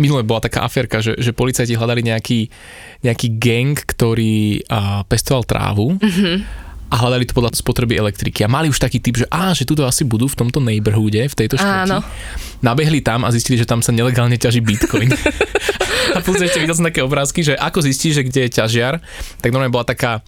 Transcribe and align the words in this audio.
minule 0.00 0.24
bola 0.24 0.40
taká 0.40 0.64
aférka, 0.64 1.04
že, 1.04 1.14
že 1.20 1.36
policajti 1.36 1.76
hľadali 1.76 2.00
nejaký, 2.08 2.48
nejaký 3.04 3.28
gang, 3.36 3.76
ktorý 3.76 4.64
a, 4.72 5.04
pestoval 5.04 5.44
trávu. 5.44 6.00
Mm-hmm 6.00 6.69
a 6.90 6.94
hľadali 6.98 7.24
to 7.24 7.38
podľa 7.38 7.54
spotreby 7.54 7.94
elektriky. 7.94 8.42
A 8.42 8.50
mali 8.50 8.66
už 8.66 8.82
taký 8.82 8.98
typ, 8.98 9.22
že 9.22 9.26
á, 9.30 9.54
že 9.54 9.62
tuto 9.62 9.86
asi 9.86 10.02
budú 10.02 10.26
v 10.26 10.34
tomto 10.34 10.58
neighborhoode, 10.58 11.22
v 11.22 11.34
tejto 11.38 11.54
štvrti. 11.54 11.86
Áno. 11.86 12.02
Nabehli 12.60 12.98
tam 12.98 13.22
a 13.22 13.30
zistili, 13.30 13.56
že 13.56 13.64
tam 13.64 13.78
sa 13.80 13.94
nelegálne 13.94 14.34
ťaží 14.34 14.58
bitcoin. 14.58 15.08
a 16.16 16.18
plus 16.18 16.42
ešte 16.42 16.58
videl 16.58 16.74
som 16.74 16.86
také 16.86 17.00
obrázky, 17.06 17.46
že 17.46 17.54
ako 17.54 17.86
zistíš, 17.86 18.20
že 18.20 18.26
kde 18.26 18.40
je 18.46 18.50
ťažiar, 18.58 18.98
tak 19.38 19.48
normálne 19.54 19.72
bola 19.72 19.86
taká 19.86 20.20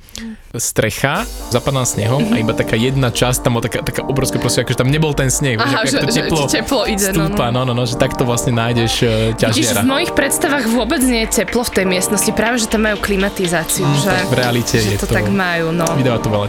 strecha, 0.60 1.24
zapadná 1.48 1.88
snehom 1.88 2.28
a 2.28 2.36
iba 2.36 2.52
taká 2.52 2.76
jedna 2.76 3.08
časť, 3.08 3.40
tam 3.40 3.56
bola 3.56 3.64
taká, 3.72 3.80
taká 3.80 4.04
obrovská 4.04 4.36
proste, 4.36 4.60
akože 4.60 4.84
tam 4.84 4.92
nebol 4.92 5.16
ten 5.16 5.32
sneh, 5.32 5.56
Aha, 5.56 5.88
že, 5.88 5.96
že, 5.96 6.04
to 6.04 6.08
teplo, 6.12 6.40
že 6.44 6.60
teplo 6.60 6.80
ide, 6.84 7.08
stúpa, 7.08 7.48
no, 7.48 7.64
no. 7.64 7.72
no, 7.72 7.80
no, 7.80 7.82
že 7.88 7.96
takto 7.96 8.28
vlastne 8.28 8.52
nájdeš 8.52 8.92
uh, 9.00 9.32
ťažiara. 9.32 9.80
Vidíš, 9.80 9.88
v 9.88 9.88
mojich 9.88 10.12
predstavách 10.12 10.64
vôbec 10.68 11.00
nie 11.00 11.24
je 11.24 11.40
teplo 11.40 11.64
v 11.64 11.72
tej 11.72 11.86
miestnosti, 11.88 12.30
práve 12.36 12.60
že 12.60 12.68
tam 12.68 12.84
majú 12.84 13.00
klimatizáciu, 13.00 13.88
mm, 13.88 13.96
že, 14.04 14.12
v 14.28 14.34
realite 14.36 14.76
že 14.76 14.88
je 14.92 14.98
to, 15.00 15.08
to 15.08 15.16
tak 15.16 15.32
majú, 15.32 15.72
no. 15.72 15.88
Vydáva 15.96 16.20
to 16.20 16.28
veľa 16.28 16.48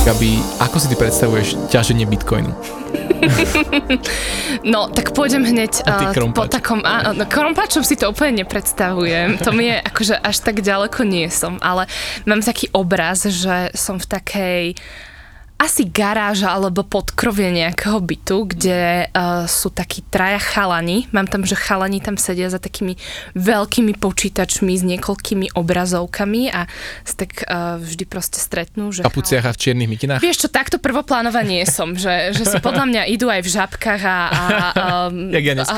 Gabi, 0.00 0.40
ako 0.56 0.80
si 0.80 0.88
ty 0.88 0.96
predstavuješ 0.96 1.68
ťaženie 1.68 2.08
bitcoinu? 2.08 2.56
No, 4.64 4.88
tak 4.88 5.12
pôjdem 5.12 5.44
hneď 5.44 5.84
uh, 5.84 6.32
po 6.32 6.48
takom... 6.48 6.80
Uh, 6.80 7.12
no, 7.12 7.28
krompáčom 7.28 7.84
si 7.84 8.00
to 8.00 8.08
úplne 8.08 8.44
nepredstavujem. 8.44 9.36
To 9.44 9.52
mi 9.52 9.68
je 9.68 9.76
akože 9.92 10.16
až 10.16 10.36
tak 10.40 10.64
ďaleko 10.64 11.04
nie 11.04 11.28
som, 11.28 11.60
ale 11.60 11.84
mám 12.24 12.40
taký 12.40 12.72
obraz, 12.72 13.28
že 13.28 13.72
som 13.76 14.00
v 14.00 14.06
takej 14.08 14.64
asi 15.60 15.84
garáža 15.84 16.56
alebo 16.56 16.80
podkrovie 16.80 17.52
nejakého 17.52 18.00
bytu, 18.00 18.48
kde 18.48 19.12
uh, 19.12 19.44
sú 19.44 19.68
takí 19.68 20.00
traja 20.08 20.40
chalani. 20.40 21.04
Mám 21.12 21.28
tam, 21.28 21.44
že 21.44 21.52
chalani 21.52 22.00
tam 22.00 22.16
sedia 22.16 22.48
za 22.48 22.56
takými 22.56 22.96
veľkými 23.36 23.92
počítačmi 24.00 24.72
s 24.72 24.82
niekoľkými 24.88 25.52
obrazovkami 25.52 26.48
a 26.48 26.64
tak 27.04 27.44
uh, 27.44 27.76
vždy 27.76 28.08
proste 28.08 28.40
stretnú. 28.40 28.88
Že 28.88 29.04
kapuciach 29.04 29.44
a 29.44 29.52
v 29.52 29.58
čiernych 29.60 29.90
mikinách? 29.92 30.24
Vieš 30.24 30.46
čo, 30.46 30.48
takto 30.48 30.80
prvoplánová 30.80 31.44
nie 31.44 31.60
som, 31.68 31.92
že, 31.92 32.32
že 32.32 32.48
si 32.48 32.56
podľa 32.64 32.88
mňa 32.88 33.02
idú 33.12 33.28
aj 33.28 33.44
v 33.44 33.48
žabkách 33.52 34.02
a... 34.08 34.16
a, 34.16 34.44
um, 35.12 35.28
Jak 35.36 35.44
ja 35.44 35.54
a 35.60 35.76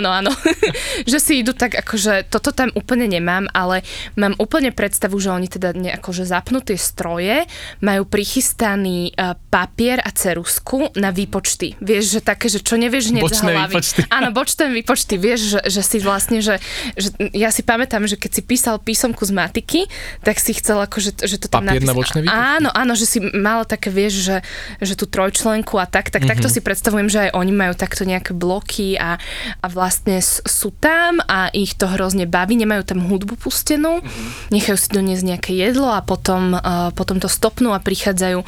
áno, 0.00 0.08
áno. 0.08 0.32
že 1.10 1.20
si 1.20 1.44
idú 1.44 1.52
tak 1.52 1.76
akože, 1.76 2.32
toto 2.32 2.56
tam 2.56 2.72
úplne 2.72 3.04
nemám, 3.04 3.44
ale 3.52 3.84
mám 4.16 4.32
úplne 4.40 4.72
predstavu, 4.72 5.20
že 5.20 5.28
oni 5.28 5.52
teda 5.52 5.76
akože 6.00 6.24
zapnú 6.24 6.64
tie 6.64 6.80
stroje, 6.80 7.44
majú 7.84 8.08
prichystaný 8.08 9.09
uh, 9.14 9.34
papier 9.50 9.98
a 10.02 10.10
cerusku 10.10 10.92
na 10.98 11.10
výpočty. 11.10 11.74
Vieš, 11.80 12.18
že 12.18 12.20
také, 12.20 12.46
že 12.46 12.62
čo 12.62 12.78
nevieš 12.78 13.10
hneď 13.14 13.22
bočné 13.24 13.52
z 13.52 13.56
hlavy. 13.56 13.74
Výpočty. 13.74 14.00
Áno, 14.08 14.28
bočné 14.30 14.64
výpočty. 14.70 15.14
Vieš, 15.18 15.40
že, 15.56 15.60
že 15.66 15.82
si 15.82 15.98
vlastne, 16.02 16.38
že, 16.40 16.58
že 16.94 17.10
ja 17.34 17.50
si 17.50 17.62
pamätám, 17.62 18.06
že 18.06 18.16
keď 18.16 18.30
si 18.38 18.42
písal 18.44 18.76
písomku 18.78 19.22
z 19.26 19.32
matiky, 19.34 19.80
tak 20.22 20.38
si 20.38 20.54
chcel 20.56 20.80
ako, 20.80 20.96
že, 21.02 21.10
že 21.22 21.36
to 21.38 21.46
tam 21.50 21.66
Papier 21.66 21.82
na 21.84 21.94
bočné 21.94 22.18
výpočty? 22.24 22.38
Áno, 22.38 22.68
áno, 22.72 22.92
že 22.94 23.06
si 23.06 23.18
mala 23.20 23.66
také, 23.66 23.90
vieš, 23.90 24.24
že, 24.26 24.36
že 24.80 24.94
tú 24.94 25.06
trojčlenku 25.06 25.76
a 25.78 25.86
tak, 25.86 26.08
tak 26.08 26.22
mm-hmm. 26.22 26.30
takto 26.30 26.48
si 26.48 26.60
predstavujem, 26.62 27.08
že 27.10 27.28
aj 27.28 27.30
oni 27.36 27.52
majú 27.52 27.74
takto 27.74 28.02
nejaké 28.06 28.32
bloky 28.32 28.96
a, 28.96 29.20
a 29.60 29.66
vlastne 29.66 30.22
sú 30.24 30.70
tam 30.76 31.20
a 31.26 31.50
ich 31.52 31.76
to 31.76 31.88
hrozne 31.90 32.24
baví, 32.26 32.56
nemajú 32.56 32.82
tam 32.86 33.04
hudbu 33.06 33.36
pustenú, 33.40 34.00
mm-hmm. 34.00 34.52
nechajú 34.52 34.76
si 34.78 34.88
doniesť 34.92 35.24
nejaké 35.26 35.52
jedlo 35.56 35.90
a 35.90 36.00
potom, 36.04 36.56
uh, 36.56 36.90
potom 36.94 37.18
to 37.18 37.28
stopnú 37.28 37.72
a 37.72 37.80
prichádzajú 37.80 38.42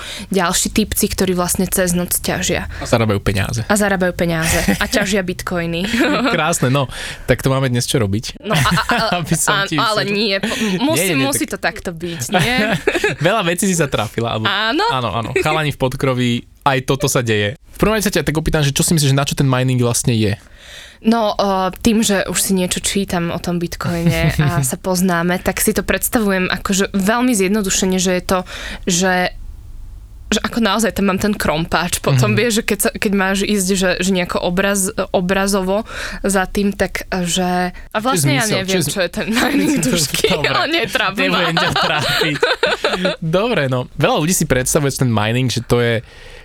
ďalší 0.53 0.69
typ 0.69 0.93
typci, 0.93 1.09
ktorí 1.09 1.33
vlastne 1.33 1.65
cez 1.65 1.97
noc 1.97 2.21
ťažia. 2.21 2.69
A 2.77 2.85
zarábajú 2.85 3.25
peniaze. 3.25 3.65
A 3.65 3.75
zarábajú 3.81 4.13
peniaze. 4.13 4.61
A 4.77 4.85
ťažia 4.85 5.25
bitcoiny. 5.25 5.89
Krásne, 6.37 6.69
no. 6.69 6.85
Tak 7.25 7.41
to 7.41 7.49
máme 7.49 7.73
dnes 7.73 7.89
čo 7.89 7.97
robiť. 7.97 8.37
No, 8.45 8.53
a, 8.53 8.71
a, 8.93 8.97
a, 9.09 9.25
a, 9.25 9.85
ale 9.89 10.05
nie. 10.05 10.37
Musí, 10.85 11.17
nie, 11.17 11.17
nie, 11.17 11.25
musí 11.25 11.49
tak... 11.49 11.57
to 11.57 11.59
takto 11.89 11.91
byť, 11.97 12.23
nie? 12.37 12.57
Veľa 13.25 13.41
vecí 13.49 13.65
si 13.65 13.73
sa 13.73 13.89
trafila. 13.89 14.37
Alebo... 14.37 14.45
Áno? 14.45 14.85
Áno, 14.93 15.09
áno. 15.17 15.31
Chalani 15.41 15.73
v 15.73 15.81
podkroví, 15.81 16.45
aj 16.69 16.85
toto 16.85 17.09
sa 17.09 17.25
deje. 17.25 17.57
V 17.57 17.79
prvom 17.81 17.97
rade 17.97 18.05
sa 18.05 18.13
ťa 18.13 18.29
tak 18.29 18.37
opýtam, 18.37 18.61
že 18.61 18.77
čo 18.77 18.85
si 18.85 18.93
myslíš, 18.93 19.17
že 19.17 19.17
na 19.17 19.25
čo 19.25 19.33
ten 19.33 19.49
mining 19.49 19.81
vlastne 19.81 20.13
je? 20.13 20.37
No, 21.03 21.35
tým, 21.83 22.05
že 22.05 22.29
už 22.31 22.39
si 22.39 22.53
niečo 22.55 22.79
čítam 22.79 23.35
o 23.35 23.41
tom 23.43 23.59
bitcoine 23.59 24.31
a 24.39 24.63
sa 24.63 24.77
poznáme, 24.79 25.43
tak 25.43 25.59
si 25.59 25.75
to 25.75 25.83
predstavujem 25.83 26.47
akože 26.47 26.95
veľmi 26.95 27.33
zjednodušene, 27.35 27.99
že 27.99 28.13
je 28.21 28.23
to, 28.23 28.39
že 28.87 29.13
že 30.33 30.41
ako 30.43 30.59
naozaj 30.65 30.91
tam 30.97 31.13
mám 31.13 31.21
ten 31.21 31.37
krompáč. 31.37 32.01
Potom 32.01 32.33
mm-hmm. 32.33 32.39
vieš, 32.39 32.53
že 32.61 32.63
keď, 32.65 32.79
sa, 32.79 32.91
keď 32.91 33.13
máš 33.13 33.39
ísť, 33.45 33.69
že, 33.77 33.91
že 34.01 34.11
nejako 34.11 34.39
obraz, 34.41 34.89
obrazovo 35.13 35.85
za 36.25 36.45
tým, 36.49 36.73
tak 36.73 37.07
že... 37.09 37.71
A 37.73 37.99
vlastne 38.01 38.41
ja 38.41 38.45
neviem, 38.49 38.81
čiže... 38.81 38.91
čo 38.93 39.01
je 39.05 39.11
ten 39.13 39.29
mining 39.31 39.79
dušky, 39.81 40.33
ale 40.49 40.67
netráp 40.73 41.13
Nebudem 41.15 41.57
ťa 41.57 41.71
trápiť. 41.77 42.37
Dobre, 43.21 43.69
no. 43.69 43.87
Veľa 43.95 44.17
ľudí 44.21 44.35
si 44.35 44.49
predstavuje 44.49 44.91
ten 44.93 45.11
mining, 45.13 45.53
že 45.53 45.61
to 45.65 45.79
je 45.79 46.01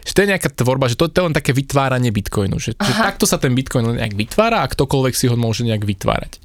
že 0.07 0.15
to 0.15 0.23
je 0.23 0.31
nejaká 0.31 0.47
tvorba, 0.55 0.87
že 0.87 0.95
to, 0.95 1.11
to 1.11 1.19
je 1.19 1.27
len 1.27 1.35
také 1.35 1.51
vytváranie 1.51 2.15
bitcoinu, 2.15 2.55
že, 2.63 2.79
že 2.79 2.93
takto 2.95 3.27
sa 3.27 3.35
ten 3.35 3.51
bitcoin 3.51 3.99
nejak 3.99 4.15
vytvára 4.15 4.63
a 4.63 4.71
ktokoľvek 4.71 5.13
si 5.19 5.27
ho 5.27 5.35
môže 5.35 5.67
nejak 5.67 5.83
vytvárať. 5.83 6.39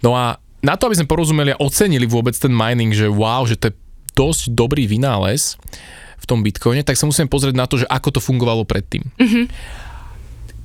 No 0.00 0.16
a 0.16 0.40
na 0.64 0.74
to, 0.80 0.88
aby 0.88 0.96
sme 0.96 1.04
porozumeli 1.04 1.52
a 1.52 1.60
ocenili 1.60 2.08
vôbec 2.08 2.32
ten 2.32 2.48
mining, 2.48 2.96
že 2.96 3.12
wow, 3.12 3.44
že 3.44 3.60
to 3.60 3.68
je 3.68 3.74
dosť 4.16 4.56
dobrý 4.56 4.88
vynález, 4.88 5.60
v 6.16 6.24
tom 6.24 6.40
bitcoine, 6.40 6.82
tak 6.82 6.98
sa 6.98 7.04
musíme 7.06 7.28
pozrieť 7.30 7.54
na 7.54 7.68
to, 7.68 7.80
že 7.80 7.86
ako 7.86 8.16
to 8.16 8.20
fungovalo 8.20 8.64
predtým. 8.64 9.04
Mm-hmm. 9.16 9.44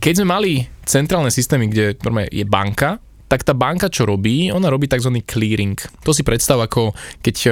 Keď 0.02 0.14
sme 0.18 0.28
mali 0.28 0.52
centrálne 0.88 1.30
systémy, 1.30 1.70
kde 1.70 1.94
je 2.34 2.46
banka, 2.48 2.98
tak 3.32 3.48
tá 3.48 3.56
banka 3.56 3.88
čo 3.88 4.04
robí? 4.04 4.52
Ona 4.52 4.68
robí 4.68 4.92
tzv. 4.92 5.24
clearing. 5.24 5.80
To 6.04 6.12
si 6.12 6.20
predstav 6.28 6.60
ako 6.60 6.92
keď 7.24 7.36
e, 7.48 7.52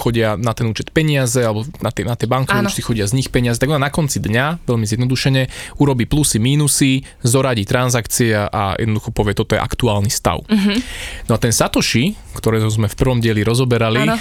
chodia 0.00 0.40
na 0.40 0.56
ten 0.56 0.64
účet 0.64 0.96
peniaze 0.96 1.44
alebo 1.44 1.68
na 1.84 1.92
tie, 1.92 2.08
na 2.08 2.16
tie 2.16 2.24
bankové 2.24 2.64
účty 2.64 2.80
chodia 2.80 3.04
z 3.04 3.12
nich 3.12 3.28
peniaze, 3.28 3.60
tak 3.60 3.68
ona 3.68 3.84
na 3.84 3.92
konci 3.92 4.16
dňa, 4.16 4.64
veľmi 4.64 4.88
zjednodušene, 4.88 5.42
urobí 5.76 6.08
plusy, 6.08 6.40
mínusy, 6.40 7.04
zoradí 7.20 7.68
transakcie 7.68 8.32
a 8.32 8.80
jednoducho 8.80 9.12
povie, 9.12 9.36
toto 9.36 9.52
je 9.52 9.60
aktuálny 9.60 10.08
stav. 10.08 10.40
Mm-hmm. 10.48 10.78
No 11.28 11.36
a 11.36 11.38
ten 11.38 11.52
Satoshi, 11.52 12.16
ktorého 12.32 12.72
sme 12.72 12.88
v 12.88 12.96
prvom 12.96 13.20
dieli 13.20 13.44
rozoberali, 13.44 14.08
ano. 14.08 14.16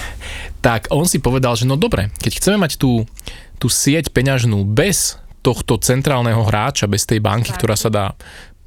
tak 0.59 0.91
on 0.91 1.07
si 1.07 1.23
povedal, 1.23 1.55
že 1.55 1.63
no 1.63 1.79
dobre, 1.79 2.11
keď 2.19 2.43
chceme 2.43 2.59
mať 2.59 2.75
tú, 2.75 3.07
tú 3.55 3.71
sieť 3.71 4.11
peňažnú 4.11 4.67
bez 4.67 5.15
tohto 5.39 5.79
centrálneho 5.79 6.43
hráča, 6.43 6.91
bez 6.91 7.07
tej 7.07 7.23
banky, 7.23 7.55
ktorá 7.55 7.79
sa 7.79 7.87
dá 7.87 8.11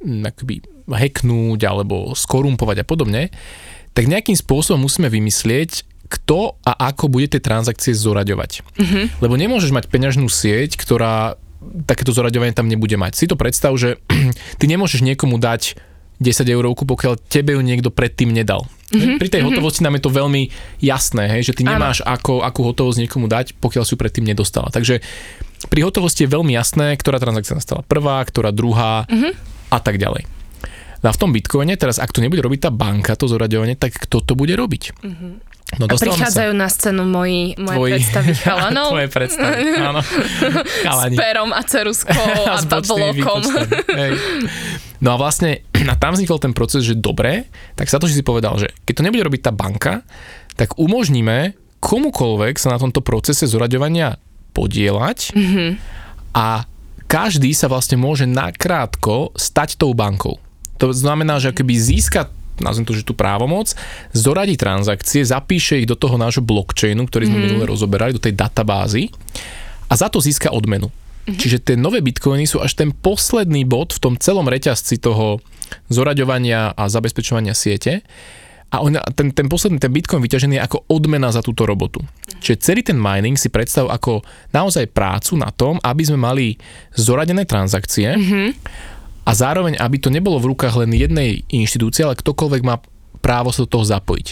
akoby 0.01 0.65
hacknúť 0.87 1.59
alebo 1.67 2.13
skorumpovať 2.17 2.83
a 2.83 2.85
podobne, 2.85 3.23
tak 3.91 4.07
nejakým 4.07 4.37
spôsobom 4.37 4.87
musíme 4.87 5.11
vymyslieť, 5.11 5.87
kto 6.11 6.59
a 6.67 6.71
ako 6.91 7.07
bude 7.07 7.31
tie 7.31 7.39
transakcie 7.39 7.95
zoraďovať. 7.95 8.67
Mm-hmm. 8.75 9.03
Lebo 9.23 9.33
nemôžeš 9.39 9.71
mať 9.71 9.87
peňažnú 9.87 10.27
sieť, 10.27 10.75
ktorá 10.75 11.39
takéto 11.87 12.11
zoraďovanie 12.11 12.51
tam 12.51 12.67
nebude 12.67 12.99
mať. 12.99 13.15
Si 13.15 13.25
to 13.31 13.39
predstav, 13.39 13.71
že 13.79 14.01
ty 14.59 14.65
nemôžeš 14.67 15.07
niekomu 15.07 15.39
dať 15.39 15.79
10 16.21 16.45
eurovku, 16.53 16.85
pokiaľ 16.85 17.17
tebe 17.31 17.57
ju 17.57 17.61
niekto 17.65 17.89
predtým 17.89 18.29
nedal. 18.29 18.69
Mm-hmm. 18.93 19.17
Pri 19.17 19.29
tej 19.31 19.41
mm-hmm. 19.41 19.57
hotovosti 19.57 19.81
nám 19.81 19.97
je 19.97 20.03
to 20.05 20.11
veľmi 20.11 20.43
jasné, 20.83 21.23
hej, 21.31 21.49
že 21.49 21.55
ty 21.57 21.63
nemáš 21.65 22.03
ako, 22.05 22.45
akú 22.45 22.61
hotovosť 22.67 23.07
niekomu 23.07 23.25
dať, 23.25 23.57
pokiaľ 23.57 23.83
si 23.87 23.95
ju 23.95 23.97
predtým 23.97 24.27
nedostala. 24.27 24.69
Takže 24.69 25.01
pri 25.71 25.81
hotovosti 25.81 26.27
je 26.27 26.33
veľmi 26.33 26.53
jasné, 26.53 26.93
ktorá 26.99 27.17
transakcia 27.17 27.57
nastala 27.57 27.81
prvá, 27.87 28.21
ktorá 28.21 28.53
druhá 28.53 29.09
mm-hmm. 29.09 29.33
a 29.73 29.77
tak 29.81 29.97
ďalej. 29.97 30.40
No 31.01 31.09
a 31.09 31.13
v 31.13 31.19
tom 31.19 31.33
Bitcoine, 31.33 31.73
teraz 31.77 31.97
ak 31.97 32.13
to 32.13 32.21
nebude 32.21 32.45
robiť 32.45 32.69
tá 32.69 32.71
banka, 32.71 33.17
to 33.17 33.25
zoraďovanie, 33.25 33.73
tak 33.73 33.97
kto 33.97 34.21
to 34.21 34.33
bude 34.37 34.53
robiť? 34.53 34.83
Mm-hmm. 35.01 35.33
No, 35.79 35.87
a 35.87 35.95
prichádzajú 35.95 36.51
sa... 36.51 36.59
na 36.59 36.67
scénu 36.67 37.03
moji, 37.07 37.55
moje 37.55 37.77
Tvoji... 37.79 37.91
predstavy 37.95 38.31
chalanov. 38.43 38.89
Tvoje 38.93 39.09
predstavy, 39.09 39.63
áno. 39.79 40.01
Chalani. 40.85 41.15
S 41.15 41.19
perom 41.19 41.49
a 41.55 41.61
ceruskou 41.63 42.31
a, 42.43 42.59
a 42.59 42.79
blokom. 42.83 43.41
No 44.99 45.15
a 45.15 45.17
vlastne 45.17 45.63
a 45.91 45.95
tam 45.95 46.13
vznikol 46.13 46.37
ten 46.43 46.51
proces, 46.51 46.83
že 46.83 46.99
dobre, 46.99 47.47
tak 47.79 47.87
sa 47.87 47.97
to 47.97 48.05
si 48.05 48.19
povedal, 48.21 48.59
že 48.59 48.69
keď 48.83 48.93
to 48.99 49.05
nebude 49.07 49.23
robiť 49.23 49.41
tá 49.47 49.51
banka, 49.55 50.03
tak 50.59 50.75
umožníme 50.75 51.55
komukolvek 51.81 52.59
sa 52.59 52.75
na 52.75 52.77
tomto 52.77 53.01
procese 53.01 53.49
zoraďovania 53.49 54.21
podielať 54.51 55.33
mm-hmm. 55.33 55.69
a 56.35 56.67
každý 57.07 57.51
sa 57.55 57.71
vlastne 57.71 57.97
môže 57.97 58.27
nakrátko 58.27 59.33
stať 59.35 59.79
tou 59.79 59.95
bankou. 59.95 60.37
To 60.81 60.89
znamená, 60.89 61.37
že 61.37 61.53
keby 61.53 61.77
získa 61.77 62.33
nazvem 62.61 62.85
to, 62.85 62.93
že 62.93 63.07
tú 63.07 63.17
právomoc, 63.17 63.73
zoradí 64.13 64.53
transakcie, 64.53 65.25
zapíše 65.25 65.81
ich 65.81 65.89
do 65.89 65.97
toho 65.97 66.15
nášho 66.15 66.45
blockchainu, 66.45 67.09
ktorý 67.09 67.25
sme 67.25 67.37
mm. 67.41 67.43
minule 67.49 67.65
rozoberali, 67.65 68.13
do 68.13 68.21
tej 68.21 68.37
databázy 68.37 69.09
a 69.89 69.93
za 69.97 70.07
to 70.07 70.21
získa 70.21 70.53
odmenu. 70.53 70.87
Mm-hmm. 70.87 71.37
Čiže 71.37 71.57
tie 71.61 71.75
nové 71.77 72.01
bitcoiny 72.01 72.45
sú 72.45 72.61
až 72.61 72.77
ten 72.77 72.93
posledný 72.93 73.65
bod 73.65 73.93
v 73.97 74.01
tom 74.01 74.13
celom 74.17 74.45
reťazci 74.45 75.01
toho 75.01 75.41
zoraďovania 75.89 76.73
a 76.73 76.83
zabezpečovania 76.89 77.53
siete. 77.53 78.01
A 78.71 78.79
on, 78.79 78.95
ten, 79.13 79.35
ten 79.35 79.51
posledný, 79.51 79.83
ten 79.83 79.91
bitcoin 79.91 80.23
vyťažený 80.23 80.55
je 80.57 80.63
ako 80.63 80.87
odmena 80.87 81.27
za 81.29 81.43
túto 81.43 81.67
robotu. 81.67 81.99
Čiže 82.39 82.63
celý 82.63 82.81
ten 82.81 82.95
mining 82.95 83.35
si 83.35 83.51
predstav 83.51 83.91
ako 83.91 84.23
naozaj 84.55 84.89
prácu 84.95 85.35
na 85.35 85.51
tom, 85.51 85.77
aby 85.83 86.07
sme 86.07 86.17
mali 86.17 86.55
zoradené 86.95 87.43
transakcie 87.43 88.15
mm-hmm. 88.15 88.47
A 89.21 89.31
zároveň, 89.37 89.77
aby 89.77 89.97
to 90.01 90.09
nebolo 90.09 90.41
v 90.41 90.55
rukách 90.55 90.85
len 90.85 90.91
jednej 90.97 91.45
inštitúcie, 91.49 92.05
ale 92.05 92.17
ktokoľvek 92.17 92.61
má 92.65 92.81
právo 93.21 93.53
sa 93.53 93.63
do 93.63 93.69
toho 93.69 93.85
zapojiť. 93.85 94.27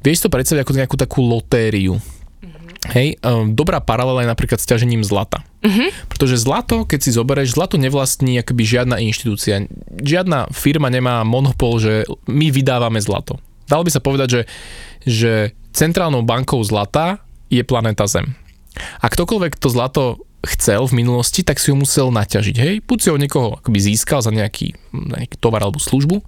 Vieš 0.00 0.26
to 0.26 0.32
predstaviť 0.32 0.64
ako 0.64 0.76
nejakú 0.76 0.96
takú 0.96 1.20
lotériu. 1.24 2.00
Hej, 2.86 3.18
um, 3.26 3.50
dobrá 3.50 3.82
paralela 3.82 4.22
je 4.22 4.30
napríklad 4.30 4.62
s 4.62 4.68
ťažením 4.68 5.02
zlata. 5.02 5.42
Uh-huh. 5.58 5.90
Pretože 6.06 6.38
zlato, 6.38 6.86
keď 6.86 7.00
si 7.02 7.10
zoberieš, 7.10 7.58
zlato 7.58 7.74
nevlastní 7.82 8.38
akoby 8.38 8.62
žiadna 8.62 9.02
inštitúcia. 9.02 9.66
Žiadna 9.98 10.54
firma 10.54 10.86
nemá 10.86 11.26
monopol, 11.26 11.82
že 11.82 12.06
my 12.30 12.46
vydávame 12.54 13.02
zlato. 13.02 13.42
Dalo 13.66 13.82
by 13.82 13.90
sa 13.90 13.98
povedať, 13.98 14.28
že, 14.30 14.42
že 15.02 15.32
centrálnou 15.74 16.22
bankou 16.22 16.62
zlata 16.62 17.18
je 17.50 17.66
planéta 17.66 18.06
Zem. 18.06 18.38
A 19.02 19.06
ktokoľvek 19.10 19.58
to 19.58 19.66
zlato 19.72 20.25
chcel 20.46 20.86
v 20.86 21.02
minulosti, 21.02 21.42
tak 21.42 21.58
si 21.58 21.74
ho 21.74 21.76
musel 21.76 22.14
naťažiť. 22.14 22.56
Hej? 22.56 22.74
Buď 22.86 22.98
si 23.02 23.08
ho 23.10 23.18
niekoho 23.18 23.58
akoby 23.58 23.78
získal 23.82 24.22
za 24.22 24.30
nejaký, 24.30 24.78
nejaký 24.94 25.36
tovar 25.42 25.66
alebo 25.66 25.82
službu, 25.82 26.22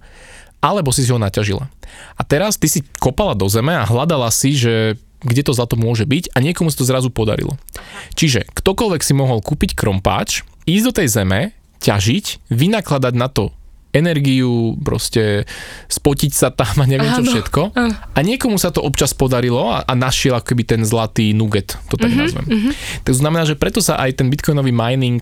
alebo 0.59 0.91
si 0.91 1.07
si 1.07 1.11
ho 1.11 1.19
naťažila. 1.19 1.71
A 2.19 2.21
teraz 2.27 2.59
ty 2.59 2.67
si 2.67 2.83
kopala 2.99 3.33
do 3.33 3.47
zeme 3.47 3.73
a 3.73 3.87
hľadala 3.87 4.27
si, 4.29 4.53
že 4.55 4.99
kde 5.19 5.43
to 5.43 5.51
zlato 5.51 5.75
môže 5.75 6.07
byť 6.07 6.31
a 6.31 6.37
niekomu 6.39 6.71
sa 6.71 6.79
to 6.79 6.87
zrazu 6.87 7.09
podarilo. 7.11 7.59
Čiže 8.15 8.47
ktokoľvek 8.55 9.01
si 9.03 9.13
mohol 9.15 9.43
kúpiť 9.43 9.75
krompáč, 9.75 10.47
ísť 10.63 10.85
do 10.85 10.95
tej 10.95 11.07
zeme, 11.11 11.39
ťažiť, 11.83 12.51
vynakladať 12.51 13.13
na 13.15 13.27
to 13.27 13.51
energiu, 13.89 14.77
proste 14.85 15.49
spotiť 15.89 16.31
sa 16.31 16.53
tam 16.53 16.81
a 16.81 16.85
neviem 16.85 17.09
čo 17.09 17.25
všetko. 17.25 17.61
Áno. 17.73 17.93
A 17.93 18.19
niekomu 18.21 18.61
sa 18.61 18.69
to 18.69 18.85
občas 18.85 19.17
podarilo 19.17 19.73
a, 19.73 19.81
a 19.81 19.93
našiel 19.97 20.37
akoby 20.37 20.63
ten 20.65 20.81
zlatý 20.85 21.33
nugget, 21.33 21.73
to 21.89 21.97
tak 21.97 22.13
mm-hmm, 22.13 22.21
nazvem. 22.21 22.45
Mm-hmm. 22.45 22.73
To 23.09 23.11
znamená, 23.17 23.43
že 23.49 23.57
preto 23.57 23.81
sa 23.81 23.97
aj 23.97 24.21
ten 24.21 24.29
bitcoinový 24.29 24.69
mining 24.69 25.21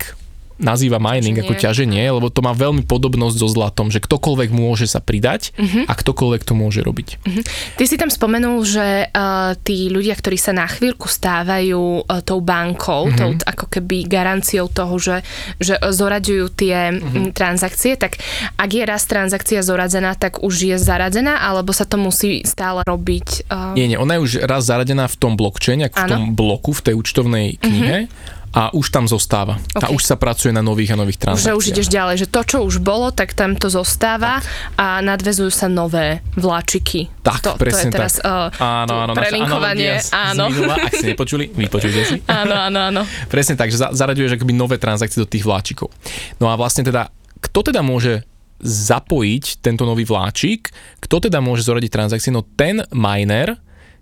nazýva 0.57 0.97
mining 0.97 1.37
ťaženie. 1.37 1.45
ako 1.45 1.53
ťaženie, 1.61 2.03
lebo 2.09 2.27
to 2.33 2.41
má 2.41 2.53
veľmi 2.53 2.83
podobnosť 2.85 3.35
so 3.37 3.47
zlatom, 3.49 3.93
že 3.93 4.01
ktokoľvek 4.01 4.49
môže 4.49 4.89
sa 4.89 4.99
pridať 4.99 5.53
uh-huh. 5.53 5.85
a 5.85 5.93
ktokoľvek 5.93 6.41
to 6.43 6.53
môže 6.57 6.81
robiť. 6.81 7.07
Uh-huh. 7.21 7.43
Ty 7.77 7.83
si 7.85 7.95
tam 7.95 8.09
spomenul, 8.09 8.57
že 8.65 9.09
uh, 9.13 9.53
tí 9.61 9.87
ľudia, 9.93 10.17
ktorí 10.17 10.35
sa 10.35 10.57
na 10.57 10.65
chvíľku 10.65 11.05
stávajú 11.05 12.05
uh, 12.05 12.21
tou 12.25 12.41
bankou, 12.41 13.09
uh-huh. 13.09 13.17
tou 13.17 13.29
ako 13.45 13.65
keby 13.69 14.09
garanciou 14.09 14.65
toho, 14.67 14.97
že, 14.97 15.21
že 15.61 15.77
zoraďujú 15.77 16.45
tie 16.57 16.77
uh-huh. 16.97 17.31
transakcie, 17.37 17.93
tak 17.95 18.17
ak 18.57 18.69
je 18.73 18.83
raz 18.83 19.05
transakcia 19.05 19.61
zoradená, 19.61 20.17
tak 20.17 20.41
už 20.41 20.73
je 20.73 20.77
zaradená, 20.81 21.45
alebo 21.45 21.69
sa 21.69 21.85
to 21.85 22.01
musí 22.01 22.41
stále 22.43 22.81
robiť? 22.81 23.45
Uh... 23.47 23.77
Nie, 23.77 23.85
nie, 23.85 23.97
ona 24.01 24.17
je 24.17 24.25
už 24.25 24.31
raz 24.49 24.65
zaradená 24.65 25.05
v 25.05 25.15
tom 25.21 25.37
blockchain, 25.37 25.85
v 25.85 26.03
tom 26.09 26.33
bloku, 26.33 26.73
v 26.73 26.81
tej 26.81 26.93
účtovnej 26.97 27.61
knihe. 27.61 28.09
Uh-huh 28.09 28.35
a 28.57 28.73
už 28.73 28.89
tam 28.89 29.05
zostáva. 29.05 29.61
Okay. 29.77 29.85
A 29.85 29.93
už 29.93 30.01
sa 30.01 30.17
pracuje 30.17 30.49
na 30.49 30.65
nových 30.65 30.93
a 30.93 30.97
nových 30.97 31.21
transakciách. 31.21 31.53
Že 31.53 31.57
už 31.61 31.65
ideš 31.69 31.87
ďalej, 31.93 32.15
že 32.25 32.27
to, 32.27 32.41
čo 32.41 32.57
už 32.65 32.81
bolo, 32.81 33.13
tak 33.13 33.37
tam 33.37 33.53
to 33.53 33.69
zostáva 33.69 34.41
tak. 34.41 34.49
a 34.81 34.97
nadvezujú 35.05 35.53
sa 35.53 35.69
nové 35.69 36.25
vláčiky. 36.33 37.13
Tak, 37.21 37.37
to, 37.45 37.51
presne 37.61 37.93
to 37.93 37.93
je 37.93 37.97
teraz 38.01 38.13
tak. 38.17 38.25
Uh, 38.25 38.49
áno, 38.57 38.93
áno, 39.05 39.13
prelinkovanie. 39.13 40.01
Áno. 40.09 40.49
Z 40.49 40.57
minula, 40.57 40.75
ak 40.81 40.93
ste 40.97 41.13
nepočuli, 41.13 41.53
vypočujte 41.53 42.01
si. 42.01 42.17
áno, 42.41 42.55
áno, 42.57 42.79
áno. 42.89 43.01
presne 43.29 43.53
tak, 43.53 43.69
že 43.69 43.77
zaraďuješ 43.77 44.41
akoby 44.41 44.53
nové 44.57 44.81
transakcie 44.81 45.21
do 45.21 45.29
tých 45.29 45.45
vláčikov. 45.45 45.93
No 46.41 46.49
a 46.49 46.57
vlastne 46.57 46.81
teda, 46.81 47.13
kto 47.37 47.69
teda 47.69 47.85
môže 47.85 48.25
zapojiť 48.65 49.61
tento 49.61 49.85
nový 49.85 50.01
vláčik, 50.01 50.73
kto 50.97 51.29
teda 51.29 51.37
môže 51.45 51.61
zoradiť 51.61 51.93
transakcie? 51.93 52.33
No 52.33 52.41
ten 52.41 52.81
miner, 52.89 53.53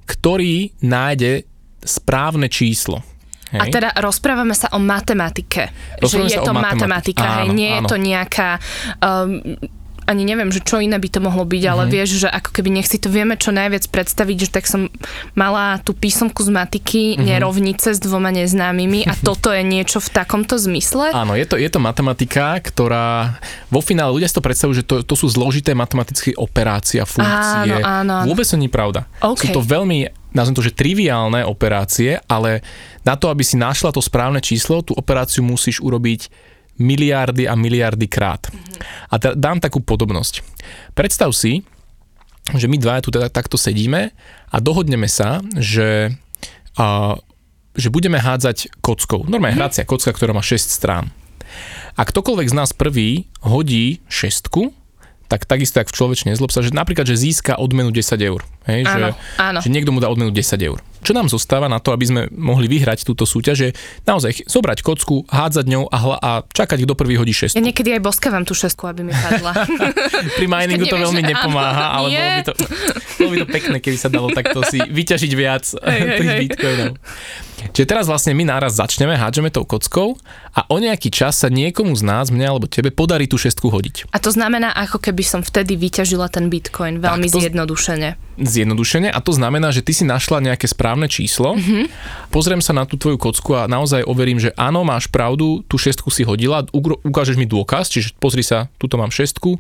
ktorý 0.08 0.72
nájde 0.80 1.44
správne 1.84 2.48
číslo. 2.48 3.04
Hej. 3.53 3.59
A 3.62 3.63
teda 3.69 3.89
rozprávame 4.01 4.57
sa 4.57 4.71
o 4.74 4.80
matematike. 4.81 5.69
Rozprávame 6.01 6.30
že 6.31 6.38
je 6.38 6.42
to 6.42 6.53
matematika, 6.53 7.25
áno, 7.25 7.38
hej, 7.45 7.47
nie 7.53 7.69
áno. 7.69 7.77
je 7.77 7.81
to 7.86 7.95
nejaká... 8.01 8.50
Um, 9.03 9.57
ani 10.06 10.21
neviem, 10.21 10.53
že 10.53 10.62
čo 10.62 10.77
iné 10.77 11.01
by 11.01 11.09
to 11.09 11.19
mohlo 11.19 11.44
byť, 11.44 11.63
ale 11.65 11.83
mm-hmm. 11.86 11.94
vieš, 11.97 12.09
že 12.25 12.30
ako 12.30 12.50
keby 12.53 12.69
nech 12.77 12.86
si 12.86 13.01
to 13.01 13.09
vieme 13.09 13.33
čo 13.36 13.50
najviac 13.50 13.89
predstaviť, 13.89 14.38
že 14.38 14.50
tak 14.53 14.69
som 14.69 14.88
mala 15.33 15.81
tú 15.81 15.97
písomku 15.97 16.45
z 16.45 16.53
matiky, 16.53 17.03
mm-hmm. 17.18 17.25
nerovnice 17.25 17.97
s 17.97 18.00
dvoma 18.00 18.30
neznámymi 18.30 19.09
a 19.09 19.18
toto 19.18 19.50
je 19.50 19.65
niečo 19.65 19.98
v 19.98 20.09
takomto 20.13 20.62
zmysle? 20.62 21.09
Áno, 21.09 21.33
je 21.33 21.50
to, 21.50 21.57
je 21.57 21.69
to 21.69 21.81
matematika, 21.81 22.62
ktorá 22.62 23.41
vo 23.74 23.81
finále 23.81 24.13
ľudia 24.13 24.30
si 24.30 24.38
to 24.38 24.45
predstavujú, 24.45 24.75
že 24.77 24.86
to, 24.86 24.95
to 25.01 25.15
sú 25.18 25.25
zložité 25.25 25.74
matematické 25.74 26.38
operácie 26.38 27.01
a 27.01 27.09
funkcie. 27.09 27.81
Áno, 27.81 27.81
áno, 27.81 28.13
áno. 28.21 28.27
Vôbec 28.30 28.45
to 28.45 28.62
nie 28.62 28.69
je 28.69 28.77
pravda. 28.77 29.09
Okay. 29.25 29.50
Sú 29.50 29.57
to 29.57 29.62
veľmi 29.65 30.25
nazvem 30.36 30.56
to, 30.60 30.68
že 30.68 30.76
triviálne 30.76 31.48
operácie, 31.48 32.20
ale 32.28 32.60
na 33.08 33.16
to, 33.16 33.32
aby 33.32 33.42
si 33.42 33.56
našla 33.56 33.96
to 33.96 34.04
správne 34.04 34.44
číslo, 34.44 34.84
tú 34.84 34.92
operáciu 34.94 35.42
musíš 35.42 35.80
urobiť 35.80 36.28
miliardy 36.76 37.48
a 37.48 37.56
miliardy 37.56 38.12
krát. 38.12 38.52
Mm-hmm. 38.52 39.12
A 39.12 39.16
t- 39.16 39.36
dám 39.40 39.64
takú 39.64 39.80
podobnosť. 39.80 40.44
Predstav 40.92 41.32
si, 41.32 41.64
že 42.52 42.68
my 42.68 42.76
dvaja 42.78 43.02
tu 43.08 43.10
teda 43.16 43.32
takto 43.32 43.56
sedíme 43.56 44.12
a 44.52 44.58
dohodneme 44.60 45.08
sa, 45.08 45.40
že, 45.56 46.12
a, 46.76 47.16
že 47.74 47.88
budeme 47.88 48.20
hádzať 48.20 48.84
kockou. 48.84 49.24
Normálne 49.24 49.56
mm-hmm. 49.56 49.64
hracia 49.64 49.88
kocka, 49.88 50.12
ktorá 50.12 50.36
má 50.36 50.44
6 50.44 50.68
strán. 50.68 51.16
A 51.96 52.04
ktokoľvek 52.04 52.52
z 52.52 52.58
nás 52.60 52.76
prvý 52.76 53.32
hodí 53.40 54.04
šestku, 54.12 54.76
tak 55.25 55.50
takisto, 55.50 55.81
ako 55.81 55.89
v 55.89 55.98
človečne 55.98 56.27
nezlob 56.33 56.54
sa, 56.54 56.62
že 56.62 56.69
napríklad, 56.69 57.10
že 57.10 57.18
získa 57.18 57.57
odmenu 57.57 57.89
10 57.89 58.22
eur. 58.22 58.45
Hej, 58.69 58.86
áno, 58.86 59.13
že, 59.13 59.42
áno. 59.42 59.60
že 59.62 59.69
niekto 59.74 59.89
mu 59.89 60.01
dá 60.01 60.10
odmenu 60.10 60.30
10 60.30 60.57
eur. 60.62 60.80
Čo 61.06 61.13
nám 61.13 61.30
zostáva 61.30 61.69
na 61.69 61.78
to, 61.78 61.94
aby 61.94 62.06
sme 62.10 62.22
mohli 62.34 62.66
vyhrať 62.66 63.06
túto 63.06 63.30
súťaž, 63.30 63.57
je 63.62 63.69
naozaj 64.10 64.50
zobrať 64.50 64.81
kocku, 64.81 65.22
hádzať 65.30 65.66
ňou 65.69 65.86
a, 65.86 65.98
hla, 66.02 66.18
a 66.18 66.31
čakať, 66.50 66.81
kto 66.81 66.98
prvý 66.98 67.22
hodí 67.22 67.30
šestku. 67.30 67.62
Ja 67.62 67.62
niekedy 67.62 67.94
aj 67.94 68.02
boskávam 68.02 68.42
tú 68.42 68.57
šestku, 68.57 68.90
aby 68.90 69.06
mi 69.06 69.13
padla. 69.13 69.54
Pri 70.42 70.50
miningu 70.50 70.90
to 70.90 70.98
veľmi 70.98 71.22
nepomáha, 71.22 72.02
ale 72.02 72.07
bolo 72.10 72.31
by, 72.34 72.42
to, 72.42 72.54
bolo 73.22 73.30
by 73.30 73.38
to 73.38 73.48
pekné, 73.54 73.78
keby 73.78 73.98
sa 74.02 74.10
dalo 74.10 74.34
takto 74.34 74.66
si 74.66 74.81
vyťažiť 74.81 75.31
viac 75.38 75.63
tých 76.18 76.25
hey, 76.25 76.42
bitcoinov. 76.50 76.98
Čiže 77.72 77.88
teraz 77.88 78.06
vlastne 78.10 78.34
my 78.34 78.50
náraz 78.50 78.81
začneme, 78.81 79.13
hádžeme 79.13 79.54
tou 79.54 79.63
kockou 79.63 80.18
a 80.58 80.66
o 80.68 80.78
nejaký 80.81 81.13
čas 81.13 81.40
sa 81.46 81.54
niekomu 81.54 81.94
z 81.94 82.04
nás, 82.04 82.34
mne 82.34 82.58
alebo 82.58 82.66
tebe, 82.66 82.90
podarí 82.90 83.30
tú 83.30 83.38
šestku 83.38 83.69
hodiť. 83.69 84.10
A 84.10 84.18
to 84.18 84.34
znamená, 84.34 84.74
ako 84.74 84.98
keby 85.00 85.22
som 85.22 85.42
vtedy 85.46 85.78
vyťažila 85.78 86.28
ten 86.34 86.50
bitcoin, 86.50 86.98
veľmi 86.98 87.30
tak, 87.30 87.36
to, 87.38 87.40
zjednodušene 87.46 88.25
zjednodušene 88.36 89.12
a 89.12 89.20
to 89.24 89.32
znamená, 89.32 89.72
že 89.72 89.84
ty 89.84 89.96
si 89.96 90.04
našla 90.04 90.44
nejaké 90.44 90.68
správne 90.68 91.08
číslo, 91.08 91.56
mm-hmm. 91.56 91.86
pozriem 92.30 92.60
sa 92.60 92.75
na 92.75 92.84
tú 92.84 93.00
tvoju 93.00 93.15
kocku 93.15 93.56
a 93.56 93.68
naozaj 93.68 94.04
overím, 94.04 94.39
že 94.39 94.51
áno, 94.60 94.84
máš 94.84 95.08
pravdu, 95.08 95.63
tú 95.65 95.80
šestku 95.80 96.12
si 96.12 96.27
hodila, 96.27 96.68
ukážeš 97.04 97.39
mi 97.39 97.48
dôkaz, 97.48 97.88
čiže 97.88 98.15
pozri 98.20 98.44
sa, 98.44 98.68
tuto 98.75 99.00
mám 99.00 99.12
šestku, 99.12 99.56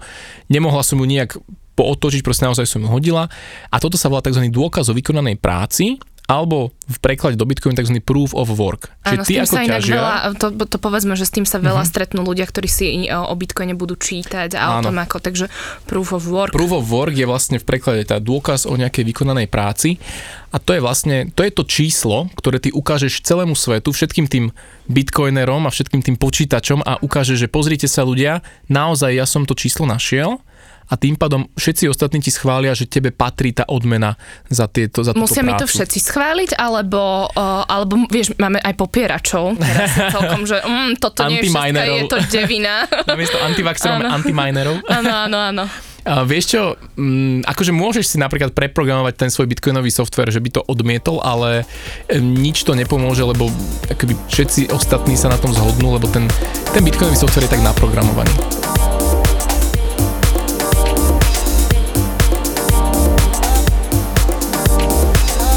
nemohla 0.51 0.83
som 0.83 0.99
ju 0.99 1.07
nejak 1.07 1.39
pootočiť, 1.75 2.23
proste 2.23 2.47
naozaj 2.47 2.67
som 2.67 2.83
ju 2.83 2.87
hodila 2.87 3.27
a 3.67 3.75
toto 3.83 3.99
sa 3.99 4.07
volá 4.07 4.23
tzv. 4.23 4.47
dôkaz 4.47 4.87
o 4.87 4.95
vykonanej 4.95 5.35
práci 5.39 5.99
alebo 6.25 6.73
v 6.85 6.97
preklade 7.01 7.37
do 7.37 7.45
Bitcoin 7.45 7.77
tzv. 7.77 8.01
proof 8.01 8.33
of 8.33 8.49
work. 8.57 8.89
Áno, 9.05 9.21
ty 9.21 9.37
ako 9.37 9.61
ťažia... 9.61 9.97
Veľa, 9.97 10.15
to, 10.37 10.47
to 10.65 10.77
povedzme, 10.81 11.13
že 11.13 11.25
s 11.29 11.33
tým 11.33 11.45
sa 11.45 11.61
veľa 11.61 11.85
uh-huh. 11.85 11.89
stretnú 11.89 12.25
ľudia, 12.25 12.49
ktorí 12.49 12.65
si 12.65 13.05
e, 13.05 13.13
o 13.13 13.33
Bitcoine 13.37 13.77
budú 13.77 13.93
čítať 13.93 14.57
a 14.57 14.81
Áno. 14.81 14.89
o 14.89 14.89
tom 14.89 14.97
ako, 14.97 15.21
takže 15.21 15.53
proof 15.85 16.17
of 16.17 16.25
work. 16.25 16.53
Proof 16.53 16.73
of 16.81 16.85
work 16.89 17.13
je 17.13 17.29
vlastne 17.29 17.61
v 17.61 17.65
preklade 17.65 18.09
tá 18.09 18.17
dôkaz 18.17 18.65
o 18.65 18.73
nejakej 18.73 19.05
vykonanej 19.05 19.49
práci 19.49 20.01
a 20.49 20.57
to 20.57 20.73
je 20.73 20.81
vlastne, 20.81 21.29
to 21.33 21.45
je 21.45 21.51
to 21.53 21.63
číslo, 21.65 22.29
ktoré 22.33 22.57
ty 22.57 22.73
ukážeš 22.73 23.21
celému 23.21 23.53
svetu, 23.53 23.93
všetkým 23.93 24.25
tým 24.25 24.45
bitcoinerom 24.89 25.69
a 25.69 25.73
všetkým 25.73 26.01
tým 26.01 26.17
počítačom 26.17 26.81
a 26.81 26.97
ukážeš, 27.05 27.45
že 27.45 27.51
pozrite 27.53 27.85
sa 27.85 28.01
ľudia, 28.01 28.41
naozaj 28.65 29.13
ja 29.13 29.29
som 29.29 29.45
to 29.45 29.53
číslo 29.53 29.85
našiel 29.85 30.41
a 30.85 30.93
tým 30.95 31.17
pádom 31.17 31.49
všetci 31.57 31.89
ostatní 31.89 32.21
ti 32.21 32.29
schvália, 32.29 32.77
že 32.77 32.85
tebe 32.85 33.09
patrí 33.09 33.51
tá 33.51 33.65
odmena 33.65 34.13
za, 34.49 34.69
tieto, 34.69 35.01
za 35.01 35.17
Musia 35.17 35.41
mi 35.41 35.57
to 35.57 35.65
všetci 35.65 35.99
schváliť, 35.99 36.51
alebo, 36.61 37.25
uh, 37.33 37.65
alebo 37.65 38.05
vieš, 38.09 38.37
máme 38.37 38.61
aj 38.61 38.73
popieračov, 38.77 39.57
teraz 39.57 39.89
celkom, 40.13 40.45
že 40.45 40.61
mm, 40.61 40.91
toto 41.01 41.25
nie 41.25 41.41
je 41.41 41.49
všetko, 41.49 41.81
je 41.81 42.03
to 42.05 42.17
devina. 42.29 42.85
Namiesto 43.09 43.37
antivaxerov, 43.41 44.05
antiminerov. 44.05 44.75
Áno, 44.85 45.11
áno, 45.25 45.37
áno. 45.41 45.65
A 46.05 46.21
vieš 46.21 46.53
čo, 46.53 46.77
mm, 46.77 47.49
akože 47.49 47.73
môžeš 47.73 48.13
si 48.13 48.17
napríklad 48.21 48.53
preprogramovať 48.53 49.25
ten 49.25 49.29
svoj 49.33 49.49
bitcoinový 49.49 49.89
software, 49.89 50.29
že 50.29 50.37
by 50.37 50.49
to 50.53 50.61
odmietol, 50.69 51.17
ale 51.17 51.65
nič 52.13 52.61
to 52.61 52.77
nepomôže, 52.77 53.25
lebo 53.25 53.49
akoby 53.89 54.13
všetci 54.29 54.69
ostatní 54.69 55.17
sa 55.17 55.33
na 55.33 55.41
tom 55.41 55.49
zhodnú, 55.49 55.97
lebo 55.97 56.05
ten, 56.05 56.29
ten 56.77 56.85
bitcoinový 56.85 57.17
software 57.17 57.49
je 57.49 57.57
tak 57.57 57.65
naprogramovaný. 57.65 58.29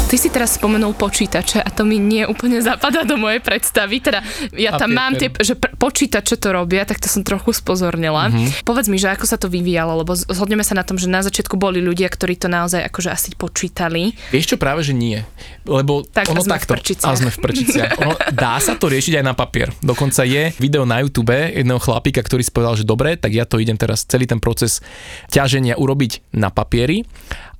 Ty 0.09 0.17
si 0.17 0.33
teraz 0.33 0.57
spomenul 0.57 0.97
počítače 0.97 1.61
a 1.61 1.69
to 1.69 1.85
mi 1.85 2.01
nie 2.01 2.25
úplne 2.25 2.57
zapadá 2.65 3.05
do 3.05 3.13
mojej 3.13 3.45
predstavy. 3.45 4.01
Teda 4.01 4.25
ja 4.57 4.73
tam 4.73 4.89
mám 4.89 5.13
tie, 5.13 5.29
že 5.37 5.53
pr- 5.53 5.69
počítače 5.77 6.33
to 6.41 6.49
robia, 6.49 6.81
tak 6.81 6.97
to 6.97 7.05
som 7.05 7.21
trochu 7.21 7.53
spozornila. 7.53 8.33
Mm-hmm. 8.33 8.65
Povedz 8.65 8.89
mi, 8.89 8.97
že 8.97 9.13
ako 9.13 9.29
sa 9.29 9.37
to 9.37 9.53
vyvíjalo, 9.53 10.01
lebo 10.01 10.17
zhodneme 10.17 10.65
sa 10.65 10.73
na 10.73 10.81
tom, 10.81 10.97
že 10.97 11.05
na 11.05 11.21
začiatku 11.21 11.61
boli 11.61 11.77
ľudia, 11.77 12.09
ktorí 12.09 12.41
to 12.41 12.49
naozaj 12.49 12.81
akože 12.89 13.13
asi 13.13 13.37
počítali. 13.37 14.17
Vieš 14.33 14.49
čo, 14.49 14.57
práve 14.57 14.81
že 14.81 14.97
nie. 14.97 15.21
Lebo 15.69 16.01
tak, 16.01 16.33
ono 16.33 16.41
sme 16.41 16.57
takto. 16.57 16.73
V 16.73 17.05
a 17.05 17.13
sme 17.13 17.29
v 17.29 17.39
prčiciach. 17.45 18.01
ono, 18.01 18.17
dá 18.33 18.57
sa 18.57 18.81
to 18.81 18.89
riešiť 18.89 19.21
aj 19.21 19.25
na 19.29 19.37
papier. 19.37 19.69
Dokonca 19.77 20.25
je 20.25 20.57
video 20.57 20.89
na 20.89 21.05
YouTube 21.05 21.37
jedného 21.37 21.77
chlapíka, 21.77 22.25
ktorý 22.25 22.41
si 22.41 22.49
povedal, 22.49 22.81
že 22.81 22.89
dobre, 22.89 23.13
tak 23.13 23.29
ja 23.37 23.45
to 23.45 23.61
idem 23.61 23.77
teraz 23.77 24.09
celý 24.09 24.25
ten 24.25 24.41
proces 24.41 24.81
ťaženia 25.29 25.77
urobiť 25.77 26.33
na 26.33 26.49
papieri 26.49 27.05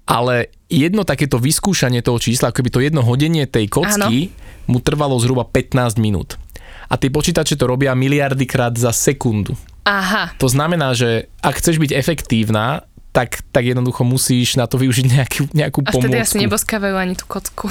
ale 0.10 0.50
jedno 0.66 1.06
takéto 1.06 1.38
vyskúšanie 1.38 2.02
toho 2.02 2.18
čísla, 2.18 2.50
ako 2.50 2.66
by 2.66 2.70
to 2.74 2.82
jedno 2.82 3.06
hodenie 3.06 3.46
tej 3.46 3.70
kocky 3.70 4.34
ano. 4.34 4.66
mu 4.66 4.82
trvalo 4.82 5.14
zhruba 5.22 5.46
15 5.46 6.02
minút. 6.02 6.42
A 6.90 6.98
tie 6.98 7.14
počítače 7.14 7.54
to 7.54 7.70
robia 7.70 7.94
miliardy 7.94 8.50
krát 8.50 8.74
za 8.74 8.90
sekundu. 8.90 9.54
Aha. 9.86 10.34
To 10.42 10.50
znamená, 10.50 10.98
že 10.98 11.30
ak 11.46 11.62
chceš 11.62 11.78
byť 11.78 11.92
efektívna, 11.94 12.90
tak, 13.14 13.42
tak 13.54 13.66
jednoducho 13.66 14.02
musíš 14.02 14.58
na 14.58 14.66
to 14.66 14.82
využiť 14.82 15.06
nejakú, 15.06 15.42
nejakú 15.54 15.80
Až 15.86 15.94
pomôcku. 15.94 16.18
Až 16.18 16.26
asi 16.26 16.38
neboskávajú 16.42 16.96
ani 16.98 17.14
tú 17.14 17.26
kocku. 17.30 17.70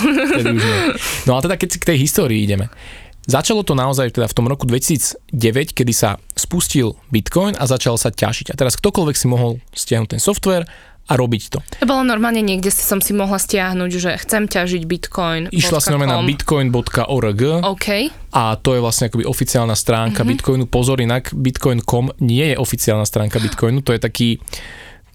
No 1.26 1.38
a 1.38 1.42
teda 1.42 1.58
keď 1.58 1.78
k 1.78 1.88
tej 1.94 1.98
histórii 2.06 2.42
ideme. 2.42 2.70
Začalo 3.28 3.60
to 3.60 3.76
naozaj 3.76 4.16
teda 4.16 4.24
v 4.24 4.34
tom 4.34 4.48
roku 4.48 4.64
2009, 4.64 5.76
kedy 5.76 5.92
sa 5.92 6.16
spustil 6.32 6.96
Bitcoin 7.12 7.52
a 7.60 7.68
začal 7.68 8.00
sa 8.00 8.08
ťažiť. 8.08 8.50
A 8.50 8.58
teraz 8.58 8.72
ktokoľvek 8.80 9.16
si 9.20 9.26
mohol 9.28 9.60
stiahnuť 9.76 10.16
ten 10.16 10.22
software 10.22 10.64
a 11.08 11.12
robiť 11.16 11.42
to. 11.48 11.58
To 11.80 11.86
bolo 11.88 12.04
normálne 12.04 12.44
niekde 12.44 12.68
si 12.68 12.84
som 12.84 13.00
si 13.00 13.16
mohla 13.16 13.40
stiahnuť, 13.40 13.90
že 13.96 14.10
chcem 14.20 14.44
ťažiť 14.44 14.82
bitcoin. 14.84 15.42
Išla 15.48 15.80
som 15.80 15.96
na 15.96 16.20
bitcoin.org 16.20 17.64
okay. 17.64 18.12
a 18.36 18.60
to 18.60 18.76
je 18.76 18.80
vlastne 18.84 19.08
akoby 19.08 19.24
oficiálna 19.24 19.72
stránka 19.72 20.22
mm-hmm. 20.22 20.30
Bitcoinu. 20.36 20.64
Pozor, 20.68 21.00
inak 21.00 21.32
bitcoin.com 21.32 22.20
nie 22.20 22.52
je 22.52 22.56
oficiálna 22.60 23.08
stránka 23.08 23.40
Bitcoinu, 23.40 23.80
to 23.80 23.96
je 23.96 24.00
taký 24.00 24.28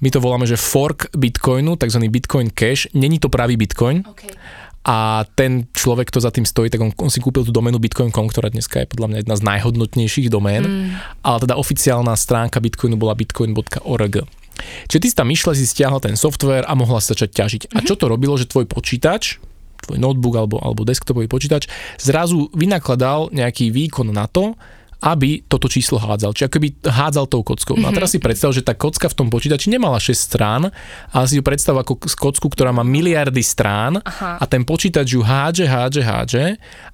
my 0.04 0.12
to 0.12 0.20
voláme, 0.20 0.44
že 0.44 0.60
fork 0.60 1.16
Bitcoinu, 1.16 1.80
tzv. 1.80 2.12
Bitcoin 2.12 2.52
Cash. 2.52 2.92
Není 2.92 3.24
to 3.24 3.32
pravý 3.32 3.56
Bitcoin. 3.56 4.04
Okay. 4.04 4.36
A 4.84 5.24
ten 5.40 5.72
človek, 5.72 6.12
kto 6.12 6.20
za 6.20 6.28
tým 6.28 6.44
stojí, 6.44 6.68
tak 6.68 6.84
on, 6.84 6.92
on 7.00 7.08
si 7.08 7.24
kúpil 7.24 7.48
tú 7.48 7.56
doménu 7.56 7.80
bitcoin.com, 7.80 8.28
ktorá 8.28 8.52
dneska 8.52 8.84
je 8.84 8.92
podľa 8.92 9.08
mňa 9.08 9.18
jedna 9.24 9.36
z 9.40 9.44
najhodnotnejších 9.48 10.28
domén. 10.28 10.64
Mm. 10.68 10.88
Ale 11.24 11.38
teda 11.48 11.56
oficiálna 11.56 12.12
stránka 12.20 12.60
Bitcoinu 12.60 13.00
bola 13.00 13.16
bitcoin.org. 13.16 14.43
Čiže 14.88 15.02
ty 15.02 15.08
si 15.10 15.16
tam 15.18 15.30
išla, 15.30 15.58
si 15.58 15.66
stiahla 15.66 16.00
ten 16.00 16.16
software 16.18 16.66
a 16.68 16.74
mohla 16.78 17.02
sa 17.02 17.18
začať 17.18 17.30
ťažiť. 17.34 17.62
Mm-hmm. 17.68 17.78
A 17.78 17.80
mhm. 17.82 17.88
čo 17.88 17.96
to 17.98 18.06
robilo, 18.10 18.36
že 18.38 18.50
tvoj 18.50 18.70
počítač, 18.70 19.42
tvoj 19.84 20.00
notebook 20.00 20.40
alebo, 20.40 20.56
alebo 20.64 20.88
desktopový 20.88 21.28
počítač 21.28 21.68
zrazu 22.00 22.48
vynakladal 22.56 23.34
nejaký 23.36 23.68
výkon 23.74 24.16
na 24.16 24.32
to, 24.32 24.56
aby 25.04 25.44
toto 25.52 25.68
číslo 25.68 26.00
hádzal. 26.00 26.32
Čiže 26.32 26.48
akoby 26.48 26.68
hádzal 26.88 27.28
tou 27.28 27.44
kockou. 27.44 27.76
No 27.76 27.92
a 27.92 27.96
teraz 27.96 28.16
si 28.16 28.24
mhm. 28.24 28.26
predstav, 28.26 28.56
že 28.56 28.64
tá 28.64 28.72
kocka 28.72 29.12
v 29.12 29.16
tom 29.20 29.28
počítači 29.28 29.68
nemala 29.68 30.00
6 30.00 30.16
strán, 30.16 30.72
ale 31.12 31.26
si 31.28 31.36
ju 31.36 31.44
predstav 31.44 31.76
ako 31.76 32.00
kocku, 32.00 32.48
ktorá 32.48 32.72
má 32.72 32.88
miliardy 32.88 33.44
strán 33.44 34.00
Aha. 34.00 34.40
a 34.40 34.44
ten 34.48 34.64
počítač 34.64 35.20
ju 35.20 35.22
hádže, 35.22 35.68
hádže, 35.68 36.02
hádže 36.08 36.44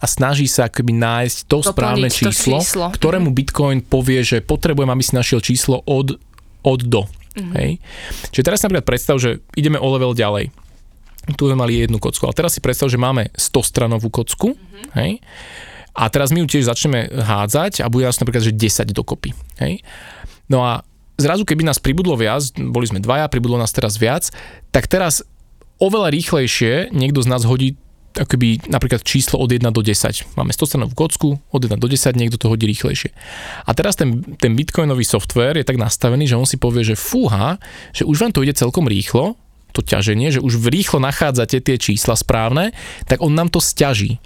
a 0.01 0.05
snaží 0.09 0.49
sa 0.49 0.65
akoby 0.65 0.97
nájsť 0.97 1.37
to 1.45 1.61
Doplniť 1.61 1.69
správne 1.69 2.07
číslo, 2.09 2.57
to 2.57 2.65
číslo, 2.65 2.85
ktorému 2.89 3.29
Bitcoin 3.29 3.85
povie, 3.85 4.25
že 4.25 4.41
potrebujem, 4.41 4.89
aby 4.89 5.03
si 5.05 5.13
našiel 5.13 5.45
číslo 5.45 5.85
od, 5.85 6.17
od 6.65 6.81
do. 6.89 7.05
Mm-hmm. 7.39 7.55
Hej? 7.55 7.71
Čiže 8.35 8.45
teraz 8.45 8.59
napríklad 8.61 8.87
predstav, 8.87 9.15
že 9.17 9.39
ideme 9.55 9.79
o 9.79 9.87
level 9.95 10.11
ďalej. 10.13 10.51
Tu 11.33 11.43
sme 11.45 11.57
mali 11.57 11.79
jednu 11.79 12.01
kocku, 12.01 12.25
ale 12.25 12.35
teraz 12.35 12.57
si 12.57 12.61
predstav, 12.63 12.89
že 12.89 12.99
máme 12.99 13.29
100 13.37 13.69
stranovú 13.69 14.09
kocku, 14.11 14.53
mm-hmm. 14.55 14.97
hej? 14.97 15.21
A 15.93 16.07
teraz 16.07 16.31
my 16.31 16.41
ju 16.41 16.47
tiež 16.47 16.69
začneme 16.69 17.11
hádzať 17.11 17.83
a 17.83 17.91
bude 17.91 18.07
nás 18.07 18.17
napríklad, 18.17 18.45
že 18.45 18.55
10 18.55 18.93
dokopy, 18.95 19.35
hej? 19.61 19.83
No 20.49 20.65
a 20.65 20.81
zrazu, 21.19 21.43
keby 21.43 21.67
nás 21.67 21.77
pribudlo 21.77 22.15
viac, 22.15 22.41
boli 22.55 22.87
sme 22.87 23.03
dvaja, 23.03 23.27
pribudlo 23.27 23.59
nás 23.59 23.75
teraz 23.75 23.99
viac, 23.99 24.31
tak 24.71 24.87
teraz 24.87 25.21
oveľa 25.77 26.09
rýchlejšie 26.15 26.95
niekto 26.95 27.21
z 27.21 27.27
nás 27.29 27.43
hodí 27.43 27.75
akoby 28.15 28.71
napríklad 28.71 29.05
číslo 29.05 29.37
od 29.37 29.51
1 29.51 29.61
do 29.69 29.81
10. 29.81 30.37
Máme 30.39 30.51
100 30.55 30.65
stranovú 30.65 30.95
kocku, 30.97 31.37
od 31.37 31.61
1 31.61 31.77
do 31.77 31.87
10 31.87 32.17
niekto 32.17 32.41
to 32.41 32.49
hodí 32.49 32.65
rýchlejšie. 32.65 33.13
A 33.65 33.71
teraz 33.77 33.99
ten, 33.99 34.23
ten 34.41 34.57
bitcoinový 34.57 35.05
software 35.05 35.59
je 35.59 35.65
tak 35.67 35.77
nastavený, 35.77 36.25
že 36.25 36.39
on 36.39 36.49
si 36.49 36.57
povie, 36.57 36.81
že 36.81 36.97
fúha, 36.97 37.61
že 37.93 38.07
už 38.07 38.17
vám 38.25 38.33
to 38.33 38.41
ide 38.41 38.57
celkom 38.57 38.89
rýchlo, 38.89 39.37
to 39.71 39.85
ťaženie, 39.85 40.33
že 40.33 40.41
už 40.41 40.57
v 40.57 40.81
rýchlo 40.81 40.97
nachádzate 40.97 41.61
tie 41.61 41.77
čísla 41.77 42.17
správne, 42.17 42.73
tak 43.05 43.21
on 43.21 43.37
nám 43.37 43.53
to 43.53 43.61
stiaží. 43.61 44.17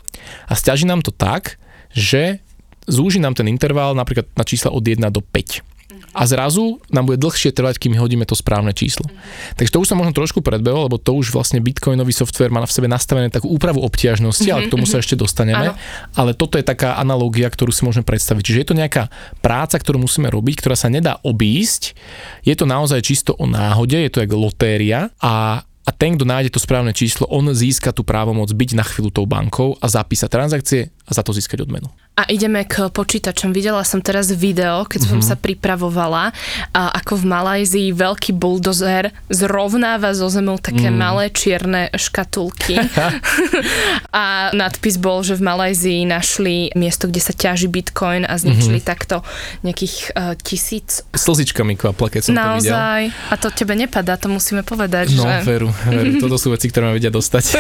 A 0.48 0.56
stiaží 0.56 0.88
nám 0.88 1.04
to 1.04 1.12
tak, 1.12 1.60
že 1.92 2.40
zúži 2.88 3.20
nám 3.20 3.36
ten 3.36 3.52
interval 3.52 3.96
napríklad 3.96 4.32
na 4.40 4.48
čísla 4.48 4.72
od 4.72 4.84
1 4.84 5.04
do 5.12 5.20
5 5.20 5.73
a 6.14 6.24
zrazu 6.30 6.78
nám 6.94 7.10
bude 7.10 7.18
dlhšie 7.18 7.50
trvať, 7.52 7.82
kým 7.82 7.98
hodíme 7.98 8.24
to 8.24 8.38
správne 8.38 8.72
číslo. 8.72 9.10
Takže 9.58 9.74
to 9.74 9.82
už 9.82 9.90
sa 9.90 9.98
možno 9.98 10.14
trošku 10.14 10.46
predbehol, 10.46 10.86
lebo 10.86 11.02
to 11.02 11.18
už 11.18 11.34
vlastne 11.34 11.58
bitcoinový 11.60 12.14
software 12.14 12.54
má 12.54 12.62
v 12.62 12.70
sebe 12.70 12.86
nastavené 12.86 13.34
takú 13.34 13.50
úpravu 13.50 13.82
obťažnosti, 13.82 14.46
mm-hmm, 14.46 14.54
ale 14.54 14.70
k 14.70 14.74
tomu 14.74 14.86
sa 14.86 15.02
mhm. 15.02 15.04
ešte 15.04 15.16
dostaneme. 15.18 15.74
Ano. 15.74 15.78
Ale 16.14 16.38
toto 16.38 16.62
je 16.62 16.66
taká 16.66 17.02
analógia, 17.02 17.50
ktorú 17.50 17.74
si 17.74 17.82
môžeme 17.82 18.06
predstaviť. 18.06 18.42
Čiže 18.46 18.62
je 18.62 18.68
to 18.70 18.80
nejaká 18.80 19.04
práca, 19.42 19.76
ktorú 19.82 20.06
musíme 20.06 20.30
robiť, 20.30 20.62
ktorá 20.62 20.78
sa 20.78 20.88
nedá 20.94 21.18
obísť. 21.26 21.98
Je 22.46 22.54
to 22.54 22.70
naozaj 22.70 23.02
čisto 23.02 23.34
o 23.36 23.50
náhode, 23.50 23.98
je 23.98 24.12
to 24.14 24.22
jak 24.22 24.32
lotéria 24.32 25.10
a 25.20 25.66
a 25.84 25.92
ten, 25.92 26.16
kto 26.16 26.24
nájde 26.24 26.56
to 26.56 26.64
správne 26.64 26.96
číslo, 26.96 27.28
on 27.28 27.52
získa 27.52 27.92
tú 27.92 28.08
právomoc 28.08 28.48
byť 28.48 28.70
na 28.72 28.88
chvíľu 28.88 29.12
tou 29.12 29.28
bankou 29.28 29.76
a 29.84 29.92
zapísať 29.92 30.32
transakcie 30.32 30.96
a 31.04 31.12
za 31.12 31.28
to 31.28 31.36
získať 31.36 31.68
odmenu. 31.68 31.92
A 32.14 32.30
ideme 32.30 32.62
k 32.62 32.94
počítačom. 32.94 33.50
Videla 33.50 33.82
som 33.82 33.98
teraz 33.98 34.30
video, 34.30 34.86
keď 34.86 35.02
som 35.02 35.18
mm-hmm. 35.18 35.34
sa 35.34 35.34
pripravovala, 35.34 36.30
a 36.70 36.94
ako 37.02 37.18
v 37.18 37.26
Malajzii 37.26 37.90
veľký 37.90 38.38
buldozer 38.38 39.10
zrovnáva 39.34 40.14
zo 40.14 40.30
zemou 40.30 40.62
také 40.62 40.94
mm. 40.94 40.96
malé 40.96 41.34
čierne 41.34 41.90
škatulky. 41.90 42.78
a 44.14 44.54
nadpis 44.54 45.02
bol, 45.02 45.26
že 45.26 45.34
v 45.34 45.42
Malajzii 45.42 46.06
našli 46.06 46.70
miesto, 46.78 47.10
kde 47.10 47.18
sa 47.18 47.34
ťaží 47.34 47.66
bitcoin 47.66 48.30
a 48.30 48.38
zničili 48.38 48.78
mm-hmm. 48.78 48.94
takto 48.94 49.26
nejakých 49.66 50.14
uh, 50.14 50.38
tisíc. 50.38 51.02
Slzičkami 51.18 51.74
kvapla, 51.82 52.14
keď 52.14 52.30
som 52.30 52.38
Naozaj. 52.38 52.62
to 52.62 52.62
videl. 52.62 53.34
A 53.34 53.36
to 53.42 53.48
tebe 53.50 53.74
nepadá, 53.74 54.22
to 54.22 54.30
musíme 54.30 54.62
povedať. 54.62 55.18
No, 55.18 55.26
že... 55.26 55.50
veru, 55.50 55.74
veru. 55.90 56.14
Toto 56.30 56.38
sú 56.38 56.54
veci, 56.54 56.70
ktoré 56.70 56.86
ma 56.86 56.94
vedia 56.94 57.10
dostať. 57.10 57.58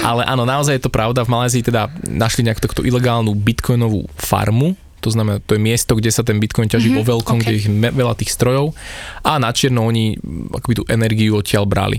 Ale 0.00 0.24
áno, 0.24 0.48
naozaj 0.48 0.80
je 0.80 0.82
to 0.88 0.88
pravda. 0.88 1.28
V 1.28 1.30
Malajzii 1.36 1.60
teda 1.60 1.92
našli 2.08 2.40
nejakú 2.40 2.64
takto 2.64 2.80
ilegálnu 2.80 3.36
bitcoin 3.36 3.65
bitcoinovú 3.66 4.06
farmu, 4.14 4.78
to 5.02 5.10
znamená, 5.10 5.42
to 5.42 5.58
je 5.58 5.62
miesto, 5.62 5.98
kde 5.98 6.14
sa 6.14 6.22
ten 6.22 6.38
bitcoin 6.38 6.70
ťaží 6.70 6.94
mm-hmm, 6.94 7.02
vo 7.02 7.10
veľkom, 7.18 7.42
okay. 7.42 7.58
kde 7.58 7.66
je 7.66 7.70
veľa 7.98 8.14
tých 8.14 8.30
strojov 8.30 8.78
a 9.26 9.42
na 9.42 9.50
čierno 9.50 9.82
oni 9.82 10.14
akoby 10.54 10.74
tú 10.78 10.84
energiu 10.86 11.34
odtiaľ 11.34 11.66
brali. 11.66 11.98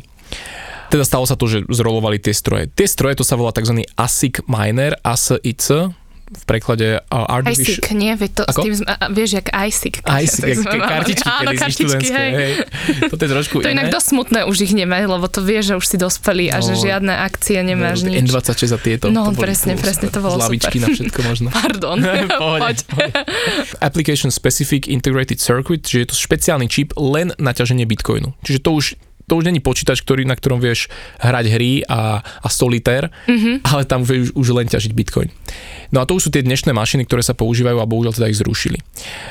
Teda 0.88 1.04
stalo 1.04 1.28
sa 1.28 1.36
to, 1.36 1.52
že 1.52 1.68
zrolovali 1.68 2.24
tie 2.24 2.32
stroje. 2.32 2.72
Tie 2.72 2.88
stroje, 2.88 3.20
to 3.20 3.28
sa 3.28 3.36
volá 3.36 3.52
tzv. 3.52 3.84
ASIC 4.00 4.48
miner, 4.48 4.96
ASIC, 5.04 5.92
v 6.28 6.44
preklade 6.44 7.00
uh, 7.00 7.40
artificial... 7.40 7.80
ISIC, 7.80 7.96
nie? 7.96 8.12
Vie 8.20 8.28
to, 8.28 8.44
s 8.44 8.56
tým, 8.60 8.76
vieš, 9.16 9.40
jak 9.40 9.48
ISIC. 9.48 9.96
ISIC, 10.04 10.60
jak 10.60 10.84
kartičky, 10.84 11.30
Áno, 11.32 11.52
kartičky, 11.56 12.08
hej. 12.12 12.32
hej. 12.36 12.54
Toto 13.08 13.22
je 13.24 13.30
trošku 13.32 13.56
To 13.64 13.68
je 13.72 13.76
inak 13.76 13.88
dosť 13.88 14.08
smutné 14.12 14.40
už 14.44 14.58
ich 14.68 14.74
nemať, 14.76 15.08
lebo 15.08 15.26
to 15.32 15.40
vieš, 15.40 15.72
že 15.72 15.76
už 15.80 15.86
si 15.88 15.96
dospelí 15.96 16.52
a 16.52 16.60
no, 16.60 16.68
že 16.68 16.74
žiadne 16.84 17.14
akcie 17.16 17.64
nemáš 17.64 18.04
no, 18.04 18.12
nič. 18.12 18.28
N26 18.28 18.60
a 18.76 18.80
tieto. 18.80 19.06
No, 19.08 19.32
to 19.32 19.40
presne, 19.40 19.80
boli, 19.80 19.84
presne, 19.88 20.08
to 20.12 20.20
bolo 20.20 20.36
super. 20.36 20.68
na 20.68 20.88
všetko 20.92 21.20
možno. 21.24 21.48
Pardon, 21.64 21.98
poď. 22.44 22.78
Application 23.80 24.28
Specific 24.28 24.92
Integrated 24.92 25.40
Circuit, 25.40 25.80
čiže 25.80 26.00
je 26.04 26.08
to 26.12 26.16
špeciálny 26.20 26.68
čip 26.68 26.92
len 27.00 27.32
na 27.40 27.56
ťaženie 27.56 27.88
bitcoinu. 27.88 28.36
Čiže 28.44 28.60
to 28.60 28.72
už 28.76 28.86
to 29.28 29.36
už 29.36 29.44
není 29.44 29.60
počítač, 29.60 30.00
ktorý, 30.08 30.24
na 30.24 30.40
ktorom 30.40 30.64
vieš 30.64 30.88
hrať 31.20 31.46
hry 31.52 31.84
a, 31.84 32.24
a 32.24 32.48
solitér, 32.48 33.12
mm-hmm. 33.28 33.68
ale 33.68 33.84
tam 33.84 34.08
vieš 34.08 34.32
už 34.40 34.56
len 34.56 34.72
ťažiť 34.72 34.92
bitcoin. 34.96 35.28
No 35.91 36.03
a 36.03 36.08
to 36.08 36.20
už 36.20 36.27
sú 36.27 36.29
tie 36.34 36.44
dnešné 36.44 36.75
mašiny, 36.75 37.08
ktoré 37.08 37.24
sa 37.24 37.38
používajú 37.38 37.77
a 37.79 37.89
bohužiaľ 37.89 38.13
teda 38.15 38.32
ich 38.32 38.39
zrušili. 38.39 38.79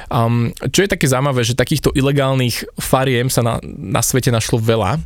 Um, 0.09 0.53
čo 0.73 0.85
je 0.85 0.93
také 0.93 1.07
zaujímavé, 1.09 1.45
že 1.45 1.59
takýchto 1.59 1.93
ilegálnych 1.93 2.65
fariem 2.81 3.29
sa 3.29 3.45
na, 3.45 3.55
na 3.67 4.01
svete 4.01 4.33
našlo 4.33 4.57
veľa. 4.61 5.01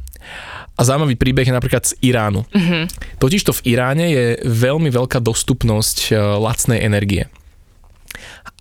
A 0.78 0.80
zaujímavý 0.80 1.18
príbeh 1.18 1.44
je 1.44 1.52
napríklad 1.52 1.84
z 1.84 1.92
Iránu. 2.00 2.46
Mm-hmm. 2.48 2.82
Totižto 3.20 3.52
v 3.60 3.76
Iráne 3.76 4.06
je 4.08 4.24
veľmi 4.48 4.88
veľká 4.88 5.20
dostupnosť 5.20 5.98
uh, 6.14 6.40
lacnej 6.40 6.80
energie. 6.80 7.28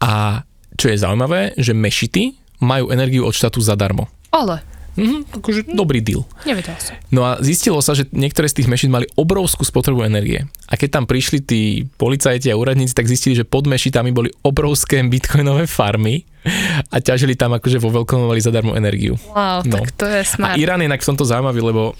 A 0.03 0.43
čo 0.79 0.91
je 0.91 0.99
zaujímavé, 0.99 1.55
že 1.59 1.75
mešity 1.75 2.35
majú 2.59 2.91
energiu 2.91 3.23
od 3.23 3.35
štátu 3.35 3.63
zadarmo. 3.63 4.07
Ale. 4.31 4.61
Mhm, 4.97 5.19
akože 5.37 5.61
dobrý 5.69 6.01
deal. 6.01 6.25
Nevedel 6.43 6.75
som. 6.81 6.97
No 7.13 7.25
a 7.27 7.37
zistilo 7.39 7.77
sa, 7.79 7.93
že 7.93 8.09
niektoré 8.09 8.49
z 8.49 8.61
tých 8.61 8.71
mešít 8.71 8.89
mali 8.89 9.05
obrovskú 9.13 9.61
spotrebu 9.61 10.01
energie. 10.05 10.49
A 10.69 10.77
keď 10.77 11.01
tam 11.01 11.05
prišli 11.05 11.39
tí 11.41 11.61
policajti 11.97 12.49
a 12.49 12.57
úradníci, 12.57 12.97
tak 12.97 13.09
zistili, 13.09 13.37
že 13.37 13.45
pod 13.45 13.69
mešitami 13.69 14.09
boli 14.09 14.33
obrovské 14.41 15.01
bitcoinové 15.05 15.69
farmy 15.69 16.25
a 16.89 16.97
ťažili 16.97 17.35
tam 17.35 17.53
akože 17.53 17.77
vo 17.77 17.93
veľkom 17.93 18.29
mali 18.29 18.41
zadarmo 18.41 18.73
energiu. 18.73 19.19
Wow, 19.35 19.65
no. 19.67 19.75
tak 19.79 19.93
to 19.95 20.05
je 20.07 20.21
smart. 20.25 20.55
A 20.55 20.61
Irán 20.61 20.81
je 20.81 20.89
inak 20.89 21.03
v 21.03 21.09
tomto 21.13 21.27
zaujímavý, 21.27 21.59
lebo 21.61 21.93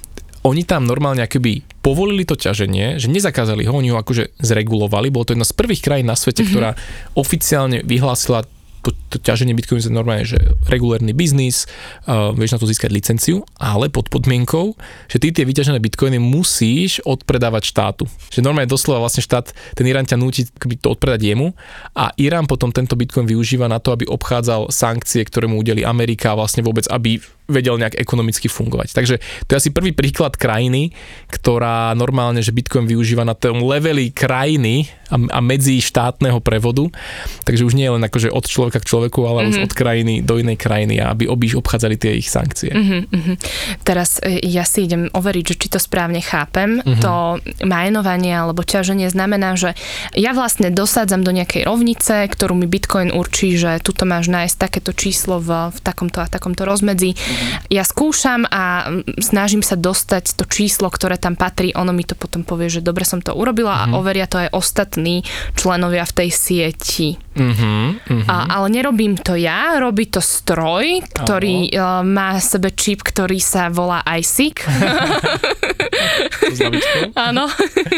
oni 0.44 0.64
tam 0.64 0.88
normálne 0.88 1.20
akoby 1.20 1.68
povolili 1.84 2.24
to 2.24 2.40
ťaženie, 2.40 2.96
že 2.96 3.12
nezakázali 3.12 3.68
ho, 3.68 3.76
oni 3.76 3.92
ho 3.92 4.00
akože 4.00 4.40
zregulovali, 4.40 5.12
bolo 5.12 5.28
to 5.28 5.34
jedna 5.36 5.48
z 5.48 5.56
prvých 5.56 5.84
krajín 5.84 6.08
na 6.08 6.16
svete, 6.16 6.44
mm-hmm. 6.44 6.54
ktorá 6.56 6.72
oficiálne 7.16 7.84
vyhlásila 7.84 8.48
to, 8.82 8.96
to 9.12 9.18
ťaženie 9.20 9.56
Bitcoinu 9.56 9.84
je 9.84 9.92
normálne, 9.92 10.26
že 10.26 10.40
regulárny 10.68 11.12
biznis, 11.12 11.68
uh, 12.08 12.32
vieš 12.32 12.56
na 12.56 12.60
to 12.62 12.70
získať 12.70 12.90
licenciu, 12.94 13.44
ale 13.60 13.92
pod 13.92 14.08
podmienkou, 14.08 14.76
že 15.12 15.18
ty 15.20 15.36
tie 15.36 15.44
vyťažené 15.44 15.80
Bitcoiny 15.84 16.18
musíš 16.20 17.04
odpredávať 17.04 17.64
štátu. 17.72 18.04
Že 18.32 18.46
normálne 18.46 18.72
doslova 18.72 19.04
vlastne 19.04 19.24
štát, 19.26 19.52
ten 19.76 19.86
Irán 19.88 20.08
ťa 20.08 20.20
núti 20.20 20.48
to 20.80 20.88
odpredať 20.92 21.22
jemu 21.24 21.52
a 21.96 22.12
Irán 22.16 22.48
potom 22.48 22.72
tento 22.72 22.96
Bitcoin 22.96 23.28
využíva 23.28 23.68
na 23.68 23.84
to, 23.84 23.92
aby 23.92 24.08
obchádzal 24.08 24.72
sankcie, 24.72 25.24
ktoré 25.28 25.52
mu 25.52 25.60
udeli 25.60 25.84
Amerika 25.84 26.36
vlastne 26.36 26.64
vôbec, 26.64 26.88
aby 26.88 27.20
vedel 27.50 27.82
nejak 27.82 27.98
ekonomicky 27.98 28.48
fungovať. 28.48 28.94
Takže 28.94 29.16
to 29.50 29.50
je 29.52 29.60
asi 29.60 29.70
prvý 29.74 29.92
príklad 29.92 30.38
krajiny, 30.38 30.94
ktorá 31.34 31.92
normálne, 31.98 32.46
že 32.46 32.54
Bitcoin 32.54 32.86
využíva 32.86 33.26
na 33.26 33.34
tom 33.34 33.66
leveli 33.66 34.14
krajiny 34.14 34.88
a, 35.10 35.18
a 35.18 35.40
medzi 35.42 35.82
štátneho 35.82 36.38
prevodu. 36.40 36.88
Takže 37.44 37.66
už 37.66 37.74
nie 37.74 37.90
je 37.90 37.96
len 37.98 38.04
akože 38.06 38.30
od 38.30 38.46
človeka 38.46 38.80
k 38.80 38.90
človeku, 38.90 39.26
ale 39.26 39.44
mm-hmm. 39.44 39.52
už 39.52 39.58
mhm. 39.58 39.66
od 39.66 39.74
krajiny 39.74 40.14
do 40.22 40.38
inej 40.38 40.58
krajiny, 40.62 41.02
aby 41.02 41.26
obíš 41.26 41.58
obchádzali 41.58 41.96
tie 41.98 42.16
ich 42.16 42.30
sankcie. 42.30 42.70
Mm-hmm. 42.72 43.36
Teraz 43.82 44.22
e, 44.22 44.46
ja 44.46 44.64
si 44.64 44.86
idem 44.86 45.10
overiť, 45.10 45.44
že 45.54 45.56
či 45.58 45.68
to 45.74 45.82
správne 45.82 46.22
chápem. 46.22 46.80
Mm-hmm. 46.80 47.02
To 47.02 47.42
majnovanie 47.66 48.38
alebo 48.38 48.62
ťaženie 48.62 49.10
znamená, 49.10 49.58
že 49.58 49.74
ja 50.14 50.38
vlastne 50.38 50.70
dosádzam 50.70 51.26
do 51.26 51.34
nejakej 51.34 51.66
rovnice, 51.66 52.30
ktorú 52.30 52.54
mi 52.54 52.70
Bitcoin 52.70 53.10
určí, 53.10 53.58
že 53.58 53.82
tuto 53.82 54.06
máš 54.06 54.30
nájsť 54.30 54.56
takéto 54.56 54.94
číslo 54.94 55.42
v, 55.42 55.74
v 55.74 55.80
takomto 55.82 56.22
a 56.22 56.30
takomto 56.30 56.64
rozmedzi. 56.70 57.18
Mm-hmm. 57.40 57.72
Ja 57.72 57.84
skúšam 57.88 58.44
a 58.52 58.92
snažím 59.24 59.64
sa 59.64 59.80
dostať 59.80 60.36
to 60.36 60.44
číslo, 60.44 60.92
ktoré 60.92 61.16
tam 61.16 61.40
patrí. 61.40 61.72
Ono 61.80 61.96
mi 61.96 62.04
to 62.04 62.20
potom 62.20 62.44
povie, 62.44 62.68
že 62.68 62.84
dobre 62.84 63.08
som 63.08 63.24
to 63.24 63.32
urobila 63.32 63.72
mm-hmm. 63.72 63.90
a 63.90 63.94
mhm. 63.96 63.98
overia 63.98 64.28
to 64.28 64.38
aj 64.44 64.50
ostatní 64.52 65.24
členovia 65.56 66.04
v 66.04 66.16
tej 66.16 66.30
sieti. 66.36 67.08
Mm-hmm. 67.40 68.28
A, 68.28 68.60
ale 68.60 68.68
nerobím 68.68 69.16
to 69.16 69.40
ja, 69.40 69.80
robí 69.80 70.12
to 70.12 70.20
stroj, 70.20 71.00
ktorý 71.16 71.72
uh, 71.72 72.04
má 72.04 72.36
sebe 72.44 72.76
čip, 72.76 73.02
ktorý 73.02 73.40
sa 73.40 73.72
volá 73.72 74.04
ISIC. 74.04 74.68
Áno. 77.16 77.48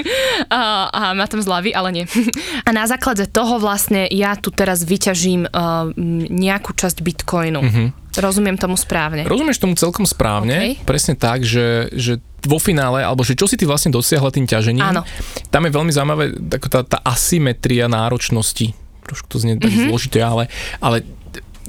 a, 0.55 0.59
a 0.89 1.01
má 1.17 1.25
tam 1.27 1.41
zľavy, 1.41 1.73
ale 1.73 1.89
nie. 1.91 2.05
A 2.67 2.69
na 2.69 2.85
základe 2.85 3.25
toho 3.27 3.57
vlastne 3.57 4.05
ja 4.09 4.37
tu 4.37 4.53
teraz 4.53 4.85
vyťažím 4.85 5.49
uh, 5.49 5.89
nejakú 6.29 6.77
časť 6.77 7.01
bitcoinu. 7.01 7.61
Mm-hmm. 7.61 7.87
Rozumiem 8.19 8.59
tomu 8.59 8.75
správne. 8.75 9.23
Rozumieš 9.23 9.63
tomu 9.63 9.79
celkom 9.79 10.03
správne. 10.03 10.75
Okay. 10.75 10.83
Presne 10.83 11.15
tak, 11.15 11.47
že, 11.47 11.87
že 11.95 12.19
vo 12.43 12.59
finále, 12.59 13.05
alebo 13.05 13.23
že 13.23 13.39
čo 13.39 13.47
si 13.47 13.55
ty 13.55 13.63
vlastne 13.63 13.93
dosiahla 13.93 14.33
tým 14.33 14.49
ťažením, 14.49 14.83
Áno. 14.83 15.07
tam 15.47 15.63
je 15.63 15.71
veľmi 15.71 15.91
zaujímavé 15.93 16.25
tá, 16.67 16.83
tá 16.83 16.99
asymetria 17.07 17.87
náročnosti. 17.87 18.75
Trošku 19.11 19.27
to 19.27 19.37
znie 19.43 19.59
tak 19.59 19.67
mm-hmm. 19.67 19.91
zložité, 19.91 20.23
ale, 20.23 20.47
ale 20.79 21.03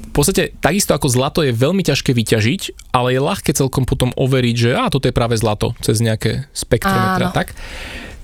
v 0.03 0.11
podstate 0.15 0.55
takisto 0.63 0.95
ako 0.95 1.11
zlato 1.11 1.39
je 1.43 1.51
veľmi 1.51 1.83
ťažké 1.83 2.15
vyťažiť, 2.15 2.93
ale 2.95 3.17
je 3.17 3.19
ľahké 3.19 3.51
celkom 3.51 3.83
potom 3.83 4.15
overiť, 4.15 4.55
že 4.55 4.69
a 4.79 4.87
toto 4.87 5.11
je 5.11 5.15
práve 5.15 5.35
zlato 5.35 5.75
cez 5.83 5.99
nejaké 5.99 6.47
spektrometra. 6.55 7.35
Tak, 7.35 7.51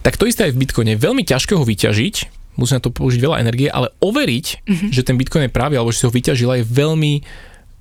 tak 0.05 0.13
to 0.15 0.29
isté 0.29 0.47
aj 0.47 0.53
v 0.55 0.61
Bitcoine. 0.63 0.95
Je 0.95 1.03
veľmi 1.03 1.27
ťažké 1.27 1.57
ho 1.57 1.65
vyťažiť, 1.65 2.15
musí 2.55 2.71
na 2.77 2.83
to 2.83 2.93
použiť 2.93 3.19
veľa 3.19 3.41
energie, 3.41 3.67
ale 3.67 3.91
overiť, 3.99 4.45
mm-hmm. 4.63 4.89
že 4.93 5.01
ten 5.01 5.17
Bitcoin 5.17 5.49
je 5.49 5.51
práve, 5.51 5.75
alebo 5.75 5.89
že 5.89 5.99
si 5.99 6.05
ho 6.05 6.13
vyťažila, 6.13 6.61
je 6.61 6.65
veľmi 6.69 7.25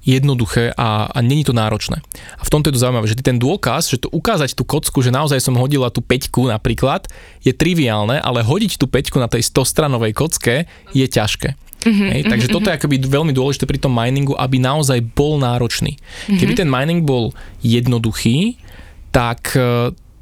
jednoduché 0.05 0.73
a, 0.79 1.11
a 1.11 1.19
není 1.21 1.45
to 1.45 1.53
náročné. 1.53 2.01
A 2.39 2.43
v 2.43 2.53
tomto 2.53 2.71
je 2.71 2.75
to 2.79 2.83
zaujímavé, 2.83 3.07
že 3.11 3.19
ty 3.19 3.25
ten 3.27 3.37
dôkaz, 3.37 3.91
že 3.91 4.01
to 4.01 4.09
ukázať 4.09 4.55
tú 4.55 4.65
kocku, 4.65 5.05
že 5.05 5.13
naozaj 5.13 5.43
som 5.43 5.59
hodila 5.59 5.93
tú 5.93 6.01
peťku 6.01 6.49
napríklad, 6.49 7.11
je 7.45 7.53
triviálne, 7.53 8.17
ale 8.23 8.47
hodiť 8.47 8.79
tú 8.79 8.87
peťku 8.89 9.19
na 9.21 9.29
tej 9.29 9.45
100-stranovej 9.51 10.17
kocke 10.17 10.65
je 10.95 11.07
ťažké. 11.07 11.59
Mm-hmm, 11.79 12.09
Hej, 12.11 12.23
takže 12.27 12.47
mm-hmm. 12.51 12.57
toto 12.59 12.69
je 12.71 12.77
akoby 12.79 12.97
veľmi 13.07 13.33
dôležité 13.35 13.65
pri 13.69 13.79
tom 13.79 13.95
miningu, 13.95 14.35
aby 14.35 14.59
naozaj 14.59 14.99
bol 15.15 15.39
náročný. 15.39 15.95
Mm-hmm. 15.95 16.39
Keby 16.43 16.53
ten 16.59 16.69
mining 16.71 17.07
bol 17.07 17.31
jednoduchý, 17.63 18.59
tak 19.15 19.55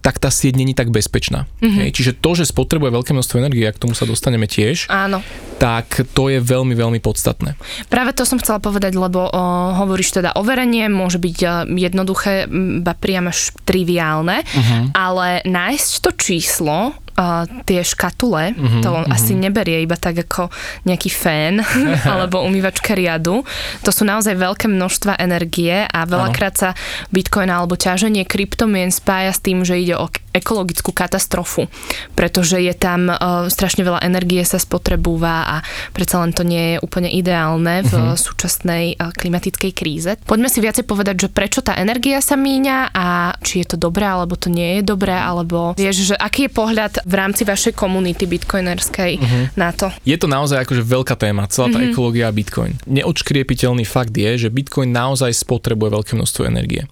tak 0.06 0.22
tá 0.22 0.30
sieť 0.30 0.54
není 0.54 0.70
tak 0.70 0.94
bezpečná. 0.94 1.50
Mm-hmm. 1.58 1.82
Hej, 1.82 1.90
čiže 1.90 2.12
to, 2.14 2.38
že 2.38 2.46
spotrebuje 2.46 2.94
veľké 2.94 3.10
množstvo 3.10 3.42
energie, 3.42 3.66
a 3.66 3.74
k 3.74 3.82
tomu 3.82 3.98
sa 3.98 4.06
dostaneme 4.06 4.46
tiež, 4.46 4.86
Áno. 4.86 5.18
tak 5.58 6.06
to 6.14 6.30
je 6.30 6.38
veľmi, 6.38 6.78
veľmi 6.78 7.02
podstatné. 7.02 7.58
Práve 7.90 8.14
to 8.14 8.22
som 8.22 8.38
chcela 8.38 8.62
povedať, 8.62 8.94
lebo 8.94 9.26
o, 9.26 9.42
hovoríš 9.74 10.22
teda 10.22 10.38
overenie, 10.38 10.86
môže 10.86 11.18
byť 11.18 11.38
o, 11.42 11.48
jednoduché, 11.74 12.46
ba 12.86 12.94
priam 12.94 13.26
až 13.26 13.50
triviálne, 13.66 14.46
uh-huh. 14.46 14.94
ale 14.94 15.42
nájsť 15.42 15.90
to 15.98 16.10
číslo 16.14 16.94
uh, 17.16 17.48
tie 17.64 17.80
škatule, 17.82 18.52
uh-huh, 18.52 18.82
to 18.84 18.90
uh-huh. 18.92 19.08
asi 19.10 19.32
neberie 19.32 19.82
iba 19.82 19.96
tak 19.96 20.28
ako 20.28 20.52
nejaký 20.84 21.10
fén 21.10 21.64
alebo 22.12 22.44
umývačka 22.44 22.92
riadu. 22.94 23.42
To 23.82 23.90
sú 23.90 24.04
naozaj 24.04 24.36
veľké 24.36 24.68
množstva 24.68 25.18
energie 25.18 25.88
a 25.88 26.00
veľakrát 26.04 26.54
sa 26.54 26.70
bitcoin 27.10 27.48
alebo 27.48 27.74
ťaženie 27.74 28.28
kryptomien 28.28 28.92
spája 28.92 29.32
s 29.32 29.40
tým, 29.42 29.64
že 29.64 29.80
ide 29.80 29.96
o 29.96 30.06
ekologickú 30.36 30.92
katastrofu, 30.92 31.66
pretože 32.12 32.60
je 32.60 32.74
tam 32.76 33.08
uh, 33.08 33.48
strašne 33.48 33.82
veľa 33.82 34.04
energie 34.04 34.44
sa 34.44 34.60
spotrebúva 34.60 35.48
a 35.48 35.56
predsa 35.96 36.20
len 36.20 36.36
to 36.36 36.44
nie 36.44 36.76
je 36.76 36.82
úplne 36.84 37.08
ideálne 37.08 37.82
v 37.82 37.92
uh-huh. 37.92 38.14
súčasnej 38.14 39.00
uh, 39.00 39.10
klimatickej 39.16 39.72
kríze. 39.72 40.10
Poďme 40.28 40.52
si 40.52 40.60
viacej 40.60 40.84
povedať, 40.84 41.26
že 41.26 41.28
prečo 41.32 41.64
tá 41.64 41.74
energia 41.80 42.20
sa 42.20 42.36
míňa 42.36 42.92
a 42.92 43.34
či 43.40 43.64
je 43.64 43.72
to 43.72 43.76
dobré 43.80 44.04
alebo 44.04 44.36
to 44.36 44.52
nie 44.52 44.80
je 44.80 44.82
dobré, 44.84 45.16
alebo 45.16 45.72
vieš, 45.74 46.12
že 46.12 46.16
aký 46.16 46.46
je 46.46 46.52
pohľad 46.52 46.92
v 47.02 47.14
rámci 47.16 47.42
vašej 47.48 47.72
komunity 47.72 48.28
bitcoinerskej 48.28 49.12
uh-huh. 49.16 49.44
na 49.56 49.72
to? 49.72 49.88
Je 50.04 50.14
to 50.20 50.28
naozaj 50.28 50.62
akože 50.62 50.84
veľká 50.84 51.16
téma, 51.16 51.48
celá 51.48 51.72
tá 51.72 51.80
uh-huh. 51.80 51.90
ekológia 51.90 52.28
a 52.28 52.36
bitcoin. 52.36 52.76
Neodškriepiteľný 52.84 53.88
fakt 53.88 54.12
je, 54.12 54.46
že 54.46 54.52
bitcoin 54.52 54.92
naozaj 54.92 55.32
spotrebuje 55.32 55.88
veľké 55.96 56.12
množstvo 56.18 56.42
energie. 56.44 56.84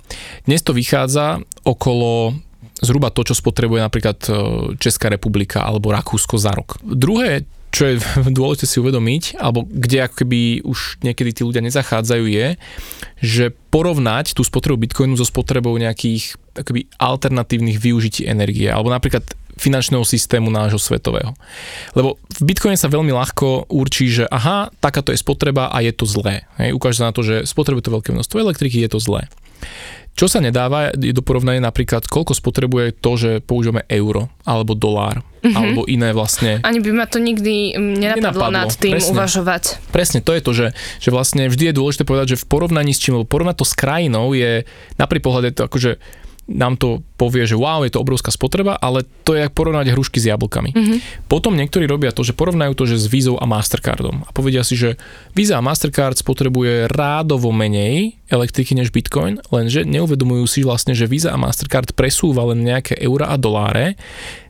Dnes 0.49 0.65
to 0.65 0.73
vychádza 0.73 1.45
okolo 1.65 2.37
zhruba 2.83 3.13
to, 3.15 3.23
čo 3.23 3.35
spotrebuje 3.39 3.81
napríklad 3.85 4.19
e, 4.27 4.31
Česká 4.83 5.07
republika 5.13 5.63
alebo 5.63 5.95
Rakúsko 5.95 6.35
za 6.41 6.51
rok. 6.51 6.79
Druhé, 6.83 7.47
čo 7.75 7.91
je 7.91 8.03
dôležité 8.39 8.67
si 8.71 8.79
uvedomiť, 8.79 9.39
alebo 9.39 9.67
kde 9.67 10.07
ako 10.07 10.15
keby 10.25 10.41
už 10.63 11.03
niekedy 11.03 11.31
tí 11.35 11.43
ľudia 11.43 11.63
nezachádzajú, 11.63 12.25
je, 12.31 12.47
že 13.19 13.45
porovnať 13.71 14.35
tú 14.35 14.47
spotrebu 14.47 14.79
bitcoinu 14.87 15.19
so 15.19 15.27
spotrebou 15.27 15.75
nejakých 15.75 16.39
akoby 16.55 16.87
alternatívnych 16.99 17.83
využití 17.83 18.31
energie, 18.31 18.71
alebo 18.71 18.95
napríklad 18.95 19.27
finančného 19.55 20.03
systému 20.03 20.51
nášho 20.51 20.83
svetového. 20.83 21.35
Lebo 21.95 22.19
v 22.43 22.43
Bitcoine 22.43 22.75
sa 22.75 22.91
veľmi 22.91 23.15
ľahko 23.15 23.71
určí, 23.71 24.11
že 24.11 24.27
aha, 24.27 24.71
takáto 24.83 25.15
je 25.15 25.23
spotreba 25.23 25.71
a 25.71 25.79
je 25.79 25.95
to 25.95 26.07
zlé. 26.11 26.47
Hej, 26.59 26.75
ukáže 26.75 26.99
sa 26.99 27.11
na 27.11 27.15
to, 27.15 27.23
že 27.23 27.47
spotrebuje 27.47 27.87
to 27.87 27.95
veľké 27.95 28.11
množstvo 28.11 28.43
elektriky, 28.43 28.83
je 28.83 28.91
to 28.91 28.99
zlé. 28.99 29.31
Čo 30.15 30.31
sa 30.31 30.39
nedáva 30.39 30.95
je 30.95 31.11
do 31.11 31.27
porovnania 31.27 31.59
napríklad, 31.59 32.07
koľko 32.07 32.39
spotrebuje 32.39 32.95
to, 33.03 33.13
že 33.19 33.31
používame 33.43 33.83
euro 33.91 34.31
alebo 34.47 34.79
dolár 34.79 35.27
mm-hmm. 35.43 35.55
alebo 35.59 35.81
iné 35.91 36.15
vlastne. 36.15 36.63
Ani 36.63 36.79
by 36.79 36.91
ma 36.95 37.07
to 37.11 37.19
nikdy 37.19 37.75
nenapadlo, 37.75 38.23
nenapadlo 38.23 38.49
nad 38.55 38.71
tým 38.79 38.95
presne, 38.95 39.11
uvažovať. 39.11 39.63
Presne, 39.91 40.19
to 40.23 40.33
je 40.33 40.41
to, 40.41 40.53
že, 40.55 40.67
že 41.03 41.11
vlastne 41.11 41.51
vždy 41.51 41.71
je 41.71 41.75
dôležité 41.75 42.03
povedať, 42.07 42.39
že 42.39 42.41
v 42.41 42.47
porovnaní 42.47 42.95
s 42.95 43.03
čím, 43.03 43.19
lebo 43.19 43.27
porovnať 43.27 43.57
to 43.59 43.67
s 43.67 43.75
krajinou 43.75 44.33
je, 44.33 44.63
na 44.97 45.07
pohľad 45.11 45.51
je 45.51 45.55
to 45.55 45.63
akože 45.67 45.91
nám 46.45 46.77
to 46.77 47.01
povie, 47.17 47.49
že 47.49 47.57
wow, 47.57 47.81
je 47.89 47.97
to 47.97 48.05
obrovská 48.05 48.29
spotreba, 48.29 48.77
ale 48.77 49.09
to 49.25 49.33
je 49.33 49.49
ako 49.49 49.65
porovnať 49.65 49.97
hrušky 49.97 50.21
s 50.21 50.29
jablkami. 50.29 50.77
Mm-hmm. 50.77 50.99
Potom 51.25 51.57
niektorí 51.57 51.89
robia 51.89 52.13
to, 52.13 52.21
že 52.21 52.37
porovnajú 52.37 52.77
to, 52.77 52.85
že 52.85 53.01
s 53.01 53.07
Visa 53.09 53.33
a 53.33 53.47
Mastercardom 53.49 54.29
a 54.29 54.31
povedia 54.37 54.61
si, 54.61 54.77
že 54.77 55.01
Visa 55.33 55.57
a 55.57 55.65
Mastercard 55.65 56.21
spotrebuje 56.21 56.93
rádovo 56.93 57.49
menej 57.49 58.21
elektriky 58.29 58.77
než 58.77 58.93
Bitcoin, 58.93 59.41
lenže 59.49 59.89
neuvedomujú 59.89 60.45
si 60.45 60.61
vlastne, 60.61 60.93
že 60.93 61.09
Visa 61.09 61.33
a 61.33 61.41
Mastercard 61.41 61.97
presúva 61.97 62.45
len 62.53 62.61
nejaké 62.61 63.01
eurá 63.01 63.33
a 63.33 63.41
doláre, 63.41 63.97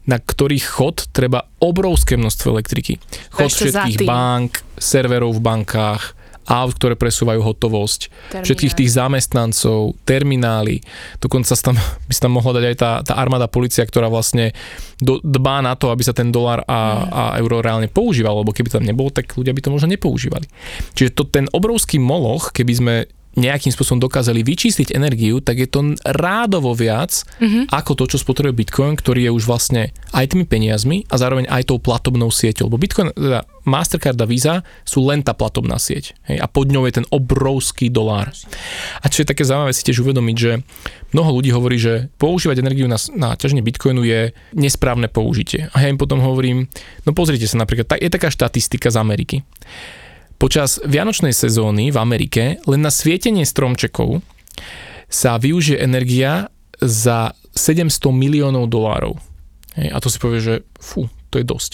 na 0.04 0.18
ktorých 0.18 0.66
chod 0.66 1.06
treba 1.14 1.46
obrovské 1.62 2.18
množstvo 2.18 2.58
elektriky. 2.58 2.98
Chod 3.32 3.54
všetkých 3.54 4.02
bank, 4.04 4.60
serverov 4.76 5.38
v 5.38 5.44
bankách, 5.44 6.23
aut, 6.48 6.74
ktoré 6.76 6.94
presúvajú 6.94 7.40
hotovosť, 7.40 8.00
terminály. 8.08 8.44
všetkých 8.44 8.72
tých 8.76 8.90
zamestnancov, 8.92 9.96
terminály, 10.04 10.84
dokonca 11.20 11.56
tam, 11.56 11.76
by 12.08 12.12
sa 12.12 12.22
tam 12.28 12.32
mohla 12.36 12.60
dať 12.60 12.64
aj 12.68 12.76
tá, 12.76 12.90
tá 13.02 13.14
armáda 13.16 13.48
policia, 13.48 13.84
ktorá 13.84 14.12
vlastne 14.12 14.52
do, 15.00 15.18
dbá 15.24 15.64
na 15.64 15.74
to, 15.74 15.88
aby 15.90 16.04
sa 16.04 16.16
ten 16.16 16.28
dolar 16.28 16.62
a, 16.68 16.80
a 17.08 17.22
euro 17.40 17.64
reálne 17.64 17.88
používal, 17.88 18.44
lebo 18.44 18.52
keby 18.52 18.70
tam 18.70 18.84
nebolo, 18.84 19.10
tak 19.10 19.32
ľudia 19.34 19.56
by 19.56 19.60
to 19.64 19.72
možno 19.72 19.88
nepoužívali. 19.90 20.46
Čiže 20.94 21.10
to, 21.16 21.22
ten 21.28 21.46
obrovský 21.50 21.98
moloch, 21.98 22.52
keby 22.52 22.72
sme 22.72 22.94
nejakým 23.34 23.74
spôsobom 23.74 23.98
dokázali 23.98 24.46
vyčistiť 24.46 24.94
energiu, 24.94 25.42
tak 25.42 25.58
je 25.58 25.68
to 25.68 25.98
rádovo 26.06 26.70
viac 26.74 27.26
mm-hmm. 27.42 27.70
ako 27.70 27.92
to, 27.98 28.14
čo 28.14 28.22
spotrebuje 28.22 28.54
Bitcoin, 28.54 28.94
ktorý 28.94 29.30
je 29.30 29.34
už 29.34 29.44
vlastne 29.50 29.90
aj 30.14 30.34
tými 30.34 30.46
peniazmi 30.46 31.02
a 31.10 31.18
zároveň 31.18 31.50
aj 31.50 31.74
tou 31.74 31.82
platobnou 31.82 32.30
sieťou. 32.30 32.70
Lebo 32.70 32.78
Bitcoin, 32.78 33.10
teda 33.10 33.42
Mastercard 33.64 34.16
a 34.20 34.26
Visa 34.28 34.60
sú 34.84 35.04
len 35.08 35.24
tá 35.24 35.32
platobná 35.32 35.80
sieť. 35.80 36.12
Hej, 36.28 36.40
a 36.40 36.46
pod 36.46 36.68
ňou 36.68 36.84
je 36.88 37.00
ten 37.00 37.06
obrovský 37.08 37.88
dolár. 37.88 38.30
A 39.00 39.06
čo 39.08 39.24
je 39.24 39.30
také 39.32 39.44
zaujímavé 39.44 39.72
si 39.72 39.84
tiež 39.84 40.04
uvedomiť, 40.04 40.36
že 40.36 40.52
mnoho 41.16 41.40
ľudí 41.40 41.50
hovorí, 41.52 41.80
že 41.80 42.12
používať 42.20 42.60
energiu 42.60 42.86
na, 42.86 43.00
na 43.16 43.34
ťaženie 43.34 43.64
bitcoinu 43.64 44.04
je 44.04 44.36
nesprávne 44.52 45.08
použitie. 45.08 45.72
A 45.72 45.84
ja 45.84 45.88
im 45.88 46.00
potom 46.00 46.20
hovorím, 46.20 46.68
no 47.08 47.10
pozrite 47.16 47.48
sa 47.48 47.60
napríklad, 47.60 47.96
je 47.96 48.12
taká 48.12 48.28
štatistika 48.28 48.92
z 48.92 49.00
Ameriky. 49.00 49.36
Počas 50.36 50.82
vianočnej 50.84 51.32
sezóny 51.32 51.88
v 51.88 51.98
Amerike 51.98 52.42
len 52.68 52.80
na 52.84 52.92
svietenie 52.92 53.48
stromčekov 53.48 54.20
sa 55.08 55.38
využije 55.38 55.78
energia 55.78 56.52
za 56.82 57.32
700 57.54 58.10
miliónov 58.10 58.66
dolárov. 58.66 59.14
Hej, 59.78 59.88
a 59.94 59.98
to 60.02 60.10
si 60.10 60.18
povie, 60.18 60.40
že 60.42 60.54
fú, 60.78 61.06
to 61.34 61.42
je 61.42 61.50
dosť. 61.50 61.72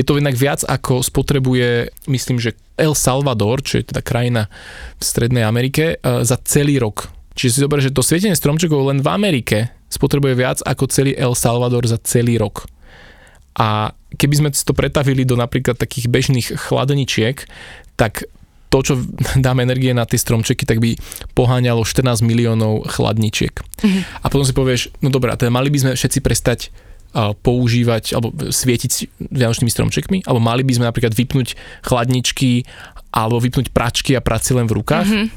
Je 0.00 0.04
to 0.08 0.16
jednak 0.16 0.32
viac 0.32 0.64
ako 0.64 1.04
spotrebuje, 1.04 1.92
myslím, 2.08 2.40
že 2.40 2.56
El 2.80 2.96
Salvador, 2.96 3.60
čo 3.60 3.84
je 3.84 3.92
teda 3.92 4.00
krajina 4.00 4.48
v 4.96 5.02
Strednej 5.04 5.44
Amerike, 5.44 6.00
e, 6.00 6.24
za 6.24 6.40
celý 6.40 6.80
rok. 6.80 7.12
Čiže 7.36 7.52
si 7.52 7.58
zober, 7.60 7.84
že 7.84 7.92
to 7.92 8.00
svietenie 8.00 8.32
stromčekov 8.32 8.88
len 8.88 9.04
v 9.04 9.08
Amerike 9.12 9.58
spotrebuje 9.92 10.34
viac 10.34 10.58
ako 10.64 10.88
celý 10.88 11.12
El 11.12 11.36
Salvador 11.36 11.84
za 11.84 12.00
celý 12.00 12.40
rok. 12.40 12.64
A 13.54 13.92
keby 14.16 14.34
sme 14.40 14.48
to 14.50 14.72
pretavili 14.72 15.22
do 15.28 15.36
napríklad 15.36 15.76
takých 15.76 16.08
bežných 16.10 16.48
chladničiek, 16.56 17.44
tak 17.94 18.26
to, 18.72 18.78
čo 18.82 18.94
dáme 19.44 19.62
energie 19.62 19.92
na 19.92 20.08
tie 20.08 20.18
stromčeky, 20.18 20.64
tak 20.64 20.80
by 20.80 20.96
poháňalo 21.36 21.84
14 21.84 22.24
miliónov 22.26 22.88
chladničiek. 22.88 23.54
Mm-hmm. 23.54 24.02
A 24.24 24.26
potom 24.32 24.48
si 24.48 24.56
povieš, 24.56 24.90
no 25.04 25.12
dobré, 25.12 25.30
teda 25.36 25.52
mali 25.52 25.68
by 25.68 25.78
sme 25.78 25.92
všetci 25.94 26.18
prestať 26.24 26.74
používať 27.14 28.18
alebo 28.18 28.34
svietiť 28.50 29.22
vianočnými 29.30 29.70
stromčekmi, 29.70 30.18
alebo 30.26 30.42
mali 30.42 30.66
by 30.66 30.72
sme 30.74 30.88
napríklad 30.90 31.14
vypnúť 31.14 31.54
chladničky 31.86 32.66
alebo 33.14 33.38
vypnúť 33.38 33.70
pračky 33.70 34.18
a 34.18 34.24
práci 34.24 34.58
len 34.58 34.66
v 34.66 34.82
rukách. 34.82 35.06
Mm-hmm. 35.06 35.28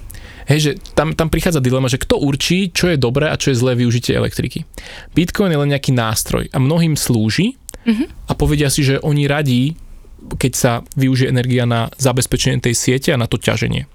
Hej, 0.48 0.60
že 0.63 0.72
tam, 0.96 1.12
tam 1.13 1.28
prichádza 1.28 1.60
dilema, 1.60 1.92
že 1.92 2.00
kto 2.00 2.24
určí, 2.24 2.72
čo 2.72 2.88
je 2.88 2.98
dobré 2.98 3.28
a 3.28 3.36
čo 3.36 3.52
je 3.52 3.60
zlé 3.60 3.76
využitie 3.76 4.16
elektriky. 4.16 4.63
Bitcoin 5.12 5.52
je 5.52 5.60
len 5.60 5.70
nejaký 5.76 5.92
nástroj 5.92 6.48
a 6.50 6.58
mnohým 6.58 6.96
slúži 6.96 7.60
mm-hmm. 7.84 8.32
a 8.32 8.32
povedia 8.34 8.72
si, 8.72 8.82
že 8.82 8.98
oni 9.04 9.28
radí 9.28 9.76
keď 10.36 10.52
sa 10.58 10.72
využije 10.98 11.32
energia 11.32 11.63
na 11.63 11.94
zabezpečenie 11.96 12.60
tej 12.60 12.76
siete 12.76 13.13
a 13.13 13.22
na 13.22 13.30
to 13.30 13.40
ťaženie. 13.40 13.88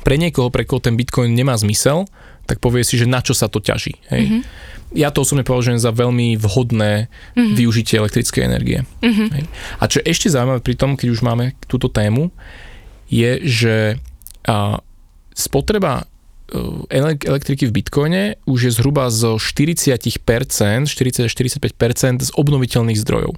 Pre 0.00 0.14
niekoho, 0.14 0.48
pre 0.48 0.64
koho 0.64 0.78
ten 0.78 0.94
Bitcoin 0.94 1.34
nemá 1.34 1.58
zmysel, 1.58 2.06
tak 2.48 2.64
povie 2.64 2.80
si, 2.80 2.96
že 2.96 3.04
na 3.04 3.20
čo 3.20 3.36
sa 3.36 3.52
to 3.52 3.60
ťaží. 3.60 4.00
Hej. 4.08 4.22
Mm-hmm. 4.24 4.42
Ja 4.96 5.12
to 5.12 5.20
osobne 5.20 5.44
považujem 5.44 5.76
za 5.76 5.92
veľmi 5.92 6.40
vhodné 6.40 7.12
mm-hmm. 7.12 7.54
využitie 7.60 8.00
elektrickej 8.00 8.42
energie. 8.48 8.88
Mm-hmm. 9.04 9.28
Hej. 9.36 9.44
A 9.78 9.84
čo 9.84 10.00
je 10.00 10.08
ešte 10.08 10.32
zaujímavé 10.32 10.64
pri 10.64 10.74
tom, 10.80 10.96
keď 10.96 11.08
už 11.12 11.20
máme 11.20 11.52
túto 11.68 11.92
tému, 11.92 12.32
je, 13.12 13.44
že 13.44 13.76
a, 14.48 14.80
spotreba 15.36 16.08
e, 16.48 16.96
elektriky 17.28 17.68
v 17.68 17.76
Bitcoine 17.76 18.40
už 18.48 18.58
je 18.64 18.72
zhruba 18.80 19.12
zo 19.12 19.36
40%, 19.36 20.08
40-45% 20.88 22.24
z 22.24 22.30
obnoviteľných 22.32 22.96
zdrojov 22.96 23.36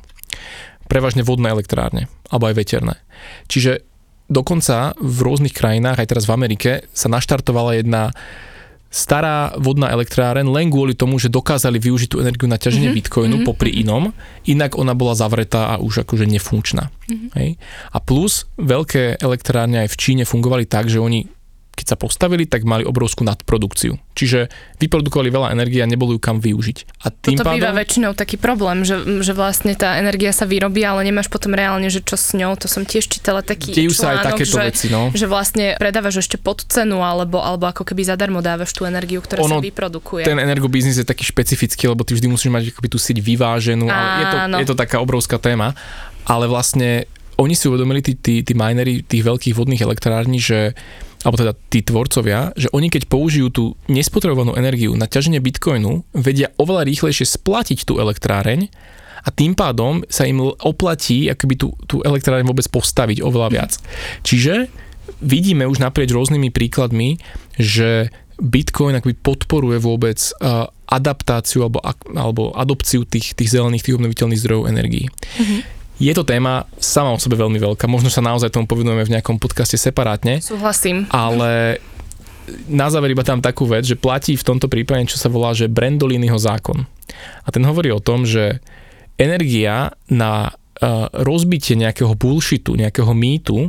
prevažne 0.90 1.22
vodné 1.22 1.54
elektrárne, 1.54 2.10
alebo 2.34 2.50
aj 2.50 2.58
veterné. 2.58 2.98
Čiže 3.46 3.86
dokonca 4.26 4.98
v 4.98 5.18
rôznych 5.22 5.54
krajinách, 5.54 6.02
aj 6.02 6.10
teraz 6.10 6.26
v 6.26 6.34
Amerike, 6.34 6.70
sa 6.90 7.06
naštartovala 7.06 7.78
jedna 7.78 8.10
stará 8.90 9.54
vodná 9.54 9.86
elektráren 9.94 10.50
len 10.50 10.66
kvôli 10.66 10.98
tomu, 10.98 11.22
že 11.22 11.30
dokázali 11.30 11.78
využiť 11.78 12.08
tú 12.10 12.18
energiu 12.18 12.50
na 12.50 12.58
ťaženie 12.58 12.90
mm-hmm. 12.90 13.06
bitcoinu 13.06 13.36
mm-hmm. 13.40 13.48
popri 13.48 13.70
mhm. 13.70 13.78
inom, 13.86 14.04
inak 14.50 14.74
ona 14.74 14.92
bola 14.98 15.14
zavretá 15.14 15.72
a 15.72 15.74
už 15.78 16.02
akože 16.02 16.26
nefunkčná. 16.26 16.90
Mm-hmm. 16.90 17.30
Hej? 17.38 17.50
A 17.94 17.98
plus 18.02 18.50
veľké 18.58 19.22
elektrárne 19.22 19.86
aj 19.86 19.94
v 19.94 19.96
Číne 19.96 20.24
fungovali 20.26 20.66
tak, 20.66 20.90
že 20.90 20.98
oni 20.98 21.39
keď 21.80 21.96
sa 21.96 21.96
postavili, 21.96 22.44
tak 22.44 22.68
mali 22.68 22.84
obrovskú 22.84 23.24
nadprodukciu. 23.24 23.96
Čiže 24.12 24.52
vyprodukovali 24.76 25.32
veľa 25.32 25.48
energie 25.56 25.80
a 25.80 25.88
nebolo 25.88 26.12
ju 26.12 26.20
kam 26.20 26.36
využiť. 26.44 27.00
A 27.00 27.08
tým 27.08 27.40
Toto 27.40 27.48
pádom... 27.48 27.56
býva 27.56 27.72
väčšinou 27.72 28.12
taký 28.12 28.36
problém, 28.36 28.84
že, 28.84 29.00
že 29.24 29.32
vlastne 29.32 29.72
tá 29.72 29.96
energia 29.96 30.28
sa 30.36 30.44
vyrobí, 30.44 30.84
ale 30.84 31.08
nemáš 31.08 31.32
potom 31.32 31.56
reálne, 31.56 31.88
že 31.88 32.04
čo 32.04 32.20
s 32.20 32.36
ňou. 32.36 32.52
To 32.60 32.68
som 32.68 32.84
tiež 32.84 33.08
čítala 33.08 33.40
taký 33.40 33.72
Dejú 33.72 33.96
článok, 33.96 34.04
sa 34.04 34.08
aj 34.12 34.18
takéto 34.28 34.56
že, 34.60 34.64
veci, 34.68 34.86
no. 34.92 35.08
že 35.16 35.24
vlastne 35.24 35.80
predávaš 35.80 36.20
ešte 36.20 36.36
pod 36.36 36.60
cenu, 36.68 37.00
alebo, 37.00 37.40
alebo 37.40 37.72
ako 37.72 37.88
keby 37.88 38.04
zadarmo 38.04 38.44
dávaš 38.44 38.76
tú 38.76 38.84
energiu, 38.84 39.24
ktorá 39.24 39.40
ono, 39.40 39.58
sa 39.58 39.64
vyprodukuje. 39.64 40.28
Ten 40.28 40.36
energobiznis 40.36 41.00
je 41.00 41.08
taký 41.08 41.24
špecifický, 41.24 41.88
lebo 41.88 42.04
ty 42.04 42.12
vždy 42.12 42.28
musíš 42.28 42.52
mať 42.52 42.76
akoby 42.76 42.88
tú 42.92 43.00
sieť 43.00 43.24
vyváženú, 43.24 43.88
ale 43.88 44.08
je 44.20 44.26
to, 44.28 44.36
je 44.60 44.66
to 44.68 44.76
taká 44.76 45.00
obrovská 45.00 45.40
téma. 45.40 45.72
Ale 46.28 46.44
vlastne 46.44 47.08
oni 47.40 47.56
si 47.56 47.64
uvedomili, 47.72 48.04
tí, 48.04 48.12
tí, 48.20 48.44
tí 48.44 48.52
minery 48.52 49.00
tých 49.00 49.24
veľkých 49.24 49.56
vodných 49.56 49.80
elektrární, 49.80 50.36
že 50.36 50.76
alebo 51.20 51.36
teda 51.36 51.52
tí 51.68 51.84
tvorcovia, 51.84 52.56
že 52.56 52.72
oni 52.72 52.88
keď 52.88 53.04
použijú 53.04 53.48
tú 53.52 53.64
nespotrebovanú 53.92 54.56
energiu 54.56 54.96
na 54.96 55.04
ťaženie 55.04 55.40
bitcoinu, 55.40 56.00
vedia 56.16 56.48
oveľa 56.56 56.88
rýchlejšie 56.88 57.28
splatiť 57.28 57.84
tú 57.84 58.00
elektráreň 58.00 58.72
a 59.20 59.28
tým 59.28 59.52
pádom 59.52 60.00
sa 60.08 60.24
im 60.24 60.40
oplatí 60.40 61.28
akoby 61.28 61.54
tú, 61.60 61.76
tú 61.84 62.00
elektráreň 62.00 62.48
vôbec 62.48 62.64
postaviť 62.72 63.20
oveľa 63.20 63.48
viac. 63.52 63.72
Čiže 64.24 64.72
vidíme 65.20 65.68
už 65.68 65.84
naprieč 65.84 66.08
rôznymi 66.16 66.48
príkladmi, 66.48 67.20
že 67.60 68.08
Bitcoin 68.40 68.96
akoby 68.96 69.20
podporuje 69.20 69.76
vôbec 69.76 70.16
adaptáciu 70.88 71.68
alebo, 71.68 71.84
alebo 72.16 72.56
adopciu 72.56 73.04
tých, 73.04 73.36
tých 73.36 73.52
zelených, 73.52 73.84
tých 73.84 73.96
obnoviteľných 74.00 74.40
zdrojov 74.40 74.64
energií. 74.72 75.12
Mm-hmm. 75.12 75.79
Je 76.00 76.16
to 76.16 76.24
téma 76.24 76.64
sama 76.80 77.12
o 77.12 77.20
sebe 77.20 77.36
veľmi 77.36 77.60
veľká. 77.60 77.84
Možno 77.84 78.08
sa 78.08 78.24
naozaj 78.24 78.48
tomu 78.48 78.64
povedujeme 78.64 79.04
v 79.04 79.12
nejakom 79.20 79.36
podcaste 79.36 79.76
separátne. 79.76 80.40
Súhlasím. 80.40 81.04
Ale 81.12 81.76
na 82.66 82.88
záver 82.88 83.12
iba 83.12 83.20
tam 83.20 83.44
takú 83.44 83.68
vec, 83.68 83.84
že 83.84 84.00
platí 84.00 84.34
v 84.34 84.46
tomto 84.48 84.66
prípade, 84.66 85.12
čo 85.12 85.20
sa 85.20 85.28
volá, 85.28 85.52
že 85.52 85.68
Brandoliniho 85.68 86.40
zákon. 86.40 86.88
A 87.44 87.48
ten 87.52 87.62
hovorí 87.68 87.92
o 87.92 88.00
tom, 88.00 88.24
že 88.24 88.64
energia 89.20 89.92
na 90.08 90.48
uh, 90.48 91.12
rozbitie 91.12 91.76
nejakého 91.76 92.16
bullshitu, 92.16 92.80
nejakého 92.80 93.12
mýtu 93.12 93.68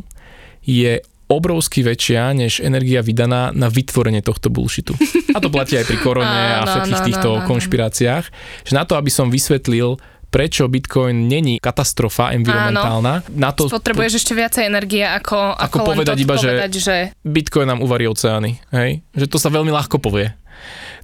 je 0.63 1.03
obrovsky 1.31 1.83
väčšia 1.83 2.35
než 2.35 2.59
energia 2.59 2.99
vydaná 2.99 3.55
na 3.55 3.71
vytvorenie 3.71 4.19
tohto 4.19 4.51
bullshitu. 4.51 4.95
A 5.31 5.39
to 5.39 5.47
platí 5.47 5.79
aj 5.79 5.87
pri 5.87 5.97
korone 5.99 6.43
a 6.59 6.67
všetkých 6.67 7.01
týchto 7.07 7.29
konšpiráciách. 7.47 8.25
Že 8.67 8.73
na 8.75 8.83
to, 8.83 8.99
aby 8.99 9.07
som 9.07 9.31
vysvetlil 9.31 9.95
prečo 10.31 10.63
Bitcoin 10.71 11.27
není 11.27 11.59
katastrofa 11.59 12.31
environmentálna. 12.31 13.13
Áno. 13.21 13.35
Na 13.35 13.51
to, 13.51 13.67
Potrebuješ 13.67 14.23
ešte 14.23 14.31
viacej 14.31 14.63
energie 14.63 15.03
ako, 15.03 15.59
ako, 15.59 15.77
ako 15.83 15.87
povedať 15.91 16.17
iba, 16.23 16.39
povedať, 16.39 16.71
že, 16.71 16.81
že 16.81 16.95
Bitcoin 17.27 17.67
nám 17.67 17.83
uvarí 17.83 18.07
oceány. 18.07 18.63
Hej? 18.71 19.03
Že 19.11 19.25
to 19.27 19.37
sa 19.37 19.51
veľmi 19.51 19.69
ľahko 19.69 19.99
povie. 19.99 20.31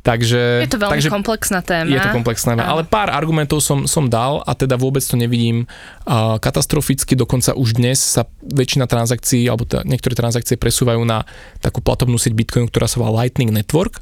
Takže, 0.06 0.64
je 0.64 0.72
to 0.72 0.80
veľmi 0.80 1.04
takže 1.04 1.12
komplexná 1.12 1.60
téma. 1.60 1.92
Je 1.92 2.00
to 2.00 2.16
komplexná 2.16 2.56
téma, 2.56 2.64
ale 2.64 2.88
pár 2.88 3.12
argumentov 3.12 3.60
som, 3.60 3.84
som 3.90 4.08
dal 4.08 4.40
a 4.48 4.56
teda 4.56 4.80
vôbec 4.80 5.04
to 5.04 5.20
nevidím 5.20 5.68
uh, 6.08 6.40
katastroficky, 6.40 7.18
dokonca 7.18 7.52
už 7.52 7.76
dnes 7.76 8.00
sa 8.00 8.24
väčšina 8.40 8.88
transakcií, 8.88 9.52
alebo 9.52 9.68
teda 9.68 9.84
niektoré 9.84 10.16
transakcie 10.16 10.56
presúvajú 10.56 11.04
na 11.04 11.28
takú 11.60 11.84
platobnú 11.84 12.16
sieť 12.16 12.40
Bitcoinu, 12.40 12.72
ktorá 12.72 12.88
sa 12.88 13.04
volá 13.04 13.26
Lightning 13.26 13.52
Network 13.52 14.00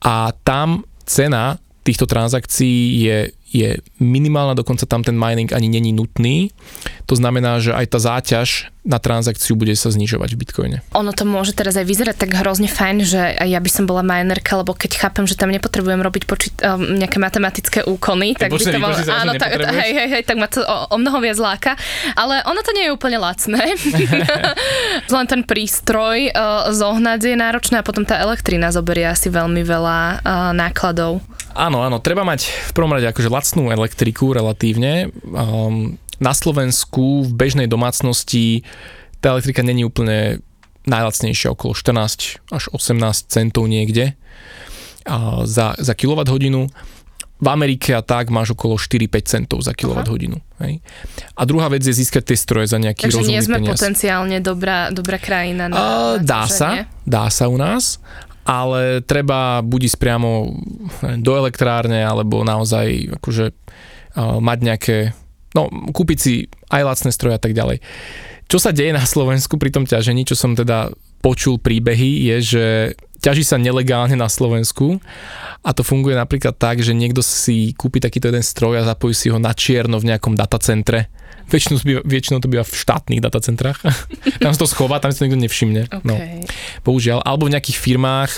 a 0.00 0.32
tam 0.40 0.88
cena 1.04 1.60
týchto 1.84 2.08
transakcií 2.08 3.04
je 3.04 3.16
je 3.56 3.70
minimálna, 3.96 4.52
dokonca 4.52 4.84
tam 4.84 5.00
ten 5.00 5.16
mining 5.16 5.48
ani 5.56 5.72
není 5.72 5.96
nutný. 5.96 6.52
To 7.08 7.16
znamená, 7.16 7.56
že 7.62 7.72
aj 7.72 7.86
tá 7.88 7.98
záťaž 8.02 8.68
na 8.86 9.02
transakciu 9.02 9.58
bude 9.58 9.74
sa 9.74 9.90
znižovať 9.90 10.30
v 10.34 10.38
Bitcoine. 10.38 10.76
Ono 10.94 11.10
to 11.10 11.26
môže 11.26 11.58
teraz 11.58 11.74
aj 11.74 11.82
vyzerať 11.82 12.22
tak 12.22 12.38
hrozne 12.38 12.70
fajn, 12.70 12.96
že 13.02 13.18
aj 13.18 13.48
ja 13.50 13.58
by 13.58 13.70
som 13.70 13.84
bola 13.90 14.06
minerka, 14.06 14.54
lebo 14.54 14.78
keď 14.78 15.02
chápem, 15.02 15.26
že 15.26 15.34
tam 15.34 15.50
nepotrebujem 15.50 15.98
robiť 15.98 16.22
počít, 16.22 16.54
um, 16.62 16.78
nejaké 16.94 17.18
matematické 17.18 17.82
úkony, 17.82 18.38
tak 18.38 18.54
by 18.54 18.62
to 18.62 18.78
bolo, 18.78 18.94
áno, 18.94 19.34
tak, 19.34 19.58
hej, 19.58 19.90
hej, 19.90 20.08
hej, 20.14 20.22
tak 20.22 20.38
ma 20.38 20.46
to 20.46 20.62
o, 20.62 20.94
o 20.94 20.96
mnoho 21.02 21.18
viac 21.18 21.38
láka. 21.42 21.72
Ale 22.14 22.46
ono 22.46 22.62
to 22.62 22.70
nie 22.78 22.86
je 22.86 22.94
úplne 22.94 23.18
lacné. 23.18 23.74
Len 25.14 25.26
ten 25.26 25.42
prístroj 25.42 26.30
uh, 26.30 26.70
zohnať 26.70 27.18
je 27.26 27.34
náročné 27.34 27.82
a 27.82 27.86
potom 27.86 28.06
tá 28.06 28.22
elektrina 28.22 28.70
zoberie 28.70 29.10
asi 29.10 29.26
veľmi 29.34 29.66
veľa 29.66 29.98
uh, 30.22 30.54
nákladov. 30.54 31.18
Áno, 31.56 31.80
áno, 31.80 31.98
treba 32.04 32.20
mať 32.22 32.52
v 32.70 32.72
prvom 32.76 32.92
rade 32.92 33.08
akože 33.08 33.32
lacnú 33.32 33.72
elektriku 33.72 34.36
relatívne. 34.36 35.08
Um, 35.24 35.96
na 36.20 36.32
Slovensku 36.36 37.24
v 37.24 37.32
bežnej 37.32 37.68
domácnosti 37.68 38.64
tá 39.24 39.32
elektrika 39.32 39.64
není 39.64 39.84
úplne 39.84 40.44
najlacnejšia, 40.86 41.56
okolo 41.56 41.72
14 41.72 42.52
až 42.52 42.64
18 42.70 43.32
centov 43.32 43.66
niekde 43.66 44.14
uh, 45.08 45.42
za, 45.48 45.74
za 45.80 45.92
kWh. 45.96 46.68
V 47.36 47.52
Amerike 47.52 47.92
a 47.92 48.00
tak 48.00 48.32
máš 48.32 48.56
okolo 48.56 48.80
4-5 48.80 49.12
centov 49.28 49.60
za 49.60 49.76
kWh. 49.76 50.40
Hej. 50.64 50.80
A 51.36 51.42
druhá 51.44 51.68
vec 51.68 51.84
je 51.84 51.92
získať 51.92 52.32
tie 52.32 52.38
stroje 52.40 52.72
za 52.72 52.80
nejaký 52.80 53.12
Takže 53.12 53.20
rozumný 53.20 53.36
nie 53.36 53.44
sme 53.44 53.56
peniaz. 53.60 53.76
potenciálne 53.76 54.40
dobrá, 54.40 54.88
dobrá 54.88 55.20
krajina 55.20 55.68
na, 55.68 55.76
uh, 55.76 55.82
na 56.16 56.24
Dá 56.24 56.48
sa, 56.48 56.88
dá 57.04 57.28
sa 57.28 57.52
u 57.52 57.60
nás, 57.60 58.00
ale 58.46 59.02
treba 59.02 59.58
buď 59.60 59.90
ísť 59.90 59.98
priamo 59.98 60.54
do 61.18 61.32
elektrárne, 61.34 62.06
alebo 62.06 62.46
naozaj 62.46 63.18
akože 63.18 63.46
uh, 63.50 64.38
mať 64.38 64.58
nejaké, 64.62 64.96
no 65.58 65.66
kúpiť 65.90 66.18
si 66.18 66.46
aj 66.70 66.82
lacné 66.86 67.10
stroje 67.10 67.34
a 67.34 67.42
tak 67.42 67.58
ďalej. 67.58 67.82
Čo 68.46 68.62
sa 68.62 68.70
deje 68.70 68.94
na 68.94 69.02
Slovensku 69.02 69.58
pri 69.58 69.74
tom 69.74 69.82
ťažení, 69.82 70.22
čo 70.22 70.38
som 70.38 70.54
teda 70.54 70.94
počul 71.18 71.58
príbehy, 71.58 72.30
je, 72.30 72.36
že 72.38 72.66
ťaží 73.20 73.42
sa 73.42 73.56
nelegálne 73.56 74.14
na 74.14 74.28
Slovensku 74.30 75.00
a 75.64 75.70
to 75.74 75.82
funguje 75.82 76.14
napríklad 76.14 76.54
tak, 76.54 76.80
že 76.80 76.94
niekto 76.94 77.24
si 77.24 77.74
kúpi 77.74 77.98
takýto 77.98 78.30
jeden 78.30 78.44
stroj 78.44 78.80
a 78.80 78.88
zapojí 78.88 79.14
si 79.16 79.32
ho 79.32 79.38
na 79.40 79.50
čierno 79.56 79.98
v 79.98 80.14
nejakom 80.14 80.38
datacentre. 80.38 81.10
Väčšinou, 81.46 81.78
býva, 81.78 82.02
väčšinou 82.02 82.42
to 82.42 82.50
býva 82.50 82.66
v 82.66 82.74
štátnych 82.74 83.22
datacentrách. 83.22 83.78
tam 84.42 84.50
sa 84.50 84.60
to 84.62 84.66
schová, 84.66 84.98
tam 84.98 85.14
si 85.14 85.22
to 85.22 85.30
nikto 85.30 85.46
nevšimne. 85.46 85.82
No. 86.02 86.18
Okay. 86.18 86.42
No, 86.42 86.50
bohužiaľ. 86.82 87.22
Alebo 87.22 87.46
v 87.46 87.54
nejakých 87.54 87.78
firmách 87.78 88.32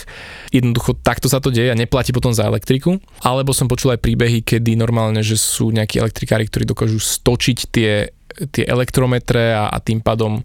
jednoducho 0.52 0.92
takto 1.00 1.24
sa 1.24 1.40
to 1.40 1.48
deje 1.48 1.72
a 1.72 1.76
neplatí 1.78 2.12
potom 2.12 2.36
za 2.36 2.44
elektriku. 2.44 3.00
Alebo 3.24 3.56
som 3.56 3.64
počul 3.64 3.96
aj 3.96 4.04
príbehy, 4.04 4.44
kedy 4.44 4.76
normálne, 4.76 5.24
že 5.24 5.40
sú 5.40 5.72
nejakí 5.72 5.96
elektrikári, 5.96 6.52
ktorí 6.52 6.68
dokážu 6.68 7.00
stočiť 7.00 7.58
tie, 7.72 8.12
tie 8.52 8.64
elektrometre 8.68 9.56
a, 9.56 9.72
a 9.72 9.80
tým 9.80 10.04
pádom 10.04 10.44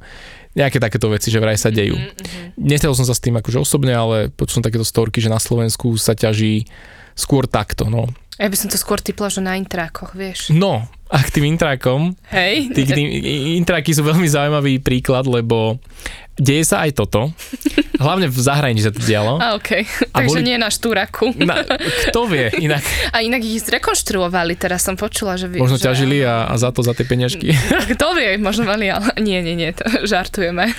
nejaké 0.53 0.77
takéto 0.77 1.09
veci, 1.09 1.33
že 1.33 1.41
vraj 1.41 1.57
sa 1.57 1.73
dejú. 1.73 1.97
Mm-hmm. 1.97 2.61
Nestretol 2.61 2.97
som 2.97 3.07
sa 3.09 3.17
s 3.17 3.21
tým 3.21 3.37
akože 3.37 3.57
osobne, 3.61 3.93
ale 3.93 4.29
počul 4.29 4.61
som 4.61 4.65
takéto 4.65 4.85
storky, 4.85 5.19
že 5.21 5.33
na 5.33 5.41
Slovensku 5.41 5.97
sa 5.97 6.13
ťaží 6.13 6.69
skôr 7.17 7.49
takto, 7.49 7.89
no. 7.89 8.09
Ja 8.41 8.49
by 8.49 8.57
som 8.57 8.69
to 8.69 8.81
skôr 8.81 8.97
typla, 8.97 9.29
že 9.29 9.45
na 9.45 9.53
intrákoch, 9.61 10.17
vieš. 10.17 10.49
No, 10.49 10.89
a 11.13 11.17
k 11.21 11.29
tým 11.29 11.53
intrákom. 11.53 12.17
Hej. 12.33 12.73
Tí, 12.73 12.81
tým, 12.89 13.05
intráky 13.61 13.93
sú 13.93 14.01
veľmi 14.01 14.25
zaujímavý 14.25 14.81
príklad, 14.81 15.29
lebo 15.29 15.77
deje 16.37 16.63
sa 16.65 16.85
aj 16.85 16.97
toto. 16.97 17.29
Hlavne 18.01 18.25
v 18.27 18.37
zahraničí 18.37 18.83
sa 18.83 18.91
to 18.91 18.99
dialo. 19.05 19.37
A 19.37 19.53
okay. 19.53 19.85
Takže 20.09 20.41
boli... 20.41 20.49
nie 20.49 20.57
na 20.57 20.73
Štúraku. 20.73 21.29
Na, 21.37 21.61
kto 22.09 22.25
vie 22.25 22.49
inak. 22.57 22.81
A 23.13 23.21
inak 23.21 23.45
ich 23.45 23.61
zrekonštruovali, 23.61 24.57
teraz 24.57 24.81
som 24.81 24.97
počula, 24.97 25.37
že... 25.37 25.47
Možno 25.53 25.77
že... 25.77 25.85
ťažili 25.85 26.25
a, 26.25 26.49
a 26.49 26.53
za 26.57 26.73
to, 26.73 26.81
za 26.81 26.97
tie 26.97 27.05
peňažky. 27.05 27.53
Kto 27.93 28.17
vie, 28.17 28.41
možno 28.41 28.65
mali, 28.65 28.89
ale 28.89 29.13
nie, 29.21 29.39
nie, 29.45 29.53
nie, 29.53 29.71
to 29.77 29.85
žartujeme. 30.09 30.73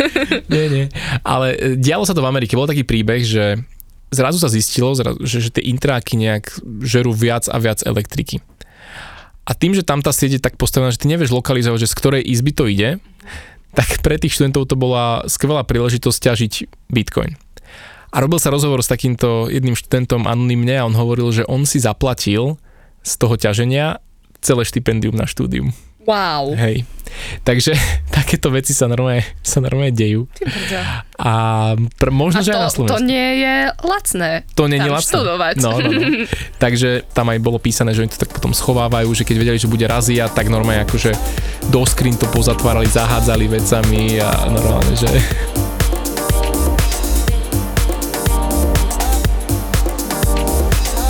nie, 0.50 0.66
nie. 0.68 0.84
Ale 1.22 1.54
e, 1.54 1.78
dialo 1.78 2.02
sa 2.02 2.12
to 2.12 2.22
v 2.24 2.30
Amerike. 2.30 2.58
Bol 2.58 2.66
taký 2.66 2.82
príbeh, 2.82 3.22
že 3.22 3.62
zrazu 4.10 4.42
sa 4.42 4.50
zistilo, 4.50 4.94
že, 4.94 5.38
že 5.42 5.50
tie 5.54 5.70
intráky 5.70 6.18
nejak 6.18 6.50
žerú 6.82 7.14
viac 7.14 7.46
a 7.50 7.56
viac 7.62 7.82
elektriky. 7.86 8.42
A 9.44 9.52
tým, 9.52 9.76
že 9.76 9.84
tam 9.84 10.00
tá 10.00 10.08
sieť 10.08 10.40
je 10.40 10.44
tak 10.44 10.56
postavená, 10.56 10.88
že 10.88 11.04
ty 11.04 11.06
nevieš 11.06 11.28
lokalizovať, 11.28 11.84
že 11.84 11.92
z 11.92 11.98
ktorej 12.00 12.22
izby 12.24 12.52
to 12.56 12.64
ide, 12.64 12.96
tak 13.74 14.00
pre 14.00 14.16
tých 14.16 14.38
študentov 14.38 14.70
to 14.70 14.78
bola 14.78 15.26
skvelá 15.26 15.66
príležitosť 15.66 16.18
ťažiť 16.18 16.52
Bitcoin. 16.88 17.34
A 18.14 18.22
robil 18.22 18.38
sa 18.38 18.54
rozhovor 18.54 18.78
s 18.78 18.90
takýmto 18.90 19.50
jedným 19.50 19.74
študentom 19.74 20.30
anonymne 20.30 20.78
a 20.78 20.86
on 20.86 20.94
hovoril, 20.94 21.34
že 21.34 21.42
on 21.50 21.66
si 21.66 21.82
zaplatil 21.82 22.62
z 23.02 23.12
toho 23.18 23.34
ťaženia 23.34 23.98
celé 24.38 24.62
štipendium 24.62 25.18
na 25.18 25.26
štúdium. 25.26 25.74
Wow. 26.04 26.52
Hej. 26.52 26.84
Takže 27.46 27.72
takéto 28.16 28.50
veci 28.50 28.74
sa 28.74 28.90
normálne, 28.90 29.24
sa 29.40 29.62
normálne 29.62 29.94
dejú. 29.94 30.26
A 31.16 31.32
pr- 31.78 32.14
možno, 32.14 32.40
a 32.40 32.44
to, 32.44 32.50
že 32.50 32.52
aj 32.52 32.60
na 32.60 32.72
Slovensku. 32.72 32.98
to 32.98 33.06
nie 33.06 33.28
je 33.40 33.54
lacné. 33.80 34.30
To 34.58 34.64
nie 34.66 34.78
je 34.82 34.90
lacné. 34.90 35.10
študovať. 35.14 35.54
No, 35.62 35.70
no, 35.78 35.90
no. 35.90 36.06
Takže 36.64 37.06
tam 37.14 37.30
aj 37.30 37.38
bolo 37.40 37.58
písané, 37.62 37.94
že 37.94 38.02
oni 38.04 38.10
to 38.12 38.20
tak 38.20 38.34
potom 38.34 38.52
schovávajú, 38.52 39.08
že 39.14 39.24
keď 39.24 39.36
vedeli, 39.38 39.58
že 39.58 39.70
bude 39.70 39.86
razia, 39.86 40.28
tak 40.28 40.50
normálne 40.50 40.84
akože 40.84 41.14
do 41.70 41.82
skrin 41.86 42.18
to 42.18 42.26
pozatvárali, 42.28 42.90
zahádzali 42.90 43.46
vecami 43.48 44.18
a 44.20 44.50
normálne, 44.50 44.94
že... 44.98 45.08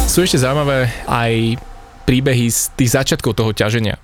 Sú 0.07 0.22
ešte 0.22 0.38
zaujímavé 0.38 0.94
aj 1.11 1.59
príbehy 2.07 2.46
z 2.46 2.70
tých 2.78 2.94
začiatkov 2.94 3.35
toho 3.35 3.50
ťaženia. 3.50 3.98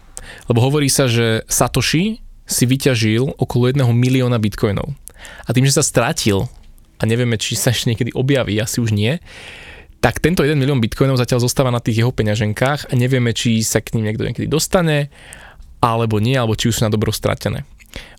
Lebo 0.49 0.61
hovorí 0.64 0.90
sa, 0.90 1.07
že 1.07 1.47
Satoshi 1.47 2.21
si 2.51 2.64
vyťažil 2.66 3.38
okolo 3.38 3.71
jedného 3.71 3.93
milióna 3.95 4.43
bitcoinov. 4.43 4.90
A 5.47 5.51
tým, 5.53 5.69
že 5.69 5.77
sa 5.77 5.85
stratil, 5.85 6.51
a 6.99 7.03
nevieme, 7.07 7.38
či 7.38 7.55
sa 7.55 7.71
ešte 7.71 7.93
niekedy 7.93 8.11
objaví, 8.12 8.59
asi 8.59 8.83
už 8.83 8.90
nie, 8.93 9.21
tak 10.01 10.19
tento 10.19 10.40
1 10.40 10.57
milión 10.57 10.81
bitcoinov 10.81 11.21
zatiaľ 11.21 11.45
zostáva 11.45 11.69
na 11.69 11.81
tých 11.81 12.01
jeho 12.01 12.12
peňaženkách 12.12 12.88
a 12.88 12.93
nevieme, 12.97 13.37
či 13.37 13.61
sa 13.61 13.85
k 13.85 13.97
ním 13.97 14.09
niekto 14.09 14.25
niekedy 14.25 14.49
dostane, 14.49 15.12
alebo 15.81 16.21
nie, 16.21 16.37
alebo 16.37 16.57
či 16.57 16.73
už 16.73 16.81
sú 16.81 16.83
na 16.88 16.93
dobro 16.93 17.12
stratené. 17.12 17.69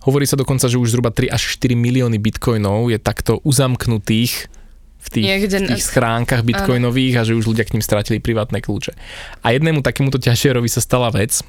Hovorí 0.06 0.28
sa 0.28 0.38
dokonca, 0.38 0.68
že 0.68 0.78
už 0.78 0.94
zhruba 0.94 1.10
3 1.10 1.32
až 1.32 1.58
4 1.58 1.74
milióny 1.74 2.20
bitcoinov 2.22 2.92
je 2.92 2.98
takto 3.02 3.40
uzamknutých 3.42 4.51
v 5.02 5.08
tých, 5.10 5.26
Niekde... 5.26 5.56
v 5.66 5.68
tých 5.74 5.82
schránkach 5.82 6.46
bitcoinových 6.46 7.14
a 7.18 7.26
že 7.26 7.34
už 7.34 7.50
ľudia 7.50 7.66
k 7.66 7.74
ním 7.74 7.82
strátili 7.82 8.22
privátne 8.22 8.62
kľúče. 8.62 8.94
A 9.42 9.46
jednému 9.50 9.82
takémuto 9.82 10.22
ťažierovi 10.22 10.70
sa 10.70 10.78
stala 10.78 11.10
vec. 11.10 11.42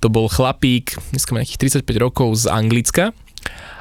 To 0.00 0.08
bol 0.08 0.30
chlapík, 0.30 0.96
dneska 1.12 1.36
má 1.36 1.44
nejakých 1.44 1.82
35 1.84 2.04
rokov 2.04 2.28
z 2.40 2.44
Anglicka, 2.48 3.12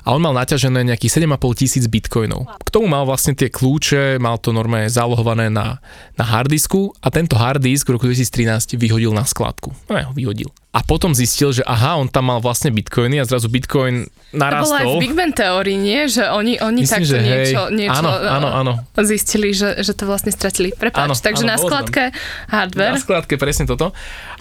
a 0.07 0.15
on 0.15 0.23
mal 0.23 0.31
naťažené 0.31 0.87
nejakých 0.87 1.27
7,5 1.27 1.59
tisíc 1.59 1.83
bitcoinov. 1.91 2.47
K 2.63 2.69
tomu 2.71 2.87
mal 2.87 3.03
vlastne 3.03 3.35
tie 3.35 3.51
kľúče, 3.51 4.23
mal 4.23 4.39
to 4.39 4.55
normálne 4.55 4.87
zálohované 4.87 5.51
na, 5.51 5.83
na 6.15 6.23
hardisku 6.23 6.95
a 7.03 7.11
tento 7.11 7.35
harddisk 7.35 7.91
v 7.91 7.99
roku 7.99 8.07
2013 8.07 8.79
vyhodil 8.79 9.11
na 9.11 9.27
skladku. 9.27 9.75
No 9.91 9.99
ja 9.99 10.07
ho 10.07 10.15
vyhodil. 10.15 10.47
A 10.71 10.79
potom 10.85 11.11
zistil, 11.11 11.51
že 11.51 11.65
aha, 11.67 11.99
on 11.99 12.07
tam 12.07 12.31
mal 12.31 12.39
vlastne 12.39 12.71
bitcoiny 12.71 13.19
a 13.19 13.27
zrazu 13.27 13.51
bitcoin 13.51 14.07
narastol. 14.31 14.77
To 14.77 14.79
bolo 14.79 14.79
aj 14.79 14.87
v 14.95 15.03
Big 15.03 15.15
Bang 15.17 15.33
teórii, 15.33 15.75
nie? 15.75 16.05
Že 16.05 16.23
oni, 16.31 16.53
oni 16.61 16.79
Myslím, 16.85 17.01
takto 17.01 17.11
že 17.11 17.17
niečo, 17.17 17.61
hej, 17.67 17.75
niečo 17.75 17.97
áno, 17.97 18.11
áno, 18.13 18.49
áno. 18.53 18.73
zistili, 19.01 19.51
že, 19.57 19.81
že 19.81 19.91
to 19.97 20.05
vlastne 20.05 20.29
stratili. 20.29 20.71
Prepáč, 20.71 21.03
áno, 21.03 21.17
takže 21.17 21.43
áno, 21.43 21.51
na 21.51 21.57
skladke 21.57 22.03
hardware. 22.47 22.95
Na 22.95 23.01
skladke 23.01 23.35
presne 23.35 23.65
toto. 23.65 23.89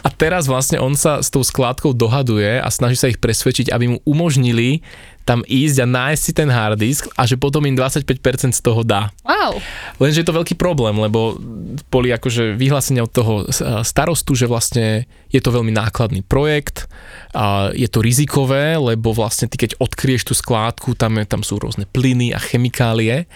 A 0.05 0.09
teraz 0.13 0.45
vlastne 0.47 0.77
on 0.77 0.93
sa 0.93 1.25
s 1.25 1.33
tou 1.33 1.41
skládkou 1.41 1.97
dohaduje 1.97 2.61
a 2.61 2.69
snaží 2.71 3.01
sa 3.01 3.09
ich 3.09 3.19
presvedčiť, 3.19 3.73
aby 3.73 3.97
mu 3.97 3.99
umožnili 4.05 4.85
tam 5.27 5.43
ísť 5.43 5.56
a 5.81 5.87
nájsť 5.89 6.23
si 6.23 6.33
ten 6.37 6.49
hard 6.53 6.77
disk 6.77 7.09
a 7.17 7.25
že 7.25 7.41
potom 7.41 7.65
im 7.65 7.73
25% 7.73 8.53
z 8.53 8.61
toho 8.61 8.85
dá. 8.85 9.09
Wow. 9.25 9.59
Lenže 9.97 10.21
je 10.21 10.29
to 10.29 10.37
veľký 10.37 10.55
problém, 10.61 11.01
lebo 11.01 11.41
boli 11.89 12.13
akože 12.13 12.55
vyhlásenia 12.55 13.07
od 13.07 13.13
toho 13.13 13.35
starostu, 13.81 14.37
že 14.37 14.45
vlastne 14.45 15.09
je 15.33 15.41
to 15.41 15.51
veľmi 15.51 15.73
nákladný 15.73 16.21
projekt, 16.27 16.87
a 17.37 17.69
je 17.77 17.85
to 17.85 18.01
rizikové, 18.01 18.81
lebo 18.81 19.13
vlastne 19.13 19.45
ty 19.45 19.61
keď 19.61 19.77
odkrieš 19.77 20.33
tú 20.33 20.33
skládku, 20.33 20.97
tam, 20.97 21.21
je, 21.21 21.29
tam 21.29 21.45
sú 21.45 21.61
rôzne 21.61 21.85
plyny 21.85 22.33
a 22.33 22.41
chemikálie 22.41 23.29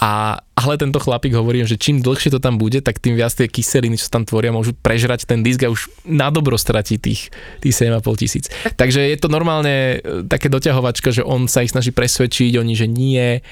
a, 0.00 0.40
ale 0.56 0.80
tento 0.80 0.96
chlapík 0.96 1.36
hovorí, 1.36 1.60
že 1.68 1.76
čím 1.76 2.00
dlhšie 2.00 2.32
to 2.32 2.40
tam 2.40 2.56
bude, 2.56 2.80
tak 2.80 2.96
tým 2.96 3.20
viac 3.20 3.36
tie 3.36 3.44
kyseliny, 3.44 4.00
čo 4.00 4.08
tam 4.08 4.24
tvoria, 4.24 4.48
môžu 4.48 4.72
prežrať 4.72 5.28
ten 5.28 5.44
disk 5.44 5.60
a 5.60 5.68
už 5.68 5.92
na 6.08 6.32
dobro 6.32 6.56
stratí 6.56 6.96
tých, 6.96 7.28
tých 7.60 7.74
7,5 7.76 8.16
tisíc. 8.16 8.44
Takže 8.80 9.04
je 9.04 9.18
to 9.20 9.28
normálne 9.28 10.00
e, 10.00 10.24
také 10.24 10.48
doťahovačka, 10.48 11.12
že 11.12 11.20
on 11.20 11.44
sa 11.52 11.60
ich 11.60 11.76
snaží 11.76 11.92
presvedčiť, 11.92 12.56
oni, 12.56 12.72
že 12.72 12.88
nie 12.88 13.44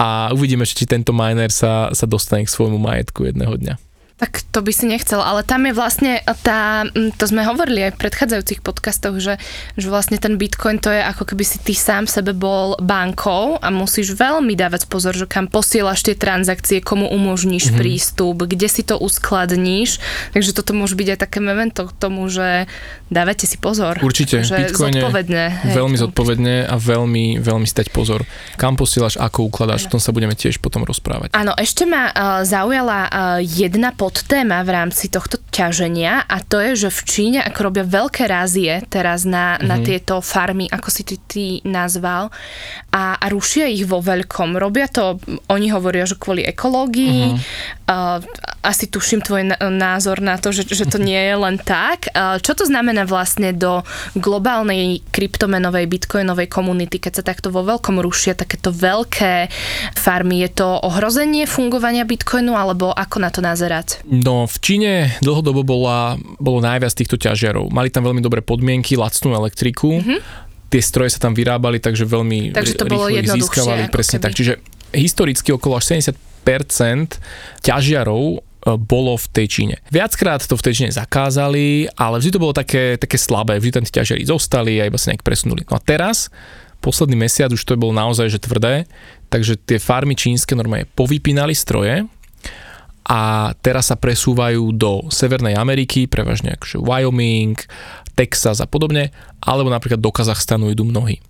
a 0.00 0.32
uvidíme, 0.32 0.64
či 0.64 0.88
tento 0.88 1.12
miner 1.12 1.52
sa, 1.52 1.92
sa 1.92 2.08
dostane 2.08 2.48
k 2.48 2.54
svojmu 2.54 2.80
majetku 2.80 3.28
jedného 3.28 3.54
dňa. 3.54 3.74
Tak 4.14 4.46
to 4.54 4.62
by 4.62 4.70
si 4.70 4.86
nechcel, 4.86 5.18
ale 5.18 5.42
tam 5.42 5.66
je 5.66 5.74
vlastne 5.74 6.22
tá, 6.46 6.86
to 7.18 7.24
sme 7.26 7.42
hovorili 7.42 7.90
aj 7.90 7.98
v 7.98 8.00
predchádzajúcich 8.06 8.62
podcastoch, 8.62 9.18
že, 9.18 9.42
že 9.74 9.90
vlastne 9.90 10.22
ten 10.22 10.38
bitcoin 10.38 10.78
to 10.78 10.86
je 10.86 11.02
ako 11.02 11.34
keby 11.34 11.42
si 11.42 11.58
ty 11.58 11.74
sám 11.74 12.06
sebe 12.06 12.30
bol 12.30 12.78
bankou 12.78 13.58
a 13.58 13.74
musíš 13.74 14.14
veľmi 14.14 14.54
dávať 14.54 14.86
pozor, 14.86 15.18
že 15.18 15.26
kam 15.26 15.50
posielaš 15.50 16.06
tie 16.06 16.14
transakcie, 16.14 16.78
komu 16.78 17.10
umožníš 17.10 17.74
mm-hmm. 17.74 17.80
prístup, 17.82 18.46
kde 18.46 18.70
si 18.70 18.86
to 18.86 19.02
uskladníš, 19.02 19.98
takže 20.30 20.54
toto 20.54 20.78
môže 20.78 20.94
byť 20.94 21.08
aj 21.10 21.18
také 21.18 21.42
memento 21.42 21.90
k 21.90 21.92
tomu, 21.98 22.30
že 22.30 22.70
dávajte 23.10 23.50
si 23.50 23.58
pozor. 23.58 23.98
Určite, 23.98 24.46
že 24.46 24.54
bitcoin 24.54 24.94
zodpovedne. 24.94 25.42
Hej, 25.66 25.74
veľmi 25.74 25.96
zodpovedne 25.98 26.70
a 26.70 26.78
veľmi, 26.78 27.42
veľmi 27.42 27.66
stať 27.66 27.90
pozor. 27.90 28.22
Kam 28.62 28.78
posielaš, 28.78 29.18
ako 29.18 29.50
ukladáš, 29.50 29.90
o 29.90 29.98
tom 29.98 30.02
sa 30.02 30.14
budeme 30.14 30.38
tiež 30.38 30.62
potom 30.62 30.86
rozprávať. 30.86 31.34
Áno, 31.34 31.50
ešte 31.58 31.82
ma 31.82 32.14
uh, 32.14 32.46
zaujala 32.46 33.10
uh, 33.10 33.10
jedna 33.42 33.90
podtéma 34.04 34.60
v 34.68 34.70
rámci 34.76 35.08
tohto 35.08 35.40
ťaženia 35.48 36.28
a 36.28 36.44
to 36.44 36.60
je, 36.60 36.84
že 36.84 36.90
v 36.92 37.00
Číne, 37.08 37.38
ako 37.40 37.72
robia 37.72 37.88
veľké 37.88 38.28
rázie 38.28 38.84
teraz 38.92 39.24
na, 39.24 39.56
mm-hmm. 39.56 39.64
na 39.64 39.76
mhm. 39.80 39.84
tieto 39.88 40.14
farmy, 40.20 40.68
ako 40.68 40.88
si 40.92 41.02
ty, 41.08 41.16
ty 41.24 41.44
nazval, 41.64 42.28
a, 42.92 43.16
a 43.16 43.26
rušia 43.32 43.64
ich 43.64 43.88
vo 43.88 44.04
veľkom. 44.04 44.60
Robia 44.60 44.92
to, 44.92 45.16
oni 45.48 45.72
hovoria, 45.72 46.04
že 46.04 46.20
kvôli 46.20 46.44
ekológii. 46.44 47.32
Mm-hmm. 47.32 47.72
Uh, 47.88 48.20
asi 48.64 48.88
tuším 48.88 49.24
tvoj 49.24 49.56
názor 49.72 50.20
na 50.20 50.36
to, 50.36 50.52
že, 50.52 50.68
že 50.68 50.84
to 50.84 51.00
nie 51.00 51.18
je 51.18 51.36
len 51.36 51.56
tak. 51.56 52.12
Uh, 52.12 52.36
čo 52.40 52.52
to 52.52 52.68
znamená 52.68 53.08
vlastne 53.08 53.56
do 53.56 53.84
globálnej 54.16 55.00
kryptomenovej 55.12 55.88
bitcoinovej 55.88 56.48
komunity, 56.52 57.00
keď 57.00 57.20
sa 57.20 57.24
takto 57.24 57.48
vo 57.48 57.64
veľkom 57.64 58.00
rušia 58.04 58.36
takéto 58.36 58.68
veľké 58.68 59.48
farmy? 59.96 60.44
Je 60.44 60.50
to 60.52 60.68
ohrozenie 60.82 61.48
fungovania 61.48 62.04
bitcoinu 62.04 62.52
alebo 62.52 62.92
ako 62.92 63.16
na 63.20 63.30
to 63.32 63.40
nazerať? 63.40 63.93
No 64.06 64.44
v 64.44 64.56
Číne 64.60 64.92
dlhodobo 65.22 65.62
bola, 65.62 66.18
bolo 66.38 66.58
najviac 66.64 66.92
týchto 66.94 67.16
ťažiarov. 67.16 67.70
Mali 67.70 67.88
tam 67.88 68.06
veľmi 68.06 68.20
dobré 68.20 68.40
podmienky, 68.42 68.98
lacnú 68.98 69.32
elektriku. 69.32 70.00
Mm-hmm. 70.00 70.18
Tie 70.70 70.82
stroje 70.82 71.14
sa 71.14 71.22
tam 71.22 71.32
vyrábali, 71.38 71.78
takže 71.78 72.02
veľmi 72.02 72.50
takže 72.54 72.74
to 72.74 72.90
bolo 72.90 73.06
ich 73.10 73.30
získavali. 73.30 73.86
Presne 73.88 74.18
keby. 74.18 74.24
tak. 74.26 74.32
Čiže 74.34 74.52
historicky 74.94 75.50
okolo 75.54 75.78
až 75.78 75.98
70% 75.98 77.18
ťažiarov 77.62 78.22
e, 78.34 78.38
bolo 78.78 79.14
v 79.14 79.26
tej 79.30 79.46
Číne. 79.46 79.76
Viackrát 79.90 80.42
to 80.42 80.58
v 80.58 80.64
tej 80.66 80.74
Číne 80.82 80.90
zakázali, 80.90 81.90
ale 81.94 82.18
vždy 82.18 82.30
to 82.34 82.42
bolo 82.42 82.54
také, 82.54 82.98
také 82.98 83.18
slabé, 83.18 83.58
vždy 83.58 83.70
tam 83.70 83.84
tí 83.86 83.92
ťažiari 83.94 84.26
zostali 84.26 84.82
a 84.82 84.86
iba 84.86 84.98
sa 84.98 85.14
nejak 85.14 85.26
presunuli. 85.26 85.62
No 85.70 85.78
a 85.78 85.80
teraz 85.82 86.30
posledný 86.84 87.16
mesiac 87.16 87.48
už 87.48 87.64
to 87.64 87.80
bolo 87.80 87.96
naozaj 87.96 88.28
že 88.28 88.42
tvrdé, 88.42 88.84
takže 89.32 89.56
tie 89.56 89.80
farmy 89.80 90.12
čínske 90.12 90.52
normálne 90.52 90.84
povypínali 90.92 91.56
stroje 91.56 92.04
a 93.04 93.52
teraz 93.60 93.92
sa 93.92 94.00
presúvajú 94.00 94.72
do 94.72 95.04
Severnej 95.12 95.60
Ameriky, 95.60 96.08
prevažne 96.08 96.56
akože 96.56 96.80
Wyoming, 96.80 97.56
Texas 98.16 98.64
a 98.64 98.66
podobne, 98.66 99.12
alebo 99.44 99.68
napríklad 99.68 100.00
do 100.00 100.08
Kazachstanu 100.08 100.72
idú 100.72 100.88
mnohí. 100.88 101.20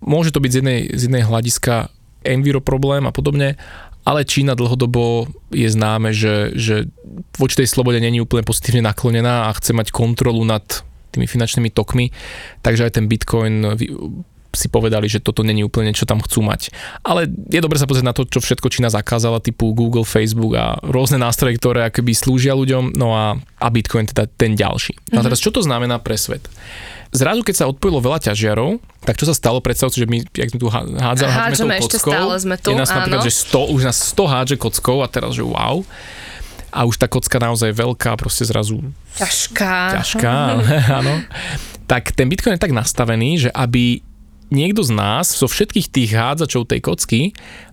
Môže 0.00 0.30
to 0.30 0.38
byť 0.38 0.50
z 0.50 0.58
jednej, 0.62 0.80
z 0.94 1.02
jednej 1.10 1.24
hľadiska 1.26 1.90
enviro 2.22 2.62
problém 2.62 3.04
a 3.08 3.12
podobne, 3.12 3.58
ale 4.06 4.24
Čína 4.24 4.56
dlhodobo 4.56 5.28
je 5.52 5.68
známe, 5.68 6.14
že, 6.14 6.56
že 6.56 6.88
voči 7.36 7.60
tej 7.60 7.68
slobode 7.68 8.00
není 8.00 8.22
úplne 8.22 8.46
pozitívne 8.46 8.80
naklonená 8.80 9.50
a 9.50 9.56
chce 9.56 9.76
mať 9.76 9.92
kontrolu 9.92 10.40
nad 10.46 10.64
tými 11.10 11.26
finančnými 11.26 11.74
tokmi, 11.74 12.14
takže 12.62 12.86
aj 12.86 12.92
ten 12.96 13.10
Bitcoin 13.10 13.76
si 14.50 14.66
povedali, 14.66 15.06
že 15.06 15.22
toto 15.22 15.46
není 15.46 15.62
úplne, 15.62 15.94
čo 15.94 16.06
tam 16.06 16.18
chcú 16.18 16.42
mať. 16.42 16.74
Ale 17.06 17.26
je 17.26 17.60
dobre 17.62 17.78
sa 17.78 17.86
pozrieť 17.86 18.06
na 18.06 18.16
to, 18.16 18.26
čo 18.26 18.42
všetko 18.42 18.66
Čína 18.66 18.90
zakázala, 18.90 19.38
typu 19.42 19.70
Google, 19.72 20.06
Facebook 20.06 20.58
a 20.58 20.78
rôzne 20.82 21.22
nástroje, 21.22 21.58
ktoré 21.58 21.86
akoby 21.86 22.12
slúžia 22.14 22.54
ľuďom, 22.58 22.98
no 22.98 23.14
a, 23.14 23.38
a 23.38 23.66
Bitcoin 23.70 24.10
teda 24.10 24.26
ten 24.26 24.58
ďalší. 24.58 24.98
No 25.14 25.20
a 25.20 25.22
mhm. 25.22 25.26
teraz, 25.30 25.38
čo 25.38 25.54
to 25.54 25.62
znamená 25.62 26.02
pre 26.02 26.18
svet? 26.18 26.46
Zrazu, 27.10 27.42
keď 27.42 27.54
sa 27.58 27.64
odpojilo 27.66 27.98
veľa 27.98 28.22
ťažiarov, 28.22 28.78
tak 29.02 29.18
čo 29.18 29.26
sa 29.26 29.34
stalo? 29.34 29.58
Predstavte, 29.58 29.98
že 29.98 30.06
my, 30.06 30.22
jak 30.30 30.54
sme 30.54 30.62
tu 30.62 30.70
hádzali, 30.70 31.26
hádzame 31.26 31.74
ešte 31.82 31.98
kockou, 31.98 32.14
stále 32.14 32.34
sme 32.38 32.54
tu, 32.54 32.70
je 32.70 32.78
nás 32.78 32.86
áno. 32.86 33.02
napríklad, 33.02 33.26
že 33.26 33.34
100, 33.50 33.74
už 33.74 33.82
nás 33.82 33.98
100 34.14 34.30
hádže 34.30 34.56
kockou 34.62 35.02
a 35.02 35.10
teraz, 35.10 35.34
že 35.34 35.42
wow 35.42 35.82
a 36.70 36.86
už 36.86 37.02
tá 37.02 37.10
kocka 37.10 37.42
naozaj 37.42 37.74
veľká, 37.74 38.14
proste 38.14 38.46
zrazu... 38.46 38.78
Ťažká. 39.18 39.98
Ťažká, 40.00 40.34
áno. 41.02 41.26
Tak 41.90 42.14
ten 42.14 42.30
Bitcoin 42.30 42.54
je 42.54 42.62
tak 42.62 42.70
nastavený, 42.70 43.46
že 43.46 43.50
aby 43.50 43.98
niekto 44.50 44.82
z 44.82 44.92
nás, 44.94 45.30
zo 45.30 45.46
všetkých 45.46 45.86
tých 45.90 46.10
hádzačov 46.14 46.70
tej 46.70 46.80
kocky, 46.82 47.20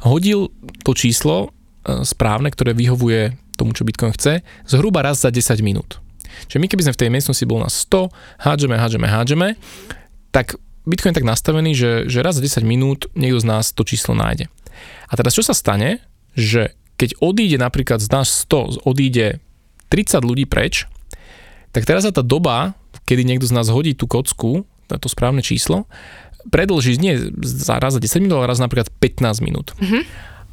hodil 0.01 0.53
to 0.85 0.93
číslo 0.93 1.49
e, 1.83 2.05
správne, 2.05 2.53
ktoré 2.53 2.77
vyhovuje 2.77 3.35
tomu, 3.57 3.73
čo 3.73 3.83
Bitcoin 3.83 4.13
chce, 4.13 4.45
zhruba 4.69 5.01
raz 5.01 5.21
za 5.21 5.33
10 5.33 5.59
minút. 5.65 5.97
Čiže 6.45 6.61
my 6.61 6.67
keby 6.69 6.85
sme 6.85 6.93
v 6.93 7.01
tej 7.01 7.09
miestnosti 7.09 7.45
bol 7.49 7.59
na 7.59 7.69
100, 7.69 8.13
hádžeme, 8.45 8.75
hádžeme, 8.77 9.07
hádžeme, 9.09 9.47
tak 10.29 10.61
Bitcoin 10.85 11.11
je 11.11 11.19
tak 11.19 11.27
nastavený, 11.27 11.71
že, 11.73 11.91
že 12.07 12.21
raz 12.21 12.37
za 12.37 12.45
10 12.45 12.61
minút 12.63 13.09
niekto 13.17 13.41
z 13.41 13.49
nás 13.49 13.73
to 13.73 13.81
číslo 13.81 14.13
nájde. 14.13 14.47
A 15.09 15.13
teraz 15.17 15.33
čo 15.33 15.43
sa 15.43 15.57
stane, 15.57 15.99
že 16.37 16.77
keď 17.01 17.17
odíde 17.19 17.57
napríklad 17.57 17.97
z 17.99 18.09
nás 18.13 18.29
100, 18.47 18.85
odíde 18.85 19.41
30 19.89 20.21
ľudí 20.21 20.45
preč, 20.45 20.85
tak 21.73 21.83
teraz 21.83 22.05
sa 22.05 22.13
tá 22.13 22.23
doba, 22.23 22.77
kedy 23.05 23.25
niekto 23.25 23.49
z 23.49 23.53
nás 23.53 23.67
hodí 23.69 23.97
tú 23.97 24.07
kocku, 24.07 24.63
to 24.87 25.07
správne 25.11 25.43
číslo, 25.43 25.83
predlží 26.49 26.97
nie 26.97 27.31
za 27.43 27.77
raz 27.77 27.95
za 27.95 28.01
10 28.01 28.23
minút, 28.23 28.41
ale 28.41 28.51
raz 28.51 28.59
napríklad 28.59 28.89
15 28.89 29.45
minút. 29.45 29.75
Mm-hmm. 29.77 30.03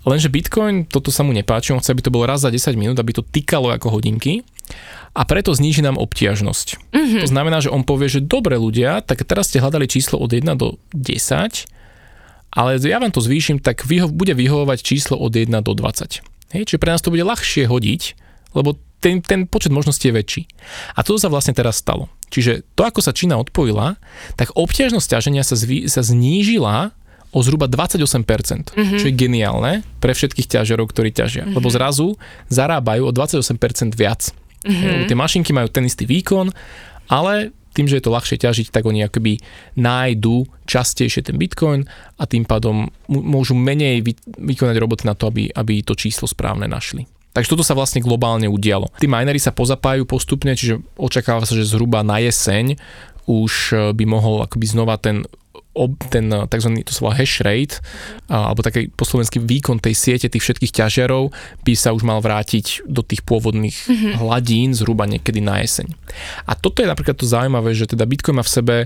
Lenže 0.05 0.29
Bitcoin, 0.29 0.85
toto 0.85 1.09
sa 1.09 1.25
mu 1.25 1.33
nepáči, 1.33 1.73
on 1.73 1.81
chce, 1.81 1.97
aby 1.97 2.05
to 2.05 2.13
bolo 2.13 2.29
raz 2.29 2.45
za 2.45 2.53
10 2.53 2.77
minút, 2.77 3.01
aby 3.01 3.17
to 3.17 3.25
tykalo 3.25 3.73
ako 3.73 3.89
hodinky 3.89 4.45
a 5.17 5.25
preto 5.25 5.57
zníži 5.57 5.81
nám 5.81 5.97
obtiažnosť. 5.97 6.93
Mm-hmm. 6.93 7.21
To 7.25 7.29
znamená, 7.31 7.65
že 7.65 7.73
on 7.73 7.89
povie, 7.89 8.13
že 8.13 8.21
dobre 8.21 8.61
ľudia, 8.61 9.01
tak 9.01 9.25
teraz 9.25 9.49
ste 9.49 9.65
hľadali 9.65 9.89
číslo 9.89 10.21
od 10.21 10.29
1 10.29 10.45
do 10.61 10.77
10, 10.93 11.73
ale 12.55 12.79
ja 12.79 13.01
vám 13.01 13.11
to 13.11 13.25
zvýšim, 13.25 13.59
tak 13.59 13.89
vyho- 13.89 14.13
bude 14.13 14.37
vyhovovať 14.37 14.79
číslo 14.85 15.17
od 15.17 15.33
1 15.33 15.51
do 15.65 15.73
20. 15.73 16.21
Hej, 16.55 16.63
čiže 16.71 16.83
pre 16.83 16.93
nás 16.93 17.03
to 17.03 17.11
bude 17.11 17.25
ľahšie 17.25 17.67
hodiť, 17.67 18.03
lebo 18.55 18.79
ten, 19.05 19.21
ten 19.21 19.45
počet 19.45 19.69
možností 19.69 20.09
je 20.09 20.17
väčší. 20.17 20.43
A 20.97 21.05
toto 21.05 21.21
sa 21.21 21.29
vlastne 21.29 21.53
teraz 21.53 21.77
stalo. 21.77 22.09
Čiže 22.33 22.65
to, 22.73 22.89
ako 22.89 23.05
sa 23.05 23.13
Čína 23.13 23.37
odpojila, 23.37 24.01
tak 24.41 24.57
obťažnosť 24.57 25.05
ťaženia 25.05 25.45
sa, 25.45 25.61
zvý, 25.61 25.85
sa 25.93 26.01
znížila 26.01 26.97
o 27.37 27.39
zhruba 27.45 27.69
28%, 27.69 28.73
mm-hmm. 28.73 28.99
čo 28.99 29.05
je 29.05 29.15
geniálne 29.15 29.73
pre 30.01 30.17
všetkých 30.17 30.49
ťažerov, 30.49 30.89
ktorí 30.89 31.13
ťažia. 31.13 31.45
Mm-hmm. 31.45 31.57
Lebo 31.61 31.69
zrazu 31.69 32.17
zarábajú 32.49 33.11
o 33.11 33.13
28% 33.13 33.93
viac. 33.93 34.33
Mm-hmm. 34.65 35.13
Tie 35.13 35.17
mašinky 35.19 35.53
majú 35.53 35.69
ten 35.69 35.85
istý 35.85 36.09
výkon, 36.09 36.49
ale 37.13 37.53
tým, 37.75 37.91
že 37.91 37.99
je 37.99 38.05
to 38.07 38.15
ľahšie 38.15 38.39
ťažiť, 38.39 38.71
tak 38.71 38.87
oni 38.87 39.03
akoby 39.05 39.43
nájdu 39.77 40.47
častejšie 40.65 41.27
ten 41.27 41.37
bitcoin 41.37 41.83
a 42.17 42.25
tým 42.25 42.47
pádom 42.47 42.87
môžu 43.11 43.59
menej 43.59 44.01
vykonať 44.39 44.77
roboty 44.79 45.05
na 45.11 45.19
to, 45.19 45.29
aby, 45.29 45.51
aby 45.51 45.83
to 45.83 45.99
číslo 45.99 46.31
správne 46.31 46.71
našli. 46.71 47.05
Takže 47.35 47.51
toto 47.51 47.67
sa 47.67 47.75
vlastne 47.75 47.99
globálne 47.99 48.47
udialo. 48.47 48.95
Tí 49.03 49.11
minery 49.11 49.43
sa 49.43 49.51
pozapájajú 49.51 50.07
postupne, 50.07 50.55
čiže 50.55 50.79
očakáva 50.95 51.43
sa, 51.43 51.59
že 51.59 51.67
zhruba 51.67 52.07
na 52.07 52.23
jeseň 52.23 52.79
už 53.27 53.75
by 53.97 54.05
mohol 54.07 54.47
akoby 54.47 54.67
znova 54.69 55.01
ten 55.01 55.27
ob, 55.75 55.99
ten 56.09 56.31
eh, 56.31 56.47
tzv. 56.47 56.81
to 56.87 56.95
sa 56.95 57.03
volá 57.03 57.15
hash 57.19 57.43
rate, 57.43 57.83
alebo 58.31 58.63
taký 58.63 58.89
po 58.95 59.03
slovensky 59.05 59.43
výkon 59.43 59.83
tej 59.83 59.99
siete 59.99 60.31
tých 60.31 60.41
všetkých 60.47 60.73
ťažiarov 60.73 61.35
by 61.67 61.73
sa 61.75 61.93
už 61.93 62.07
mal 62.07 62.23
vrátiť 62.23 62.87
do 62.87 63.03
tých 63.03 63.27
pôvodných 63.27 63.75
mm-hmm. 63.75 64.13
hladín 64.23 64.73
zhruba 64.73 65.05
niekedy 65.05 65.43
na 65.43 65.61
jeseň. 65.61 65.91
A 66.47 66.55
toto 66.55 66.81
je 66.81 66.89
napríklad 66.89 67.19
to 67.19 67.27
zaujímavé, 67.27 67.75
že 67.75 67.91
teda 67.91 68.07
Bitcoin 68.07 68.39
má 68.39 68.47
v 68.47 68.55
sebe 68.55 68.77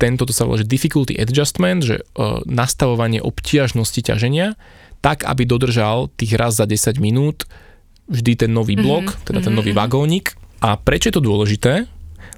tento, 0.00 0.26
to 0.26 0.34
sa 0.34 0.48
volá, 0.48 0.58
že 0.58 0.66
difficulty 0.66 1.14
adjustment, 1.14 1.86
že 1.86 2.02
uh, 2.02 2.42
nastavovanie 2.42 3.22
obtiažnosti 3.22 4.02
ťaženia, 4.02 4.58
tak, 4.98 5.22
aby 5.22 5.46
dodržal 5.46 6.10
tých 6.18 6.34
raz 6.34 6.58
za 6.58 6.66
10 6.66 6.98
minút 6.98 7.46
vždy 8.10 8.46
ten 8.46 8.50
nový 8.50 8.74
blok, 8.78 9.14
mm-hmm. 9.14 9.26
teda 9.26 9.40
ten 9.44 9.54
nový 9.54 9.72
mhm. 9.74 9.78
vagónik. 9.78 10.26
A 10.62 10.78
prečo 10.78 11.10
je 11.10 11.16
to 11.18 11.24
dôležité? 11.24 11.90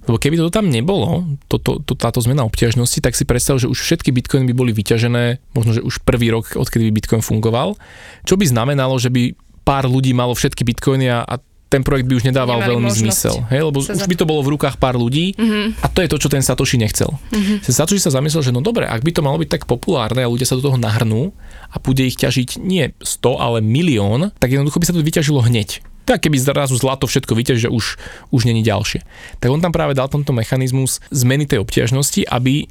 Lebo 0.05 0.21
keby 0.21 0.37
to 0.37 0.53
tam 0.53 0.69
nebolo, 0.69 1.25
to, 1.49 1.57
to, 1.57 1.81
to, 1.81 1.97
táto 1.97 2.21
zmena 2.21 2.45
obťažnosti, 2.45 3.01
tak 3.01 3.17
si 3.17 3.25
predstav, 3.25 3.57
že 3.57 3.73
už 3.73 3.81
všetky 3.81 4.13
bitcoiny 4.13 4.53
by 4.53 4.55
boli 4.57 4.73
vyťažené, 4.77 5.41
možno, 5.57 5.81
že 5.81 5.81
už 5.81 6.05
prvý 6.05 6.29
rok, 6.29 6.61
odkedy 6.61 6.93
by 6.93 6.93
bitcoin 6.93 7.25
fungoval, 7.25 7.81
čo 8.29 8.37
by 8.37 8.45
znamenalo, 8.45 9.01
že 9.01 9.09
by 9.09 9.33
pár 9.65 9.89
ľudí 9.89 10.13
malo 10.13 10.37
všetky 10.37 10.61
bitcoiny 10.61 11.09
a, 11.09 11.25
a 11.25 11.41
ten 11.75 11.83
projekt 11.83 12.07
by 12.07 12.15
už 12.23 12.25
nedával 12.31 12.63
Nemali 12.63 12.71
veľmi 12.71 12.91
zmysel. 12.95 13.43
Hej? 13.51 13.67
Lebo 13.67 13.83
už 13.83 14.07
by 14.07 14.15
to 14.15 14.31
bolo 14.31 14.47
v 14.47 14.55
rukách 14.55 14.79
pár 14.79 14.95
ľudí 14.95 15.35
mm-hmm. 15.35 15.83
a 15.83 15.91
to 15.91 16.07
je 16.07 16.09
to, 16.15 16.23
čo 16.23 16.31
ten 16.31 16.39
Satoshi 16.39 16.79
nechcel. 16.79 17.11
Mm-hmm. 17.35 17.67
Satoshi 17.67 17.99
sa 17.99 18.15
zamyslel, 18.15 18.47
že 18.47 18.55
no 18.55 18.63
dobre, 18.63 18.87
ak 18.87 19.03
by 19.03 19.11
to 19.11 19.27
malo 19.27 19.43
byť 19.43 19.59
tak 19.59 19.63
populárne 19.67 20.23
a 20.23 20.31
ľudia 20.31 20.47
sa 20.47 20.55
do 20.55 20.63
toho 20.63 20.79
nahrnú 20.79 21.35
a 21.75 21.83
bude 21.83 22.07
ich 22.07 22.15
ťažiť 22.15 22.63
nie 22.63 22.95
100, 23.03 23.27
ale 23.43 23.59
milión, 23.59 24.31
tak 24.39 24.55
jednoducho 24.55 24.79
by 24.79 24.87
sa 24.87 24.95
to 24.95 25.03
vyťažilo 25.03 25.43
hneď 25.43 25.83
tak 26.05 26.21
keby 26.21 26.37
zrazu 26.37 26.77
zlato 26.77 27.09
všetko 27.09 27.33
vyťaží, 27.33 27.65
že 27.65 27.73
už, 27.73 27.97
už 28.29 28.45
není 28.45 28.61
ďalšie. 28.61 29.01
Tak 29.41 29.49
on 29.49 29.65
tam 29.65 29.73
práve 29.73 29.97
dal 29.97 30.05
tento 30.13 30.37
mechanizmus 30.37 31.01
zmeny 31.09 31.49
tej 31.49 31.65
obťažnosti, 31.65 32.29
aby 32.29 32.69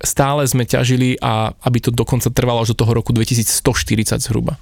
stále 0.00 0.48
sme 0.48 0.64
ťažili 0.64 1.20
a 1.20 1.52
aby 1.60 1.78
to 1.84 1.92
dokonca 1.92 2.32
trvalo 2.32 2.64
až 2.64 2.72
do 2.72 2.80
toho 2.80 2.96
roku 2.96 3.12
2140 3.12 4.24
zhruba. 4.24 4.56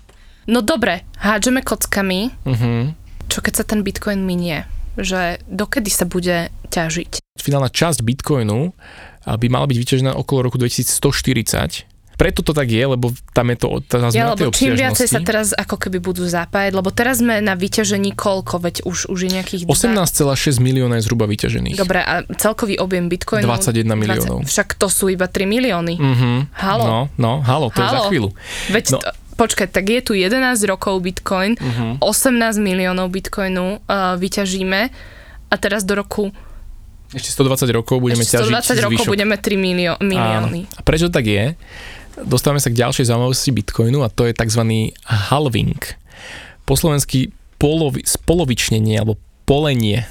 No 0.50 0.64
dobre, 0.64 1.04
hádžeme 1.20 1.62
kockami. 1.62 2.32
Uh-huh. 2.42 2.90
Čo 3.28 3.44
keď 3.44 3.54
sa 3.60 3.64
ten 3.64 3.84
bitcoin 3.84 4.24
minie? 4.24 4.64
Že 4.98 5.38
dokedy 5.46 5.92
sa 5.92 6.08
bude 6.08 6.50
ťažiť? 6.72 7.22
Finálna 7.38 7.70
časť 7.70 8.02
bitcoinu 8.02 8.74
by 9.28 9.46
mala 9.46 9.68
byť 9.68 9.76
vyťažená 9.78 10.12
okolo 10.16 10.48
roku 10.48 10.56
2140 10.58 11.98
preto 12.18 12.42
to 12.42 12.50
tak 12.50 12.66
je, 12.66 12.82
lebo 12.82 13.14
tam 13.30 13.54
je 13.54 13.56
to 13.62 13.78
tá 13.86 14.10
ja, 14.10 14.34
lebo 14.34 14.50
čím 14.50 14.74
viacej 14.74 15.06
sa 15.06 15.22
teraz 15.22 15.54
ako 15.54 15.78
keby 15.78 16.02
budú 16.02 16.26
zapájať, 16.26 16.74
lebo 16.74 16.90
teraz 16.90 17.22
sme 17.22 17.38
na 17.38 17.54
vyťažení 17.54 18.10
koľko, 18.18 18.58
veď 18.58 18.82
už, 18.82 19.06
už 19.06 19.18
je 19.22 19.30
nejakých... 19.38 19.62
18,6 19.70 20.58
milióna 20.58 20.98
je 20.98 21.06
zhruba 21.06 21.30
vyťažených. 21.30 21.78
Dobre, 21.78 22.02
a 22.02 22.26
celkový 22.34 22.82
objem 22.82 23.06
bitcoinu... 23.06 23.46
21 23.46 23.94
miliónov. 23.94 24.42
20, 24.42 24.50
však 24.50 24.68
to 24.74 24.90
sú 24.90 25.14
iba 25.14 25.30
3 25.30 25.46
milióny. 25.46 25.94
Mm-hmm. 25.94 26.36
Halo. 26.58 26.84
No, 26.90 26.98
no, 27.22 27.32
halo, 27.46 27.70
to 27.70 27.78
halo. 27.78 27.86
je 27.86 27.94
za 27.94 28.00
chvíľu. 28.10 28.28
Veď 28.74 28.84
no. 28.90 28.98
to, 28.98 29.06
počkaj, 29.38 29.70
tak 29.70 29.86
je 29.86 30.00
tu 30.02 30.12
11 30.12 30.34
rokov 30.66 30.98
bitcoin, 30.98 31.54
uh-huh. 31.54 31.96
Mhm. 31.96 32.04
18 32.04 32.58
miliónov 32.58 33.08
bitcoinu 33.08 33.78
uh, 33.78 34.18
vyťažíme 34.18 34.80
a 35.48 35.54
teraz 35.56 35.86
do 35.86 35.94
roku 35.94 36.34
ešte 37.08 37.32
120 37.40 37.72
rokov 37.72 38.04
budeme 38.04 38.20
Ešte 38.20 38.36
120 38.36 38.52
ťažiť 38.52 38.52
120 38.68 38.84
rokov 38.84 39.00
zvyšok. 39.00 39.12
budeme 39.16 39.34
3 39.40 39.56
milió- 39.56 39.96
milióny. 39.96 40.68
A 40.76 40.80
prečo 40.84 41.08
tak 41.08 41.24
je? 41.24 41.56
dostávame 42.24 42.58
sa 42.58 42.72
k 42.72 42.78
ďalšej 42.78 43.08
zaujímavosti 43.10 43.50
Bitcoinu 43.54 44.02
a 44.02 44.10
to 44.10 44.26
je 44.26 44.34
tzv. 44.34 44.62
halving. 45.06 45.78
Po 46.66 46.74
slovensky 46.74 47.30
polovi, 47.58 48.02
spolovičnenie 48.02 48.98
alebo 48.98 49.18
polenie. 49.46 50.06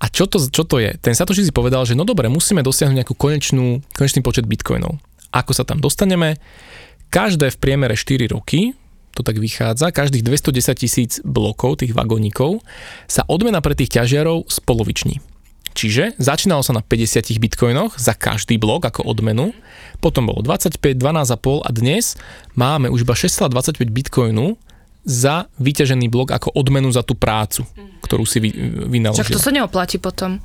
A 0.00 0.08
čo 0.08 0.26
to, 0.26 0.40
čo 0.40 0.64
to 0.64 0.80
je? 0.80 0.96
Ten 0.98 1.12
Satoshi 1.12 1.44
si 1.44 1.52
povedal, 1.52 1.84
že 1.84 1.94
no 1.94 2.02
dobre, 2.02 2.30
musíme 2.32 2.64
dosiahnuť 2.64 3.04
nejakú 3.04 3.14
konečnú, 3.14 3.84
konečný 3.92 4.24
počet 4.24 4.48
bitcoinov. 4.48 4.96
Ako 5.30 5.54
sa 5.54 5.62
tam 5.62 5.78
dostaneme? 5.78 6.40
Každé 7.10 7.50
v 7.50 7.58
priemere 7.58 7.98
4 7.98 8.30
roky, 8.30 8.78
to 9.18 9.26
tak 9.26 9.42
vychádza, 9.42 9.90
každých 9.90 10.22
210 10.22 10.78
tisíc 10.78 11.12
blokov, 11.26 11.82
tých 11.82 11.90
vagónikov, 11.90 12.62
sa 13.10 13.26
odmena 13.26 13.58
pre 13.58 13.74
tých 13.74 13.98
ťažiarov 13.98 14.46
spoloviční. 14.46 15.18
Čiže 15.74 16.18
začínalo 16.18 16.62
sa 16.66 16.74
na 16.74 16.82
50 16.82 17.30
bitcoinoch 17.38 17.98
za 17.98 18.14
každý 18.14 18.58
blok 18.58 18.90
ako 18.90 19.06
odmenu, 19.06 19.54
potom 20.02 20.26
bolo 20.26 20.42
25, 20.42 20.78
12,5 20.98 21.66
a 21.66 21.70
dnes 21.70 22.14
máme 22.58 22.90
už 22.90 23.06
iba 23.06 23.14
6,25 23.14 23.90
bitcoinu 23.90 24.58
za 25.06 25.46
vyťažený 25.58 26.10
blok 26.12 26.34
ako 26.34 26.52
odmenu 26.54 26.90
za 26.92 27.06
tú 27.06 27.14
prácu, 27.16 27.64
ktorú 28.02 28.24
si 28.26 28.38
vy, 28.42 28.50
vynaložil. 28.86 29.26
Však 29.26 29.38
to 29.38 29.42
sa 29.42 29.54
neoplatí 29.54 29.96
potom. 29.96 30.42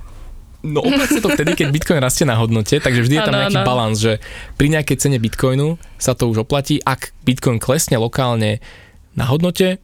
No 0.66 0.82
opäť 0.82 1.22
to 1.22 1.30
vtedy, 1.30 1.54
keď 1.54 1.68
Bitcoin 1.70 2.02
rastie 2.02 2.26
na 2.26 2.34
hodnote, 2.42 2.82
takže 2.82 3.06
vždy 3.06 3.22
je 3.22 3.24
tam 3.24 3.38
ano, 3.38 3.42
nejaký 3.46 3.60
ano. 3.62 3.68
balans, 3.70 3.98
že 4.02 4.18
pri 4.58 4.74
nejakej 4.74 4.98
cene 4.98 5.18
Bitcoinu 5.22 5.78
sa 6.02 6.18
to 6.18 6.26
už 6.26 6.42
oplatí. 6.42 6.82
Ak 6.82 7.14
Bitcoin 7.22 7.62
klesne 7.62 8.02
lokálne 8.02 8.60
na 9.14 9.30
hodnote, 9.30 9.78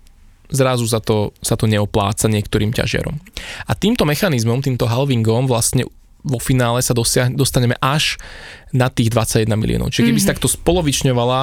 zrazu 0.52 0.90
sa 0.90 1.00
to, 1.00 1.32
sa 1.40 1.56
to 1.56 1.70
neopláca 1.70 2.28
niektorým 2.28 2.74
ťažiarom. 2.74 3.22
A 3.70 3.72
týmto 3.78 4.04
mechanizmom, 4.04 4.60
týmto 4.60 4.90
halvingom 4.90 5.48
vlastne 5.48 5.88
vo 6.22 6.38
finále 6.38 6.82
sa 6.86 6.94
dosiah, 6.94 7.30
dostaneme 7.30 7.74
až 7.82 8.22
na 8.70 8.90
tých 8.90 9.10
21 9.10 9.58
miliónov. 9.58 9.90
Čiže 9.90 10.06
keby 10.06 10.18
mm-hmm. 10.18 10.22
si 10.22 10.32
takto 10.38 10.48
spolovičňovala 10.50 11.42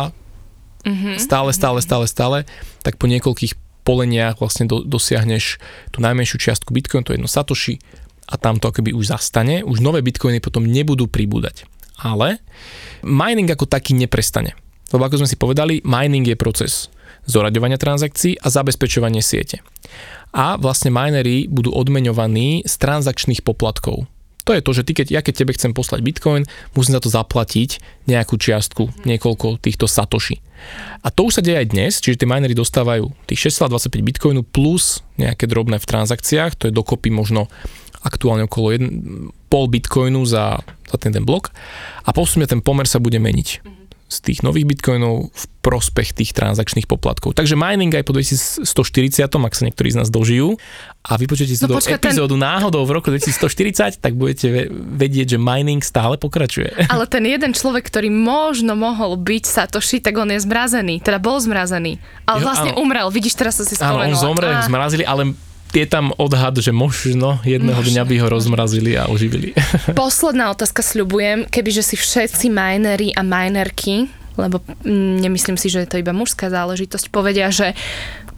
mm-hmm. 0.87 1.15
stále, 1.19 1.51
stále, 1.51 1.79
stále, 1.83 2.07
stále, 2.07 2.39
tak 2.87 2.95
po 2.95 3.11
niekoľkých 3.11 3.59
poleniach 3.83 4.39
vlastne 4.39 4.69
do, 4.69 4.85
dosiahneš 4.85 5.59
tú 5.91 5.99
najmenšiu 6.05 6.37
čiastku 6.39 6.71
Bitcoin, 6.71 7.03
to 7.03 7.11
je 7.11 7.19
jedno 7.19 7.31
Satoshi, 7.31 7.81
a 8.29 8.35
tam 8.37 8.61
to 8.61 8.69
akoby 8.69 8.93
už 8.93 9.09
zastane, 9.09 9.65
už 9.65 9.81
nové 9.81 10.05
bitcoiny 10.05 10.45
potom 10.45 10.69
nebudú 10.69 11.09
pribúdať. 11.09 11.65
Ale 11.99 12.39
mining 13.03 13.49
ako 13.49 13.65
taký 13.67 13.97
neprestane. 13.97 14.55
Lebo 14.93 15.05
ako 15.05 15.25
sme 15.25 15.29
si 15.29 15.37
povedali, 15.41 15.81
mining 15.83 16.29
je 16.29 16.37
proces 16.37 16.93
zoraďovania 17.29 17.77
transakcií 17.77 18.41
a 18.41 18.49
zabezpečovanie 18.49 19.21
siete. 19.21 19.61
A 20.33 20.57
vlastne 20.57 20.89
minery 20.89 21.45
budú 21.49 21.73
odmeňovaní 21.73 22.65
z 22.65 22.75
transakčných 22.81 23.45
poplatkov. 23.45 24.09
To 24.49 24.57
je 24.57 24.65
to, 24.65 24.73
že 24.73 24.87
ty, 24.89 24.93
keď, 24.97 25.07
ja 25.13 25.21
keď 25.21 25.45
tebe 25.45 25.53
chcem 25.53 25.77
poslať 25.77 26.01
bitcoin, 26.01 26.49
musím 26.73 26.97
za 26.97 27.05
to 27.05 27.13
zaplatiť 27.13 27.85
nejakú 28.09 28.41
čiastku, 28.41 29.05
niekoľko 29.05 29.61
týchto 29.61 29.85
satoshi. 29.85 30.41
A 31.05 31.13
to 31.13 31.29
už 31.29 31.39
sa 31.39 31.45
deje 31.45 31.61
aj 31.61 31.69
dnes, 31.69 32.01
čiže 32.01 32.25
tie 32.25 32.29
minery 32.29 32.57
dostávajú 32.57 33.13
tých 33.29 33.53
6,25 33.53 34.01
bitcoinu 34.01 34.41
plus 34.49 35.05
nejaké 35.21 35.45
drobné 35.45 35.77
v 35.77 35.85
transakciách, 35.85 36.57
to 36.57 36.73
je 36.73 36.73
dokopy 36.73 37.13
možno 37.13 37.53
aktuálne 38.03 38.47
okolo 38.47 38.75
1, 38.75 39.51
pol 39.51 39.67
bitcoinu 39.67 40.23
za, 40.23 40.61
za 40.63 40.97
ten, 41.01 41.11
ten 41.11 41.25
blok 41.25 41.51
a 42.05 42.11
postupne 42.15 42.47
ten 42.47 42.63
pomer 42.63 42.87
sa 42.87 43.03
bude 43.03 43.19
meniť 43.19 43.79
z 44.09 44.19
tých 44.25 44.41
nových 44.41 44.65
bitcoinov 44.65 45.29
v 45.29 45.45
prospech 45.61 46.17
tých 46.17 46.33
transakčných 46.33 46.89
poplatkov. 46.89 47.37
Takže 47.37 47.61
mining 47.61 47.93
aj 47.93 48.09
po 48.09 48.17
2140, 48.17 48.65
ak 49.21 49.53
sa 49.53 49.63
niektorí 49.69 49.93
z 49.93 50.01
nás 50.01 50.09
dožijú 50.09 50.57
a 51.05 51.21
vypočujete 51.21 51.53
si 51.53 51.63
no, 51.69 51.77
do 51.77 51.85
epizódu 51.85 52.41
ten... 52.41 52.41
náhodou 52.41 52.89
v 52.89 52.97
roku 52.97 53.13
2140, 53.13 54.01
tak 54.01 54.17
budete 54.17 54.73
vedieť, 54.73 55.37
že 55.37 55.39
mining 55.39 55.85
stále 55.85 56.17
pokračuje. 56.17 56.73
Ale 56.93 57.05
ten 57.05 57.29
jeden 57.29 57.53
človek, 57.53 57.85
ktorý 57.85 58.09
možno 58.09 58.73
mohol 58.73 59.21
byť 59.21 59.45
Satoshi, 59.45 60.01
tak 60.01 60.17
on 60.17 60.33
je 60.33 60.41
zmrazený, 60.41 61.05
teda 61.05 61.21
bol 61.21 61.37
zmrazený. 61.37 62.01
Ale 62.25 62.41
jo, 62.41 62.45
vlastne 62.49 62.73
áno. 62.73 62.81
umrel, 62.81 63.13
vidíš, 63.13 63.37
teraz 63.37 63.61
som 63.61 63.69
si 63.69 63.77
spomenula. 63.77 64.09
Áno, 64.09 64.17
on 64.17 64.25
zomrel, 64.25 64.57
a... 64.57 64.65
zmrazili, 64.65 65.05
ale 65.05 65.37
je 65.75 65.87
tam 65.89 66.17
odhad, 66.17 66.57
že 66.59 66.73
možno 66.73 67.41
jedného 67.45 67.77
možno. 67.77 67.93
dňa 67.93 68.05
by 68.09 68.15
ho 68.25 68.29
rozmrazili 68.33 68.97
a 68.97 69.09
oživili. 69.09 69.53
Posledná 69.97 70.53
otázka 70.53 70.81
sľubujem, 70.81 71.49
kebyže 71.49 71.85
si 71.85 71.97
všetci 72.01 72.49
minery 72.49 73.13
a 73.13 73.21
minerky 73.21 74.09
lebo 74.39 74.63
mm, 74.63 75.19
nemyslím 75.19 75.59
si, 75.59 75.67
že 75.67 75.83
je 75.83 75.91
to 75.91 75.99
iba 75.99 76.15
mužská 76.15 76.47
záležitosť, 76.47 77.11
povedia, 77.11 77.51
že 77.51 77.75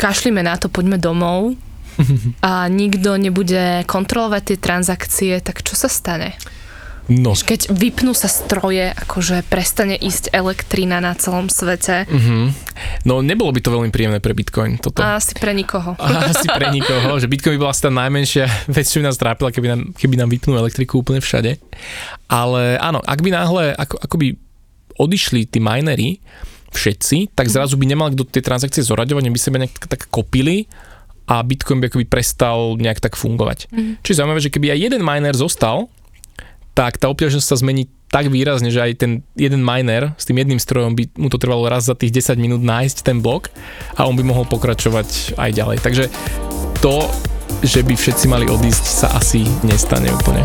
kašlíme 0.00 0.40
na 0.40 0.56
to, 0.56 0.72
poďme 0.72 0.96
domov 0.96 1.54
a 2.48 2.66
nikto 2.72 3.20
nebude 3.20 3.84
kontrolovať 3.84 4.42
tie 4.48 4.56
transakcie, 4.56 5.32
tak 5.44 5.60
čo 5.60 5.76
sa 5.76 5.92
stane? 5.92 6.32
No. 7.10 7.34
Keď 7.34 7.74
vypnú 7.74 8.14
sa 8.14 8.30
stroje, 8.30 8.94
akože 8.94 9.42
prestane 9.50 9.98
ísť 9.98 10.30
elektrina 10.30 11.02
na 11.02 11.18
celom 11.18 11.50
svete. 11.50 12.06
Mm-hmm. 12.06 12.44
No 13.02 13.18
nebolo 13.18 13.50
by 13.50 13.60
to 13.60 13.74
veľmi 13.74 13.90
príjemné 13.90 14.22
pre 14.22 14.30
Bitcoin 14.30 14.78
toto. 14.78 15.02
A 15.02 15.18
asi 15.18 15.34
pre 15.34 15.50
nikoho. 15.50 15.98
A 15.98 16.30
asi 16.30 16.46
pre 16.46 16.70
nikoho, 16.70 17.18
že 17.18 17.26
Bitcoin 17.26 17.58
by 17.58 17.66
bola 17.66 17.74
asi 17.74 17.82
tá 17.82 17.90
najmenšia 17.90 18.46
vec, 18.78 18.86
čo 18.86 19.02
by 19.02 19.10
nás 19.10 19.18
trápila, 19.18 19.50
keby 19.50 19.66
nám, 19.74 19.80
keby 19.98 20.14
nám 20.14 20.30
vypnú 20.30 20.54
elektriku 20.54 21.02
úplne 21.02 21.18
všade. 21.18 21.58
Ale 22.30 22.78
áno, 22.78 23.02
ak 23.02 23.18
by 23.18 23.30
náhle 23.34 23.74
ako, 23.74 23.96
ako 24.06 24.14
by 24.14 24.28
odišli 25.02 25.50
tí 25.50 25.58
minery, 25.58 26.22
všetci, 26.70 27.34
tak 27.34 27.50
mhm. 27.50 27.54
zrazu 27.58 27.74
by 27.74 27.86
nemal 27.90 28.14
kto 28.14 28.22
tie 28.30 28.42
transakcie 28.46 28.86
zoraďovať, 28.86 29.26
by 29.26 29.40
sebe 29.42 29.58
nejak 29.58 29.90
tak 29.90 30.06
kopili 30.14 30.70
a 31.30 31.42
Bitcoin 31.42 31.82
by 31.82 31.90
akoby 31.90 32.06
prestal 32.06 32.74
nejak 32.74 32.98
tak 32.98 33.14
fungovať. 33.14 33.70
Mm. 33.70 34.02
Čiže 34.02 34.18
zaujímavé, 34.18 34.40
že 34.42 34.50
keby 34.50 34.74
aj 34.74 34.78
jeden 34.82 35.02
miner 35.06 35.30
zostal, 35.38 35.86
tak 36.74 36.98
tá 36.98 37.10
obťažnosť 37.10 37.46
sa 37.46 37.60
zmení 37.60 37.90
tak 38.10 38.26
výrazne, 38.26 38.74
že 38.74 38.82
aj 38.82 38.92
ten 38.98 39.12
jeden 39.38 39.62
miner 39.62 40.18
s 40.18 40.26
tým 40.26 40.42
jedným 40.42 40.58
strojom 40.58 40.98
by 40.98 41.14
mu 41.14 41.30
to 41.30 41.38
trvalo 41.38 41.70
raz 41.70 41.86
za 41.86 41.94
tých 41.94 42.10
10 42.10 42.42
minút 42.42 42.62
nájsť 42.62 43.06
ten 43.06 43.22
blok 43.22 43.54
a 43.94 44.06
on 44.10 44.18
by 44.18 44.26
mohol 44.26 44.44
pokračovať 44.50 45.38
aj 45.38 45.50
ďalej. 45.54 45.78
Takže 45.78 46.04
to, 46.82 47.06
že 47.62 47.86
by 47.86 47.94
všetci 47.94 48.26
mali 48.26 48.50
odísť, 48.50 48.84
sa 48.84 49.14
asi 49.14 49.46
nestane 49.62 50.10
úplne. 50.10 50.42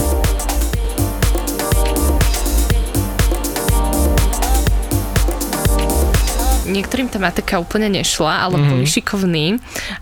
Niektorým 6.76 7.08
tá 7.08 7.18
matika 7.18 7.58
úplne 7.58 7.88
nešla, 7.88 8.46
ale 8.46 8.60
mm-hmm. 8.60 8.72
boli 8.76 8.86
šikovní 8.86 9.46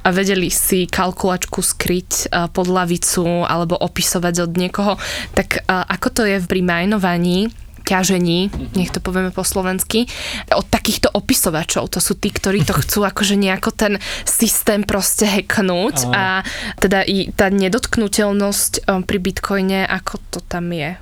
a 0.02 0.08
vedeli 0.10 0.50
si 0.50 0.90
kalkulačku 0.90 1.62
skryť 1.62 2.34
pod 2.50 2.68
lavicu 2.68 3.46
alebo 3.46 3.78
opisovať 3.78 4.36
od 4.50 4.52
niekoho. 4.58 4.94
Tak 5.38 5.70
ako 5.70 6.08
to 6.10 6.22
je 6.26 6.42
pri 6.42 6.62
majnovaní, 6.66 7.54
ťažení, 7.84 8.50
nech 8.74 8.90
to 8.96 9.04
povieme 9.04 9.30
po 9.30 9.44
slovensky, 9.44 10.08
od 10.56 10.66
takýchto 10.72 11.12
opisovačov. 11.12 11.92
To 11.92 12.00
sú 12.00 12.16
tí, 12.16 12.32
ktorí 12.32 12.64
to 12.64 12.74
chcú 12.82 13.04
akože 13.04 13.36
nejako 13.36 13.76
ten 13.76 13.94
systém 14.24 14.88
proste 14.88 15.28
hacknúť 15.28 16.10
a 16.10 16.42
teda 16.80 17.04
i 17.04 17.30
tá 17.36 17.52
nedotknutelnosť 17.52 18.88
pri 19.04 19.18
Bitcoine, 19.20 19.84
ako 19.86 20.18
to 20.32 20.40
tam 20.42 20.72
je. 20.72 20.96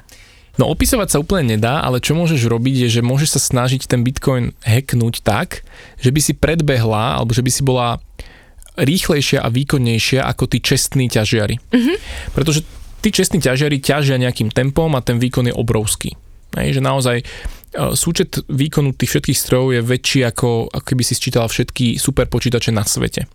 No 0.60 0.68
opisovať 0.68 1.08
sa 1.16 1.22
úplne 1.24 1.56
nedá, 1.56 1.80
ale 1.80 2.04
čo 2.04 2.12
môžeš 2.12 2.44
robiť 2.52 2.88
je, 2.88 3.00
že 3.00 3.02
môžeš 3.08 3.40
sa 3.40 3.42
snažiť 3.42 3.88
ten 3.88 4.04
Bitcoin 4.04 4.52
hacknúť 4.68 5.24
tak, 5.24 5.64
že 6.04 6.12
by 6.12 6.20
si 6.20 6.34
predbehla, 6.36 7.20
alebo 7.20 7.32
že 7.32 7.40
by 7.40 7.52
si 7.52 7.64
bola 7.64 8.04
rýchlejšia 8.76 9.44
a 9.44 9.52
výkonnejšia 9.52 10.28
ako 10.28 10.52
tí 10.52 10.60
čestní 10.60 11.08
ťažiari. 11.08 11.56
Mm-hmm. 11.60 11.96
Pretože 12.36 12.64
tí 13.00 13.10
čestní 13.12 13.40
ťažiari 13.40 13.80
ťažia 13.80 14.20
nejakým 14.20 14.52
tempom 14.52 14.92
a 14.96 15.04
ten 15.04 15.20
výkon 15.20 15.52
je 15.52 15.56
obrovský. 15.56 16.16
Hej, 16.56 16.80
že 16.80 16.82
naozaj 16.84 17.18
e, 17.20 17.26
súčet 17.96 18.44
výkonu 18.52 18.92
tých 18.96 19.16
všetkých 19.16 19.40
strojov 19.40 19.76
je 19.76 19.82
väčší 19.84 20.20
ako, 20.28 20.68
ako 20.72 20.86
keby 20.86 21.04
si 21.04 21.16
sčítala 21.16 21.48
všetky 21.48 21.96
superpočítače 21.96 22.76
na 22.76 22.84
svete. 22.84 23.28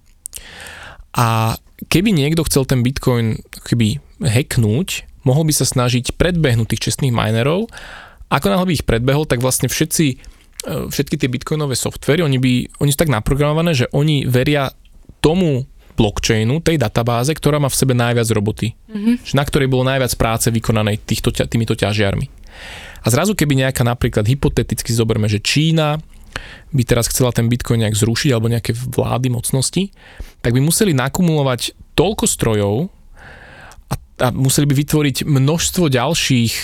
A 1.16 1.56
keby 1.88 2.12
niekto 2.12 2.44
chcel 2.44 2.68
ten 2.68 2.84
Bitcoin 2.84 3.40
keby 3.64 4.00
hacknúť, 4.20 5.08
mohol 5.27 5.51
by 5.51 5.55
sa 5.59 5.66
snažiť 5.66 6.14
predbehnúť 6.14 6.72
tých 6.72 6.91
čestných 6.91 7.11
minerov. 7.11 7.66
Ako 8.31 8.47
náhle 8.47 8.70
by 8.70 8.74
ich 8.79 8.87
predbehol, 8.87 9.27
tak 9.27 9.43
vlastne 9.43 9.66
všetci, 9.66 10.07
e, 10.14 10.16
všetky 10.87 11.18
tie 11.18 11.27
bitcoinové 11.27 11.74
softvery, 11.74 12.22
oni, 12.22 12.39
by, 12.39 12.53
oni 12.79 12.91
sú 12.95 12.99
tak 13.03 13.11
naprogramované, 13.11 13.74
že 13.74 13.91
oni 13.91 14.27
veria 14.27 14.70
tomu 15.18 15.66
blockchainu, 15.97 16.61
tej 16.61 16.77
databáze, 16.77 17.33
ktorá 17.33 17.57
má 17.57 17.72
v 17.72 17.81
sebe 17.81 17.97
najviac 17.97 18.29
roboty. 18.31 18.77
Mm-hmm. 18.87 19.33
Na 19.33 19.43
ktorej 19.43 19.72
bolo 19.72 19.89
najviac 19.89 20.12
práce 20.14 20.53
vykonanej 20.53 21.03
týchto, 21.03 21.33
týmito 21.33 21.72
ťažiarmi. 21.72 22.29
A 23.03 23.07
zrazu, 23.09 23.33
keby 23.33 23.64
nejaká 23.64 23.81
napríklad 23.81 24.29
hypoteticky 24.29 24.93
zoberme, 24.93 25.27
že 25.27 25.41
Čína 25.41 25.97
by 26.74 26.83
teraz 26.85 27.09
chcela 27.09 27.33
ten 27.33 27.49
Bitcoin 27.49 27.81
nejak 27.81 27.97
zrušiť 27.97 28.31
alebo 28.37 28.53
nejaké 28.53 28.77
vlády, 28.77 29.33
mocnosti, 29.33 29.89
tak 30.45 30.53
by 30.53 30.61
museli 30.61 30.93
nakumulovať 30.93 31.72
toľko 31.97 32.24
strojov, 32.29 32.74
a 34.16 34.32
museli 34.32 34.64
by 34.68 34.74
vytvoriť 34.80 35.16
množstvo 35.28 35.92
ďalších 35.92 36.54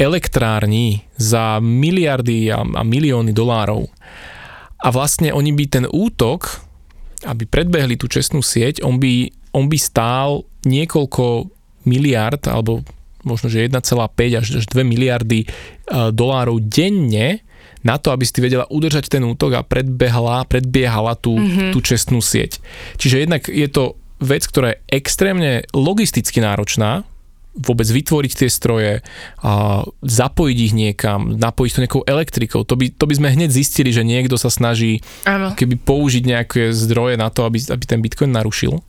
elektrární 0.00 1.04
za 1.20 1.60
miliardy 1.60 2.48
a, 2.48 2.64
a 2.64 2.82
milióny 2.82 3.36
dolárov. 3.36 3.84
A 4.82 4.88
vlastne 4.88 5.30
oni 5.30 5.52
by 5.52 5.64
ten 5.68 5.86
útok, 5.86 6.64
aby 7.28 7.46
predbehli 7.46 7.94
tú 8.00 8.10
čestnú 8.10 8.42
sieť, 8.42 8.82
on 8.82 8.98
by, 8.98 9.30
on 9.54 9.68
by 9.68 9.78
stál 9.78 10.48
niekoľko 10.66 11.52
miliard, 11.86 12.42
alebo 12.48 12.82
možno, 13.22 13.46
že 13.46 13.70
1,5 13.70 13.78
až 14.38 14.46
2 14.66 14.82
miliardy 14.82 15.46
e, 15.46 15.48
dolárov 16.10 16.58
denne 16.66 17.46
na 17.82 17.98
to, 17.98 18.14
aby 18.14 18.22
si 18.26 18.38
vedela 18.38 18.66
udržať 18.70 19.10
ten 19.10 19.22
útok 19.26 19.58
a 19.58 19.66
predbehla, 19.66 20.46
predbiehala 20.46 21.18
tú, 21.18 21.34
mm-hmm. 21.34 21.70
tú 21.74 21.78
čestnú 21.82 22.22
sieť. 22.22 22.62
Čiže 22.98 23.26
jednak 23.26 23.46
je 23.50 23.68
to 23.70 23.98
vec, 24.22 24.46
ktorá 24.46 24.72
je 24.72 24.82
extrémne 25.02 25.66
logisticky 25.74 26.38
náročná, 26.38 27.02
vôbec 27.52 27.84
vytvoriť 27.84 28.32
tie 28.32 28.48
stroje, 28.48 28.92
a 29.44 29.84
zapojiť 30.00 30.58
ich 30.58 30.72
niekam, 30.72 31.36
napojiť 31.36 31.70
to 31.76 31.82
nejakou 31.84 32.02
elektrikou. 32.08 32.64
To 32.64 32.74
by, 32.80 32.88
to 32.96 33.04
by 33.04 33.14
sme 33.20 33.28
hneď 33.28 33.52
zistili, 33.52 33.92
že 33.92 34.08
niekto 34.08 34.40
sa 34.40 34.48
snaží 34.48 35.04
ano. 35.28 35.52
keby 35.52 35.76
použiť 35.84 36.24
nejaké 36.24 36.62
zdroje 36.72 37.20
na 37.20 37.28
to, 37.28 37.44
aby, 37.44 37.60
aby 37.68 37.84
ten 37.84 38.00
Bitcoin 38.00 38.32
narušil. 38.32 38.80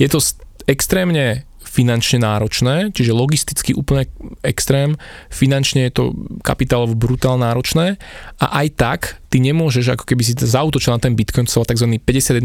Je 0.00 0.08
to 0.08 0.24
extrémne 0.64 1.44
finančne 1.72 2.20
náročné, 2.20 2.92
čiže 2.92 3.16
logisticky 3.16 3.72
úplne 3.72 4.04
extrém, 4.44 5.00
finančne 5.32 5.88
je 5.88 5.92
to 5.96 6.04
kapitálovo 6.44 6.92
brutál 6.92 7.40
náročné 7.40 7.96
a 8.36 8.46
aj 8.60 8.66
tak 8.76 9.00
ty 9.32 9.40
nemôžeš, 9.40 9.96
ako 9.96 10.04
keby 10.04 10.20
si 10.20 10.36
zautočil 10.36 10.92
na 10.92 11.00
ten 11.00 11.16
Bitcoin, 11.16 11.48
to 11.48 11.64
tzv. 11.64 11.88
51% 11.96 12.44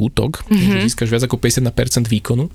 útok, 0.00 0.40
mm-hmm. 0.48 0.80
že 0.80 0.88
získaš 0.88 1.08
viac 1.12 1.22
ako 1.28 1.36
51% 1.36 2.08
výkonu 2.08 2.48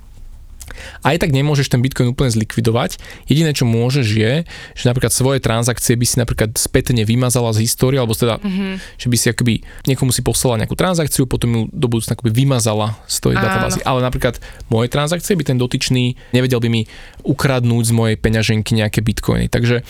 aj 1.03 1.15
tak 1.19 1.31
nemôžeš 1.31 1.71
ten 1.71 1.81
Bitcoin 1.83 2.11
úplne 2.11 2.31
zlikvidovať. 2.31 2.99
Jediné, 3.25 3.51
čo 3.51 3.67
môžeš 3.67 4.07
je, 4.07 4.33
že 4.75 4.83
napríklad 4.85 5.13
svoje 5.13 5.39
transakcie 5.43 5.95
by 5.95 6.05
si 6.05 6.15
napríklad 6.17 6.55
spätne 6.55 7.03
vymazala 7.03 7.51
z 7.55 7.65
histórie, 7.65 7.99
alebo 7.99 8.15
teda, 8.15 8.39
mm-hmm. 8.39 8.73
že 8.97 9.07
by 9.07 9.17
si 9.17 9.27
akoby 9.31 9.53
niekomu 9.85 10.11
si 10.15 10.21
poslala 10.25 10.63
nejakú 10.63 10.75
transakciu, 10.75 11.29
potom 11.29 11.49
ju 11.49 11.61
do 11.69 11.87
budúcna 11.91 12.15
akoby 12.15 12.31
vymazala 12.31 12.97
z 13.05 13.15
tej 13.21 13.35
databázy. 13.37 13.79
Ale 13.83 13.99
napríklad 14.01 14.41
moje 14.71 14.87
transakcie 14.91 15.35
by 15.35 15.43
ten 15.45 15.57
dotyčný 15.57 16.17
nevedel 16.31 16.59
by 16.59 16.69
mi 16.69 16.81
ukradnúť 17.25 17.83
z 17.89 17.93
mojej 17.95 18.17
peňaženky 18.17 18.73
nejaké 18.77 18.99
bitcoiny. 19.03 19.51
Takže 19.51 19.81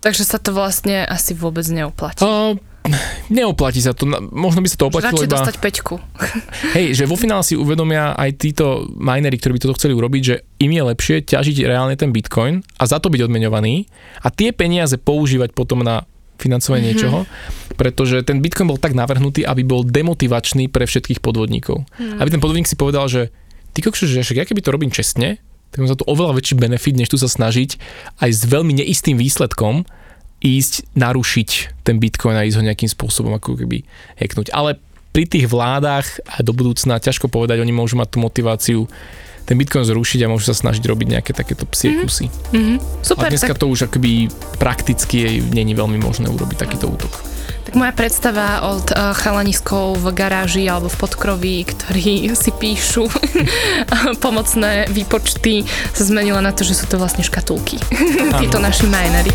Takže 0.00 0.24
sa 0.24 0.40
to 0.40 0.56
vlastne 0.56 1.04
asi 1.04 1.36
vôbec 1.36 1.68
neoplatí. 1.68 2.24
Uh, 2.24 2.56
neoplatí 3.32 3.80
sa 3.82 3.96
to, 3.96 4.06
možno 4.30 4.60
by 4.62 4.68
sa 4.68 4.76
to 4.78 4.86
oplatilo 4.90 5.22
iba... 5.24 5.38
dostať 5.38 5.56
peťku. 5.58 5.94
Hej, 6.76 6.98
že 6.98 7.04
vo 7.08 7.16
finále 7.16 7.42
si 7.42 7.58
uvedomia 7.58 8.14
aj 8.14 8.30
títo 8.38 8.86
minery, 8.94 9.36
ktorí 9.36 9.56
by 9.56 9.60
toto 9.62 9.76
chceli 9.78 9.96
urobiť, 9.96 10.22
že 10.22 10.36
im 10.60 10.70
je 10.70 10.82
lepšie 10.82 11.16
ťažiť 11.26 11.56
reálne 11.66 11.96
ten 11.96 12.10
bitcoin 12.14 12.62
a 12.78 12.84
za 12.84 13.02
to 13.02 13.10
byť 13.10 13.26
odmeňovaný 13.26 13.88
a 14.22 14.28
tie 14.28 14.50
peniaze 14.54 14.94
používať 15.00 15.54
potom 15.56 15.82
na 15.82 16.06
financovanie 16.40 16.88
mm-hmm. 16.88 16.96
niečoho, 16.96 17.18
pretože 17.76 18.24
ten 18.24 18.40
bitcoin 18.40 18.72
bol 18.72 18.80
tak 18.80 18.96
navrhnutý, 18.96 19.44
aby 19.44 19.60
bol 19.60 19.84
demotivačný 19.84 20.72
pre 20.72 20.88
všetkých 20.88 21.20
podvodníkov. 21.20 21.84
Mm. 22.00 22.16
Aby 22.16 22.28
ten 22.32 22.40
podvodník 22.40 22.68
si 22.68 22.80
povedal, 22.80 23.12
že 23.12 23.28
ty 23.76 23.84
kokšo, 23.84 24.08
že 24.08 24.24
ja 24.24 24.48
keby 24.48 24.64
to 24.64 24.72
robím 24.72 24.88
čestne, 24.88 25.36
tak 25.70 25.86
za 25.86 25.94
to 25.94 26.08
oveľa 26.08 26.40
väčší 26.40 26.58
benefit, 26.58 26.98
než 26.98 27.14
tu 27.14 27.16
sa 27.20 27.30
snažiť 27.30 27.78
aj 28.18 28.30
s 28.32 28.42
veľmi 28.48 28.82
neistým 28.82 29.14
výsledkom 29.14 29.86
ísť 30.40 30.96
narušiť 30.96 31.82
ten 31.84 32.00
Bitcoin 32.00 32.36
a 32.36 32.44
ísť 32.48 32.56
ho 32.60 32.66
nejakým 32.66 32.90
spôsobom 32.90 33.36
ako 33.36 33.60
keby 33.60 33.84
hacknúť. 34.16 34.52
Ale 34.56 34.80
pri 35.10 35.26
tých 35.26 35.46
vládach 35.50 36.06
a 36.24 36.40
do 36.40 36.56
budúcna 36.56 37.02
ťažko 37.02 37.28
povedať, 37.28 37.60
oni 37.60 37.74
môžu 37.74 37.98
mať 38.00 38.08
tú 38.14 38.18
motiváciu 38.22 38.80
ten 39.44 39.58
Bitcoin 39.58 39.82
zrušiť 39.82 40.22
a 40.24 40.30
môžu 40.30 40.46
sa 40.52 40.54
snažiť 40.54 40.84
robiť 40.86 41.18
nejaké 41.18 41.34
takéto 41.34 41.66
psie 41.66 41.90
mm-hmm. 41.90 42.02
kusy. 42.06 42.26
Mm-hmm. 42.54 42.76
Super. 43.02 43.26
A 43.26 43.32
dneska 43.34 43.54
tak... 43.56 43.60
to 43.60 43.66
už 43.66 43.90
akoby 43.90 44.30
prakticky 44.62 45.42
není 45.50 45.74
veľmi 45.74 45.98
možné 45.98 46.30
urobiť 46.30 46.56
takýto 46.62 46.86
útok. 46.86 47.10
Tak 47.66 47.74
moja 47.74 47.90
predstava 47.90 48.62
od 48.66 48.86
uh, 48.94 49.10
chalaniskov 49.14 49.98
v 49.98 50.06
garáži 50.14 50.70
alebo 50.70 50.86
v 50.86 50.96
podkroví, 51.02 51.56
ktorí 51.66 52.30
si 52.42 52.54
píšu 52.54 53.10
pomocné 54.24 54.86
výpočty, 54.86 55.66
sa 55.92 56.02
zmenila 56.06 56.38
na 56.38 56.54
to, 56.54 56.62
že 56.62 56.78
sú 56.78 56.86
to 56.86 56.94
vlastne 57.02 57.26
škatulky. 57.26 57.82
Títo 58.40 58.62
naši 58.62 58.86
minery. 58.86 59.34